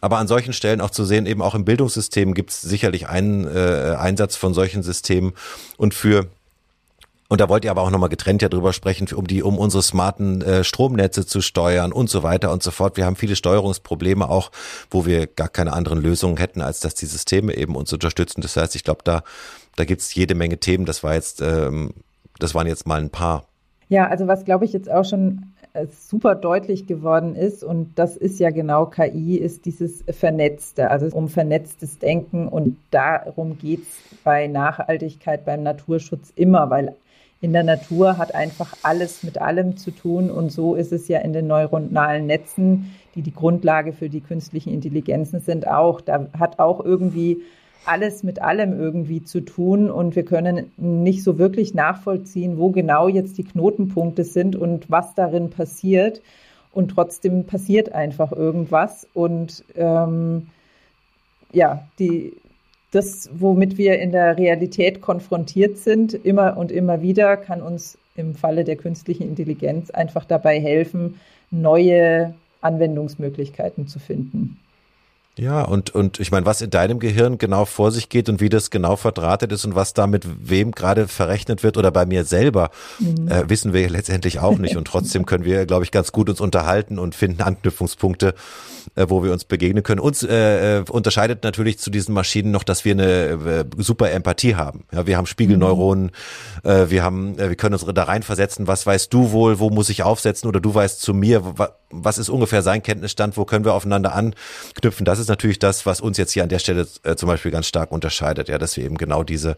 Aber 0.00 0.18
an 0.18 0.26
solchen 0.26 0.52
Stellen 0.54 0.80
auch 0.80 0.90
zu 0.90 1.04
sehen, 1.04 1.26
eben 1.26 1.42
auch 1.42 1.54
im 1.54 1.64
Bildungssystem 1.64 2.34
gibt 2.34 2.50
es 2.50 2.62
sicherlich 2.62 3.08
einen 3.08 3.46
äh, 3.46 3.96
Einsatz 3.98 4.36
von 4.36 4.54
solchen 4.54 4.82
Systemen 4.82 5.32
und 5.76 5.94
für 5.94 6.26
und 7.30 7.40
da 7.40 7.48
wollt 7.48 7.64
ihr 7.64 7.70
aber 7.70 7.82
auch 7.82 7.90
nochmal 7.90 8.08
getrennt 8.08 8.42
ja 8.42 8.48
drüber 8.48 8.72
sprechen, 8.72 9.06
um 9.14 9.24
die, 9.24 9.44
um 9.44 9.56
unsere 9.56 9.84
smarten 9.84 10.42
äh, 10.42 10.64
Stromnetze 10.64 11.24
zu 11.24 11.40
steuern 11.40 11.92
und 11.92 12.10
so 12.10 12.24
weiter 12.24 12.50
und 12.50 12.60
so 12.60 12.72
fort. 12.72 12.96
Wir 12.96 13.06
haben 13.06 13.14
viele 13.14 13.36
Steuerungsprobleme 13.36 14.28
auch, 14.28 14.50
wo 14.90 15.06
wir 15.06 15.28
gar 15.28 15.48
keine 15.48 15.72
anderen 15.72 16.02
Lösungen 16.02 16.38
hätten, 16.38 16.60
als 16.60 16.80
dass 16.80 16.96
die 16.96 17.06
Systeme 17.06 17.56
eben 17.56 17.76
uns 17.76 17.92
unterstützen. 17.92 18.40
Das 18.40 18.56
heißt, 18.56 18.74
ich 18.74 18.82
glaube, 18.82 19.02
da, 19.04 19.22
da 19.76 19.84
gibt's 19.84 20.12
jede 20.12 20.34
Menge 20.34 20.58
Themen. 20.58 20.86
Das 20.86 21.04
war 21.04 21.14
jetzt, 21.14 21.40
ähm, 21.40 21.94
das 22.40 22.56
waren 22.56 22.66
jetzt 22.66 22.88
mal 22.88 23.00
ein 23.00 23.10
paar. 23.10 23.44
Ja, 23.88 24.08
also 24.08 24.26
was 24.26 24.44
glaube 24.44 24.64
ich 24.64 24.72
jetzt 24.72 24.90
auch 24.90 25.04
schon 25.04 25.52
super 25.90 26.34
deutlich 26.34 26.86
geworden 26.86 27.36
ist, 27.36 27.62
und 27.62 27.98
das 27.98 28.16
ist 28.16 28.40
ja 28.40 28.50
genau 28.50 28.86
KI, 28.86 29.36
ist 29.36 29.64
dieses 29.66 30.04
Vernetzte, 30.10 30.90
also 30.90 31.14
um 31.16 31.28
vernetztes 31.28 31.98
Denken. 31.98 32.48
Und 32.48 32.76
darum 32.90 33.58
geht's 33.58 33.98
bei 34.24 34.46
Nachhaltigkeit, 34.46 35.44
beim 35.44 35.62
Naturschutz 35.62 36.32
immer, 36.34 36.70
weil 36.70 36.94
in 37.40 37.52
der 37.52 37.62
Natur 37.62 38.18
hat 38.18 38.34
einfach 38.34 38.74
alles 38.82 39.22
mit 39.22 39.40
allem 39.40 39.76
zu 39.76 39.92
tun. 39.92 40.30
Und 40.30 40.50
so 40.50 40.74
ist 40.74 40.92
es 40.92 41.08
ja 41.08 41.20
in 41.20 41.32
den 41.32 41.46
neuronalen 41.46 42.26
Netzen, 42.26 42.94
die 43.14 43.22
die 43.22 43.34
Grundlage 43.34 43.92
für 43.92 44.08
die 44.08 44.20
künstlichen 44.20 44.72
Intelligenzen 44.72 45.40
sind, 45.40 45.66
auch. 45.66 46.00
Da 46.00 46.26
hat 46.38 46.58
auch 46.58 46.84
irgendwie 46.84 47.42
alles 47.84 48.22
mit 48.22 48.42
allem 48.42 48.78
irgendwie 48.78 49.22
zu 49.22 49.40
tun 49.40 49.90
und 49.90 50.14
wir 50.16 50.24
können 50.24 50.70
nicht 50.76 51.22
so 51.22 51.38
wirklich 51.38 51.74
nachvollziehen, 51.74 52.58
wo 52.58 52.70
genau 52.70 53.08
jetzt 53.08 53.38
die 53.38 53.44
Knotenpunkte 53.44 54.24
sind 54.24 54.56
und 54.56 54.90
was 54.90 55.14
darin 55.14 55.50
passiert. 55.50 56.20
Und 56.72 56.92
trotzdem 56.92 57.46
passiert 57.46 57.92
einfach 57.92 58.30
irgendwas. 58.32 59.06
Und 59.12 59.64
ähm, 59.76 60.48
ja, 61.52 61.88
die, 61.98 62.34
das, 62.92 63.28
womit 63.32 63.76
wir 63.76 63.98
in 63.98 64.12
der 64.12 64.36
Realität 64.36 65.00
konfrontiert 65.00 65.78
sind, 65.78 66.14
immer 66.14 66.56
und 66.56 66.70
immer 66.70 67.02
wieder, 67.02 67.36
kann 67.36 67.60
uns 67.60 67.98
im 68.14 68.34
Falle 68.34 68.64
der 68.64 68.76
künstlichen 68.76 69.28
Intelligenz 69.28 69.90
einfach 69.90 70.24
dabei 70.24 70.60
helfen, 70.60 71.18
neue 71.50 72.34
Anwendungsmöglichkeiten 72.60 73.88
zu 73.88 73.98
finden. 73.98 74.58
Ja, 75.38 75.62
und, 75.62 75.94
und 75.94 76.18
ich 76.18 76.32
meine, 76.32 76.44
was 76.44 76.60
in 76.60 76.70
deinem 76.70 76.98
Gehirn 76.98 77.38
genau 77.38 77.64
vor 77.64 77.92
sich 77.92 78.08
geht 78.08 78.28
und 78.28 78.40
wie 78.40 78.48
das 78.48 78.70
genau 78.70 78.96
verdrahtet 78.96 79.52
ist 79.52 79.64
und 79.64 79.74
was 79.76 79.94
da 79.94 80.06
mit 80.06 80.26
wem 80.50 80.72
gerade 80.72 81.06
verrechnet 81.06 81.62
wird 81.62 81.76
oder 81.76 81.92
bei 81.92 82.04
mir 82.04 82.24
selber, 82.24 82.70
mhm. 82.98 83.28
äh, 83.28 83.48
wissen 83.48 83.72
wir 83.72 83.88
letztendlich 83.88 84.40
auch 84.40 84.58
nicht. 84.58 84.76
Und 84.76 84.84
trotzdem 84.88 85.26
können 85.26 85.44
wir, 85.44 85.66
glaube 85.66 85.84
ich, 85.84 85.92
ganz 85.92 86.10
gut 86.10 86.28
uns 86.28 86.40
unterhalten 86.40 86.98
und 86.98 87.14
finden 87.14 87.42
Anknüpfungspunkte, 87.42 88.34
äh, 88.96 89.06
wo 89.08 89.22
wir 89.22 89.32
uns 89.32 89.44
begegnen 89.44 89.84
können. 89.84 90.00
Uns 90.00 90.24
äh, 90.24 90.78
äh 90.78 90.84
unterscheidet 90.90 91.44
natürlich 91.44 91.78
zu 91.78 91.90
diesen 91.90 92.12
Maschinen 92.12 92.50
noch, 92.50 92.64
dass 92.64 92.84
wir 92.84 92.92
eine 92.92 93.04
äh, 93.04 93.64
super 93.78 94.10
Empathie 94.10 94.56
haben. 94.56 94.84
Ja, 94.92 95.06
wir 95.06 95.16
haben 95.16 95.26
Spiegelneuronen, 95.26 96.10
mhm. 96.64 96.70
äh, 96.70 96.90
wir 96.90 97.04
haben, 97.04 97.38
wir 97.38 97.54
können 97.54 97.74
uns 97.74 97.86
da 97.86 98.02
reinversetzen, 98.02 98.66
was 98.66 98.84
weißt 98.84 99.12
du 99.14 99.30
wohl, 99.30 99.60
wo 99.60 99.70
muss 99.70 99.90
ich 99.90 100.02
aufsetzen 100.02 100.48
oder 100.48 100.60
du 100.60 100.74
weißt 100.74 101.00
zu 101.00 101.14
mir, 101.14 101.54
was 101.90 102.18
ist 102.18 102.28
ungefähr 102.28 102.62
sein 102.62 102.82
Kenntnisstand, 102.82 103.36
wo 103.36 103.44
können 103.44 103.64
wir 103.64 103.74
aufeinander 103.74 104.14
anknüpfen. 104.14 105.04
Das 105.04 105.18
ist 105.18 105.28
natürlich 105.28 105.58
das, 105.58 105.86
was 105.86 106.00
uns 106.00 106.16
jetzt 106.16 106.32
hier 106.32 106.42
an 106.42 106.48
der 106.48 106.58
Stelle 106.58 106.86
äh, 107.02 107.16
zum 107.16 107.28
Beispiel 107.28 107.50
ganz 107.50 107.66
stark 107.66 107.92
unterscheidet, 107.92 108.48
ja, 108.48 108.58
dass 108.58 108.76
wir 108.76 108.84
eben 108.84 108.96
genau 108.96 109.22
diese 109.22 109.56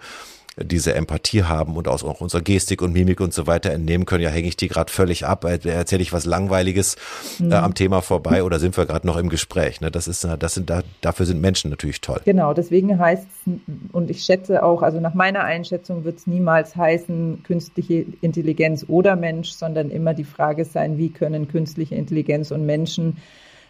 diese 0.57 0.95
Empathie 0.95 1.45
haben 1.45 1.77
und 1.77 1.89
aus 1.89 2.05
auch 2.05 2.21
unserer 2.21 2.43
Gestik 2.43 2.83
und 2.83 2.93
Mimik 2.93 3.21
und 3.21 3.33
so 3.33 3.47
weiter 3.47 3.71
entnehmen 3.71 4.05
können, 4.05 4.23
ja, 4.23 4.31
hänge 4.31 4.49
ich 4.49 4.57
die 4.57 4.69
gerade 4.69 4.93
völlig 4.93 5.27
ab, 5.27 5.45
äh, 5.45 5.59
erzähle 5.69 6.03
ich 6.03 6.13
was 6.13 6.27
Langweiliges 6.27 6.97
äh, 7.41 7.45
mhm. 7.45 7.53
am 7.53 7.75
Thema 7.75 8.03
vorbei 8.03 8.45
oder 8.45 8.59
sind 8.59 8.77
wir 8.77 8.87
gerade 8.87 9.07
noch 9.07 9.17
im 9.17 9.29
Gespräch. 9.29 9.81
Ne? 9.81 9.91
Das 9.91 10.09
ist, 10.09 10.27
das 10.39 10.55
sind, 10.55 10.69
da, 10.69 10.83
dafür 11.01 11.27
sind 11.27 11.41
Menschen 11.41 11.71
natürlich 11.71 12.01
toll. 12.01 12.21
Genau, 12.25 12.53
deswegen 12.53 12.99
heißt 12.99 13.27
es, 13.47 13.53
und 13.93 14.11
ich 14.11 14.25
schätze 14.25 14.63
auch, 14.63 14.83
also 14.83 15.01
nach 15.01 15.15
meiner 15.15 15.45
Einschätzung 15.45 16.05
wird 16.05 16.19
es 16.19 16.27
niemals 16.27 16.77
heißen, 16.77 17.43
künstliche 17.45 18.05
Intelligenz 18.21 18.85
oder 18.89 19.17
Mensch, 19.17 19.51
sondern 19.51 19.91
immer 19.91 20.15
die 20.15 20.25
Frage 20.25 20.65
sein, 20.65 20.99
wie 20.99 21.11
können 21.11 21.49
künstliche 21.49 21.95
Intelligenz 21.95 22.51
und 22.51 22.67
Menschen 22.67 23.17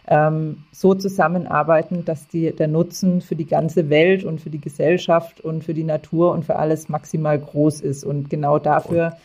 ähm, 0.07 0.63
so 0.71 0.93
zusammenarbeiten, 0.93 2.05
dass 2.05 2.27
die, 2.27 2.51
der 2.51 2.67
Nutzen 2.67 3.21
für 3.21 3.35
die 3.35 3.45
ganze 3.45 3.89
Welt 3.89 4.23
und 4.23 4.41
für 4.41 4.49
die 4.49 4.59
Gesellschaft 4.59 5.41
und 5.41 5.63
für 5.63 5.73
die 5.73 5.83
Natur 5.83 6.31
und 6.31 6.45
für 6.45 6.57
alles 6.57 6.89
maximal 6.89 7.39
groß 7.39 7.81
ist. 7.81 8.03
Und 8.03 8.29
genau 8.29 8.59
dafür 8.59 9.17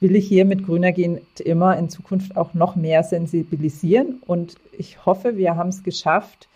will 0.00 0.14
ich 0.14 0.28
hier 0.28 0.44
mit 0.44 0.64
Grüner 0.64 0.92
Gehen 0.92 1.20
immer 1.38 1.76
in 1.78 1.88
Zukunft 1.88 2.36
auch 2.36 2.52
noch 2.54 2.76
mehr 2.76 3.02
sensibilisieren. 3.02 4.20
Und 4.26 4.56
ich 4.76 5.06
hoffe, 5.06 5.36
wir 5.36 5.56
haben 5.56 5.70
es 5.70 5.82
geschafft, 5.82 6.48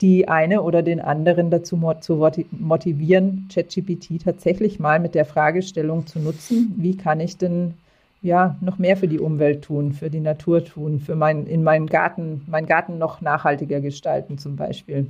die 0.00 0.26
eine 0.26 0.62
oder 0.62 0.82
den 0.82 1.00
anderen 1.00 1.50
dazu 1.50 1.78
zu 2.00 2.16
motivieren, 2.50 3.48
ChatGPT 3.52 4.24
tatsächlich 4.24 4.80
mal 4.80 4.98
mit 4.98 5.14
der 5.14 5.24
Fragestellung 5.24 6.06
zu 6.06 6.18
nutzen, 6.18 6.74
wie 6.76 6.96
kann 6.96 7.20
ich 7.20 7.36
denn 7.36 7.74
ja, 8.22 8.56
noch 8.60 8.78
mehr 8.78 8.96
für 8.96 9.08
die 9.08 9.18
Umwelt 9.18 9.62
tun, 9.62 9.92
für 9.92 10.08
die 10.08 10.20
Natur 10.20 10.64
tun, 10.64 11.00
für 11.00 11.16
mein, 11.16 11.46
in 11.46 11.64
meinen 11.64 11.86
Garten, 11.86 12.42
meinen 12.46 12.66
Garten 12.66 12.96
noch 12.98 13.20
nachhaltiger 13.20 13.80
gestalten 13.80 14.38
zum 14.38 14.56
Beispiel. 14.56 15.08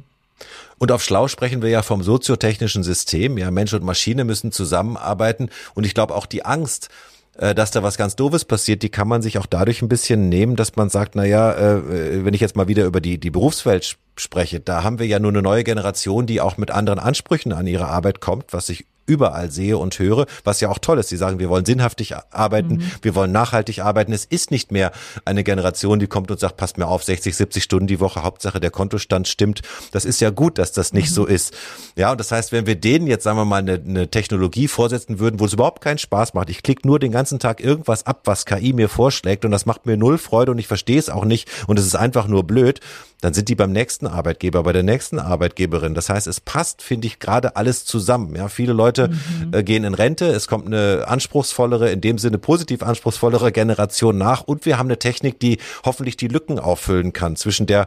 Und 0.78 0.90
auf 0.90 1.04
Schlau 1.04 1.28
sprechen 1.28 1.62
wir 1.62 1.68
ja 1.68 1.82
vom 1.82 2.02
soziotechnischen 2.02 2.82
System. 2.82 3.38
Ja, 3.38 3.50
Mensch 3.50 3.74
und 3.74 3.84
Maschine 3.84 4.24
müssen 4.24 4.50
zusammenarbeiten. 4.50 5.50
Und 5.74 5.84
ich 5.84 5.94
glaube 5.94 6.14
auch 6.14 6.26
die 6.26 6.44
Angst, 6.44 6.88
äh, 7.36 7.54
dass 7.54 7.70
da 7.70 7.82
was 7.82 7.96
ganz 7.96 8.16
Doofes 8.16 8.44
passiert, 8.44 8.82
die 8.82 8.88
kann 8.88 9.08
man 9.08 9.22
sich 9.22 9.38
auch 9.38 9.46
dadurch 9.46 9.82
ein 9.82 9.88
bisschen 9.88 10.28
nehmen, 10.28 10.56
dass 10.56 10.76
man 10.76 10.88
sagt, 10.88 11.14
na 11.14 11.24
ja, 11.24 11.52
äh, 11.52 12.24
wenn 12.24 12.34
ich 12.34 12.40
jetzt 12.40 12.56
mal 12.56 12.68
wieder 12.68 12.84
über 12.84 13.00
die, 13.00 13.18
die 13.18 13.30
Berufswelt 13.30 13.98
spreche, 14.16 14.60
da 14.60 14.82
haben 14.82 14.98
wir 14.98 15.06
ja 15.06 15.18
nur 15.18 15.30
eine 15.30 15.42
neue 15.42 15.64
Generation, 15.64 16.26
die 16.26 16.40
auch 16.40 16.56
mit 16.56 16.70
anderen 16.70 16.98
Ansprüchen 16.98 17.52
an 17.52 17.66
ihre 17.66 17.88
Arbeit 17.88 18.20
kommt, 18.20 18.52
was 18.52 18.68
ich 18.68 18.86
überall 19.06 19.50
sehe 19.50 19.78
und 19.78 19.98
höre, 19.98 20.26
was 20.44 20.60
ja 20.60 20.68
auch 20.68 20.78
toll 20.78 20.98
ist. 20.98 21.08
Sie 21.08 21.16
sagen, 21.16 21.38
wir 21.38 21.48
wollen 21.48 21.64
sinnhaftig 21.64 22.14
arbeiten, 22.30 22.74
mhm. 22.74 22.90
wir 23.02 23.14
wollen 23.14 23.32
nachhaltig 23.32 23.80
arbeiten. 23.80 24.12
Es 24.12 24.24
ist 24.24 24.50
nicht 24.50 24.72
mehr 24.72 24.92
eine 25.24 25.44
Generation, 25.44 25.98
die 25.98 26.06
kommt 26.06 26.30
und 26.30 26.40
sagt, 26.40 26.56
passt 26.56 26.78
mir 26.78 26.86
auf, 26.86 27.04
60, 27.04 27.36
70 27.36 27.62
Stunden 27.62 27.86
die 27.86 28.00
Woche, 28.00 28.22
Hauptsache 28.22 28.60
der 28.60 28.70
Kontostand 28.70 29.28
stimmt. 29.28 29.62
Das 29.92 30.04
ist 30.04 30.20
ja 30.20 30.30
gut, 30.30 30.58
dass 30.58 30.72
das 30.72 30.92
nicht 30.92 31.10
mhm. 31.10 31.14
so 31.14 31.26
ist. 31.26 31.54
Ja, 31.96 32.12
und 32.12 32.20
das 32.20 32.32
heißt, 32.32 32.52
wenn 32.52 32.66
wir 32.66 32.76
denen 32.76 33.06
jetzt, 33.06 33.24
sagen 33.24 33.38
wir 33.38 33.44
mal, 33.44 33.58
eine, 33.58 33.74
eine 33.74 34.08
Technologie 34.08 34.68
vorsetzen 34.68 35.18
würden, 35.18 35.40
wo 35.40 35.44
es 35.44 35.52
überhaupt 35.52 35.82
keinen 35.82 35.98
Spaß 35.98 36.34
macht, 36.34 36.50
ich 36.50 36.62
klicke 36.62 36.86
nur 36.86 36.98
den 36.98 37.12
ganzen 37.12 37.38
Tag 37.38 37.60
irgendwas 37.60 38.06
ab, 38.06 38.22
was 38.24 38.46
KI 38.46 38.72
mir 38.72 38.88
vorschlägt 38.88 39.44
und 39.44 39.50
das 39.50 39.66
macht 39.66 39.86
mir 39.86 39.96
null 39.96 40.18
Freude 40.18 40.52
und 40.52 40.58
ich 40.58 40.68
verstehe 40.68 40.98
es 40.98 41.10
auch 41.10 41.24
nicht 41.24 41.48
und 41.66 41.78
es 41.78 41.86
ist 41.86 41.96
einfach 41.96 42.26
nur 42.28 42.44
blöd, 42.44 42.80
dann 43.22 43.34
sind 43.34 43.48
die 43.48 43.54
beim 43.54 43.70
nächsten 43.70 44.08
Arbeitgeber, 44.08 44.64
bei 44.64 44.72
der 44.72 44.82
nächsten 44.82 45.20
Arbeitgeberin. 45.20 45.94
Das 45.94 46.08
heißt, 46.08 46.26
es 46.26 46.40
passt, 46.40 46.82
finde 46.82 47.06
ich, 47.06 47.20
gerade 47.20 47.54
alles 47.54 47.84
zusammen. 47.84 48.34
Ja, 48.34 48.48
viele 48.48 48.72
Leute 48.72 49.08
mhm. 49.08 49.54
äh, 49.54 49.62
gehen 49.62 49.84
in 49.84 49.94
Rente, 49.94 50.26
es 50.26 50.48
kommt 50.48 50.66
eine 50.66 51.04
anspruchsvollere, 51.06 51.90
in 51.90 52.00
dem 52.00 52.18
Sinne 52.18 52.38
positiv 52.38 52.82
anspruchsvollere 52.82 53.52
Generation 53.52 54.18
nach 54.18 54.42
und 54.42 54.66
wir 54.66 54.76
haben 54.76 54.88
eine 54.88 54.98
Technik, 54.98 55.38
die 55.38 55.58
hoffentlich 55.84 56.16
die 56.16 56.26
Lücken 56.26 56.58
auffüllen 56.58 57.12
kann 57.12 57.36
zwischen 57.36 57.66
der 57.66 57.86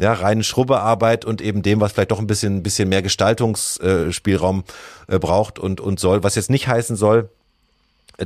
ja, 0.00 0.12
reinen 0.12 0.42
Schrubbearbeit 0.42 1.24
und 1.24 1.40
eben 1.40 1.62
dem, 1.62 1.80
was 1.80 1.92
vielleicht 1.92 2.10
doch 2.10 2.18
ein 2.18 2.26
bisschen, 2.26 2.56
ein 2.56 2.62
bisschen 2.64 2.88
mehr 2.88 3.02
Gestaltungsspielraum 3.02 4.64
äh, 5.06 5.20
braucht 5.20 5.60
und, 5.60 5.80
und 5.80 6.00
soll. 6.00 6.24
Was 6.24 6.34
jetzt 6.34 6.50
nicht 6.50 6.66
heißen 6.66 6.96
soll, 6.96 7.30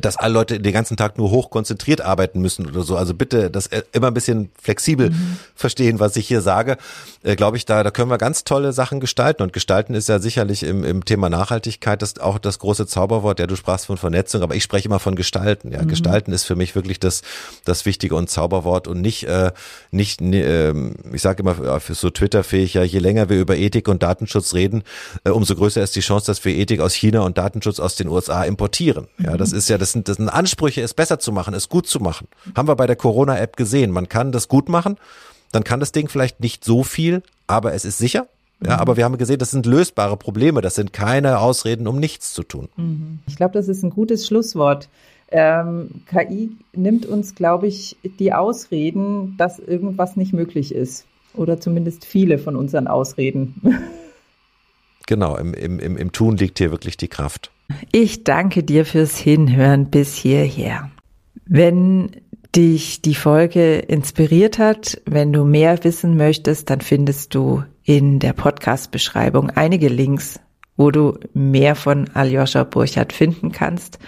dass 0.00 0.16
alle 0.16 0.34
Leute 0.34 0.60
den 0.60 0.72
ganzen 0.72 0.96
Tag 0.96 1.18
nur 1.18 1.30
hoch 1.30 1.50
konzentriert 1.50 2.00
arbeiten 2.00 2.40
müssen 2.40 2.66
oder 2.66 2.82
so. 2.82 2.96
Also 2.96 3.14
bitte 3.14 3.50
das 3.50 3.66
äh, 3.68 3.82
immer 3.92 4.08
ein 4.08 4.14
bisschen 4.14 4.50
flexibel 4.60 5.10
mhm. 5.10 5.38
verstehen, 5.54 6.00
was 6.00 6.16
ich 6.16 6.28
hier 6.28 6.40
sage. 6.40 6.76
Äh, 7.22 7.36
Glaube 7.36 7.56
ich, 7.56 7.64
da, 7.64 7.82
da 7.82 7.90
können 7.90 8.10
wir 8.10 8.18
ganz 8.18 8.44
tolle 8.44 8.72
Sachen 8.72 9.00
gestalten. 9.00 9.42
Und 9.42 9.52
gestalten 9.52 9.94
ist 9.94 10.08
ja 10.08 10.18
sicherlich 10.18 10.62
im, 10.62 10.84
im 10.84 11.04
Thema 11.04 11.28
Nachhaltigkeit 11.28 12.02
das 12.02 12.18
auch 12.18 12.38
das 12.38 12.58
große 12.58 12.86
Zauberwort. 12.86 13.38
Ja, 13.40 13.46
du 13.46 13.56
sprachst 13.56 13.86
von 13.86 13.96
Vernetzung, 13.96 14.42
aber 14.42 14.54
ich 14.54 14.62
spreche 14.62 14.86
immer 14.86 14.98
von 14.98 15.16
Gestalten. 15.16 15.72
Ja, 15.72 15.82
mhm. 15.82 15.88
Gestalten 15.88 16.32
ist 16.32 16.44
für 16.44 16.56
mich 16.56 16.74
wirklich 16.74 17.00
das, 17.00 17.22
das 17.64 17.86
Wichtige 17.86 18.14
und 18.14 18.30
Zauberwort 18.30 18.88
und 18.88 19.00
nicht, 19.00 19.24
äh, 19.24 19.52
nicht, 19.90 20.20
äh, 20.20 20.72
ich 21.12 21.22
sage 21.22 21.42
immer 21.42 21.80
für 21.80 21.94
so 21.94 22.10
Twitter-fähig, 22.10 22.74
ja, 22.74 22.82
je 22.82 22.98
länger 22.98 23.28
wir 23.28 23.40
über 23.40 23.56
Ethik 23.56 23.88
und 23.88 24.02
Datenschutz 24.02 24.54
reden, 24.54 24.82
äh, 25.24 25.30
umso 25.30 25.54
größer 25.54 25.82
ist 25.82 25.96
die 25.96 26.00
Chance, 26.00 26.26
dass 26.26 26.44
wir 26.44 26.54
Ethik 26.54 26.80
aus 26.80 26.94
China 26.94 27.20
und 27.20 27.38
Datenschutz 27.38 27.80
aus 27.80 27.96
den 27.96 28.08
USA 28.08 28.44
importieren. 28.44 29.08
Ja, 29.18 29.36
das 29.36 29.52
mhm. 29.52 29.58
ist 29.58 29.68
ja 29.68 29.78
das 29.86 29.92
sind, 29.92 30.08
das 30.08 30.16
sind 30.16 30.28
Ansprüche, 30.28 30.82
es 30.82 30.94
besser 30.94 31.20
zu 31.20 31.30
machen, 31.30 31.54
es 31.54 31.68
gut 31.68 31.86
zu 31.86 32.00
machen. 32.00 32.26
Haben 32.56 32.66
wir 32.66 32.74
bei 32.74 32.88
der 32.88 32.96
Corona-App 32.96 33.56
gesehen. 33.56 33.92
Man 33.92 34.08
kann 34.08 34.32
das 34.32 34.48
gut 34.48 34.68
machen, 34.68 34.96
dann 35.52 35.62
kann 35.62 35.78
das 35.78 35.92
Ding 35.92 36.08
vielleicht 36.08 36.40
nicht 36.40 36.64
so 36.64 36.82
viel, 36.82 37.22
aber 37.46 37.72
es 37.72 37.84
ist 37.84 37.98
sicher. 37.98 38.26
Ja, 38.64 38.74
mhm. 38.74 38.80
aber 38.80 38.96
wir 38.96 39.04
haben 39.04 39.16
gesehen, 39.16 39.38
das 39.38 39.52
sind 39.52 39.64
lösbare 39.64 40.16
Probleme. 40.16 40.60
Das 40.60 40.74
sind 40.74 40.92
keine 40.92 41.38
Ausreden, 41.38 41.86
um 41.86 42.00
nichts 42.00 42.32
zu 42.32 42.42
tun. 42.42 42.68
Mhm. 42.76 43.20
Ich 43.28 43.36
glaube, 43.36 43.52
das 43.52 43.68
ist 43.68 43.84
ein 43.84 43.90
gutes 43.90 44.26
Schlusswort. 44.26 44.88
Ähm, 45.30 46.02
KI 46.06 46.50
nimmt 46.72 47.06
uns, 47.06 47.34
glaube 47.34 47.68
ich, 47.68 47.96
die 48.02 48.32
Ausreden, 48.32 49.36
dass 49.36 49.58
irgendwas 49.60 50.16
nicht 50.16 50.32
möglich 50.32 50.74
ist. 50.74 51.04
Oder 51.34 51.60
zumindest 51.60 52.04
viele 52.04 52.38
von 52.38 52.56
unseren 52.56 52.88
Ausreden. 52.88 53.60
Genau, 55.08 55.36
im, 55.36 55.54
im, 55.54 55.78
im 55.78 56.10
Tun 56.10 56.36
liegt 56.36 56.58
hier 56.58 56.72
wirklich 56.72 56.96
die 56.96 57.06
Kraft. 57.06 57.52
Ich 57.92 58.24
danke 58.24 58.62
dir 58.62 58.84
fürs 58.84 59.16
Hinhören 59.16 59.90
bis 59.90 60.14
hierher. 60.14 60.90
Wenn 61.46 62.10
dich 62.54 63.02
die 63.02 63.14
Folge 63.14 63.76
inspiriert 63.76 64.58
hat, 64.58 65.00
wenn 65.04 65.32
du 65.32 65.44
mehr 65.44 65.82
wissen 65.84 66.16
möchtest, 66.16 66.70
dann 66.70 66.80
findest 66.80 67.34
du 67.34 67.62
in 67.84 68.18
der 68.18 68.32
Podcast-Beschreibung 68.32 69.50
einige 69.50 69.88
Links, 69.88 70.40
wo 70.76 70.90
du 70.90 71.18
mehr 71.34 71.74
von 71.74 72.08
Aljoscha 72.14 72.64
Burchardt 72.64 73.12
finden 73.12 73.52
kannst 73.52 73.98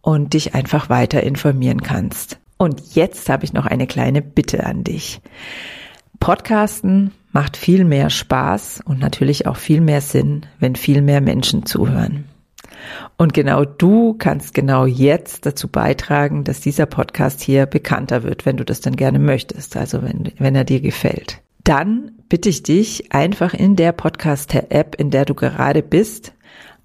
und 0.00 0.34
dich 0.34 0.54
einfach 0.54 0.88
weiter 0.88 1.22
informieren 1.22 1.82
kannst. 1.82 2.38
Und 2.56 2.94
jetzt 2.94 3.28
habe 3.28 3.44
ich 3.44 3.52
noch 3.52 3.66
eine 3.66 3.86
kleine 3.86 4.22
Bitte 4.22 4.64
an 4.64 4.84
dich. 4.84 5.20
Podcasten 6.20 7.10
macht 7.32 7.56
viel 7.56 7.84
mehr 7.84 8.10
Spaß 8.10 8.82
und 8.84 9.00
natürlich 9.00 9.46
auch 9.46 9.56
viel 9.56 9.80
mehr 9.80 10.00
Sinn, 10.00 10.46
wenn 10.60 10.76
viel 10.76 11.02
mehr 11.02 11.20
Menschen 11.20 11.66
zuhören. 11.66 12.26
Und 13.16 13.34
genau 13.34 13.64
du 13.64 14.14
kannst 14.14 14.54
genau 14.54 14.86
jetzt 14.86 15.46
dazu 15.46 15.68
beitragen, 15.68 16.44
dass 16.44 16.60
dieser 16.60 16.86
Podcast 16.86 17.40
hier 17.40 17.66
bekannter 17.66 18.22
wird, 18.22 18.46
wenn 18.46 18.56
du 18.56 18.64
das 18.64 18.80
dann 18.80 18.96
gerne 18.96 19.18
möchtest, 19.18 19.76
also 19.76 20.02
wenn, 20.02 20.32
wenn 20.38 20.54
er 20.54 20.64
dir 20.64 20.80
gefällt. 20.80 21.40
Dann 21.64 22.12
bitte 22.28 22.48
ich 22.48 22.62
dich, 22.62 23.12
einfach 23.12 23.54
in 23.54 23.76
der 23.76 23.92
Podcast-App, 23.92 24.96
in 24.96 25.10
der 25.10 25.24
du 25.24 25.34
gerade 25.34 25.82
bist, 25.82 26.32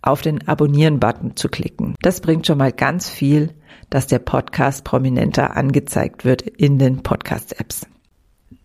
auf 0.01 0.21
den 0.21 0.47
Abonnieren-Button 0.47 1.35
zu 1.35 1.49
klicken. 1.49 1.95
Das 2.01 2.21
bringt 2.21 2.45
schon 2.45 2.57
mal 2.57 2.71
ganz 2.71 3.09
viel, 3.09 3.53
dass 3.89 4.07
der 4.07 4.19
Podcast 4.19 4.83
prominenter 4.83 5.55
angezeigt 5.55 6.25
wird 6.25 6.41
in 6.41 6.77
den 6.77 7.03
Podcast-Apps. 7.03 7.87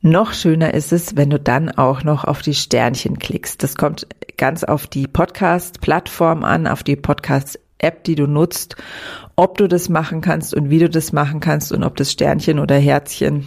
Noch 0.05 0.33
schöner 0.33 0.75
ist 0.75 0.93
es, 0.93 1.17
wenn 1.17 1.31
du 1.31 1.39
dann 1.39 1.71
auch 1.71 2.03
noch 2.03 2.25
auf 2.25 2.43
die 2.43 2.55
Sternchen 2.55 3.21
klickst. 3.21 3.63
Das 3.63 3.77
kommt 3.77 4.09
ganz 4.37 4.65
auf 4.65 4.89
die 4.89 5.07
Podcast-Plattform 5.07 6.43
an, 6.43 6.67
auf 6.67 6.83
die 6.83 6.97
Podcast-App, 6.97 8.03
die 8.03 8.17
du 8.17 8.27
nutzt, 8.27 8.75
ob 9.37 9.59
du 9.59 9.69
das 9.69 9.89
machen 9.89 10.21
kannst 10.21 10.55
und 10.55 10.71
wie 10.71 10.81
du 10.81 10.91
das 10.91 11.13
machen 11.13 11.39
kannst 11.39 11.71
und 11.71 11.85
ob 11.85 11.95
das 11.95 12.11
Sternchen 12.11 12.59
oder 12.59 12.77
Herzchen 12.77 13.47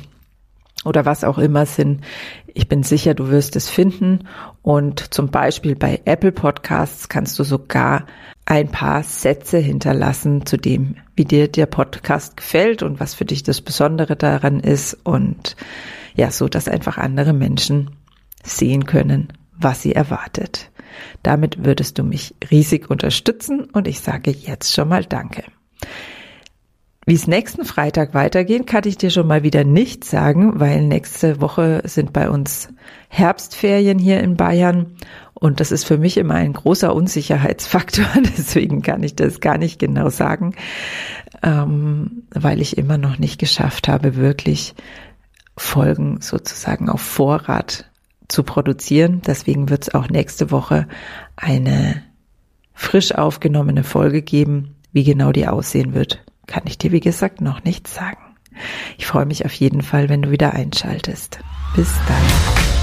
oder 0.85 1.05
was 1.05 1.25
auch 1.25 1.39
immer 1.39 1.65
sind. 1.65 2.05
Ich 2.53 2.69
bin 2.69 2.83
sicher, 2.83 3.15
du 3.15 3.27
wirst 3.29 3.57
es 3.57 3.69
finden. 3.69 4.25
Und 4.61 5.13
zum 5.13 5.27
Beispiel 5.27 5.75
bei 5.75 5.99
Apple 6.05 6.31
Podcasts 6.31 7.09
kannst 7.09 7.37
du 7.37 7.43
sogar 7.43 8.05
ein 8.45 8.69
paar 8.69 9.03
Sätze 9.03 9.57
hinterlassen 9.57 10.45
zu 10.45 10.55
dem, 10.55 10.95
wie 11.17 11.25
dir 11.25 11.49
der 11.49 11.65
Podcast 11.65 12.37
gefällt 12.37 12.81
und 12.81 13.01
was 13.01 13.13
für 13.13 13.25
dich 13.25 13.43
das 13.43 13.59
Besondere 13.59 14.15
daran 14.15 14.61
ist 14.61 14.97
und 15.03 15.57
ja, 16.15 16.31
so 16.31 16.47
dass 16.47 16.67
einfach 16.67 16.97
andere 16.97 17.33
Menschen 17.33 17.91
sehen 18.43 18.85
können, 18.85 19.33
was 19.57 19.81
sie 19.81 19.93
erwartet. 19.93 20.71
Damit 21.23 21.65
würdest 21.65 21.97
du 21.97 22.03
mich 22.03 22.35
riesig 22.49 22.89
unterstützen 22.89 23.65
und 23.65 23.87
ich 23.87 23.99
sage 23.99 24.31
jetzt 24.31 24.73
schon 24.73 24.87
mal 24.89 25.03
Danke. 25.03 25.43
Wie 27.07 27.13
es 27.13 27.27
nächsten 27.27 27.65
Freitag 27.65 28.15
weitergeht, 28.15 28.65
kann 28.65 28.81
ich 28.85 28.97
dir 28.97 29.11
schon 29.11 29.27
mal 29.27 29.43
wieder 29.43 29.63
nicht 29.63 30.03
sagen, 30.03 30.59
weil 30.59 30.81
nächste 30.81 31.39
Woche 31.39 31.81
sind 31.83 32.13
bei 32.13 32.31
uns 32.31 32.69
Herbstferien 33.09 33.99
hier 33.99 34.21
in 34.21 34.37
Bayern 34.37 34.95
und 35.35 35.59
das 35.59 35.71
ist 35.71 35.83
für 35.83 35.99
mich 35.99 36.17
immer 36.17 36.33
ein 36.33 36.53
großer 36.53 36.95
Unsicherheitsfaktor. 36.95 38.07
Deswegen 38.37 38.81
kann 38.81 39.03
ich 39.03 39.15
das 39.15 39.39
gar 39.39 39.59
nicht 39.59 39.77
genau 39.77 40.09
sagen, 40.09 40.55
ähm, 41.43 42.23
weil 42.31 42.59
ich 42.59 42.77
immer 42.77 42.97
noch 42.97 43.19
nicht 43.19 43.39
geschafft 43.39 43.87
habe, 43.87 44.15
wirklich 44.15 44.73
Folgen 45.57 46.21
sozusagen 46.21 46.89
auf 46.89 47.01
Vorrat 47.01 47.89
zu 48.27 48.43
produzieren. 48.43 49.21
Deswegen 49.25 49.69
wird 49.69 49.83
es 49.83 49.93
auch 49.93 50.09
nächste 50.09 50.51
Woche 50.51 50.87
eine 51.35 52.03
frisch 52.73 53.13
aufgenommene 53.13 53.83
Folge 53.83 54.21
geben. 54.21 54.75
Wie 54.91 55.03
genau 55.03 55.31
die 55.31 55.47
aussehen 55.47 55.93
wird, 55.93 56.23
kann 56.47 56.63
ich 56.65 56.77
dir, 56.77 56.91
wie 56.91 56.99
gesagt, 56.99 57.41
noch 57.41 57.63
nicht 57.63 57.87
sagen. 57.87 58.35
Ich 58.97 59.05
freue 59.07 59.25
mich 59.25 59.45
auf 59.45 59.53
jeden 59.53 59.81
Fall, 59.81 60.09
wenn 60.09 60.21
du 60.21 60.31
wieder 60.31 60.53
einschaltest. 60.53 61.39
Bis 61.75 61.91
dann. 62.07 62.74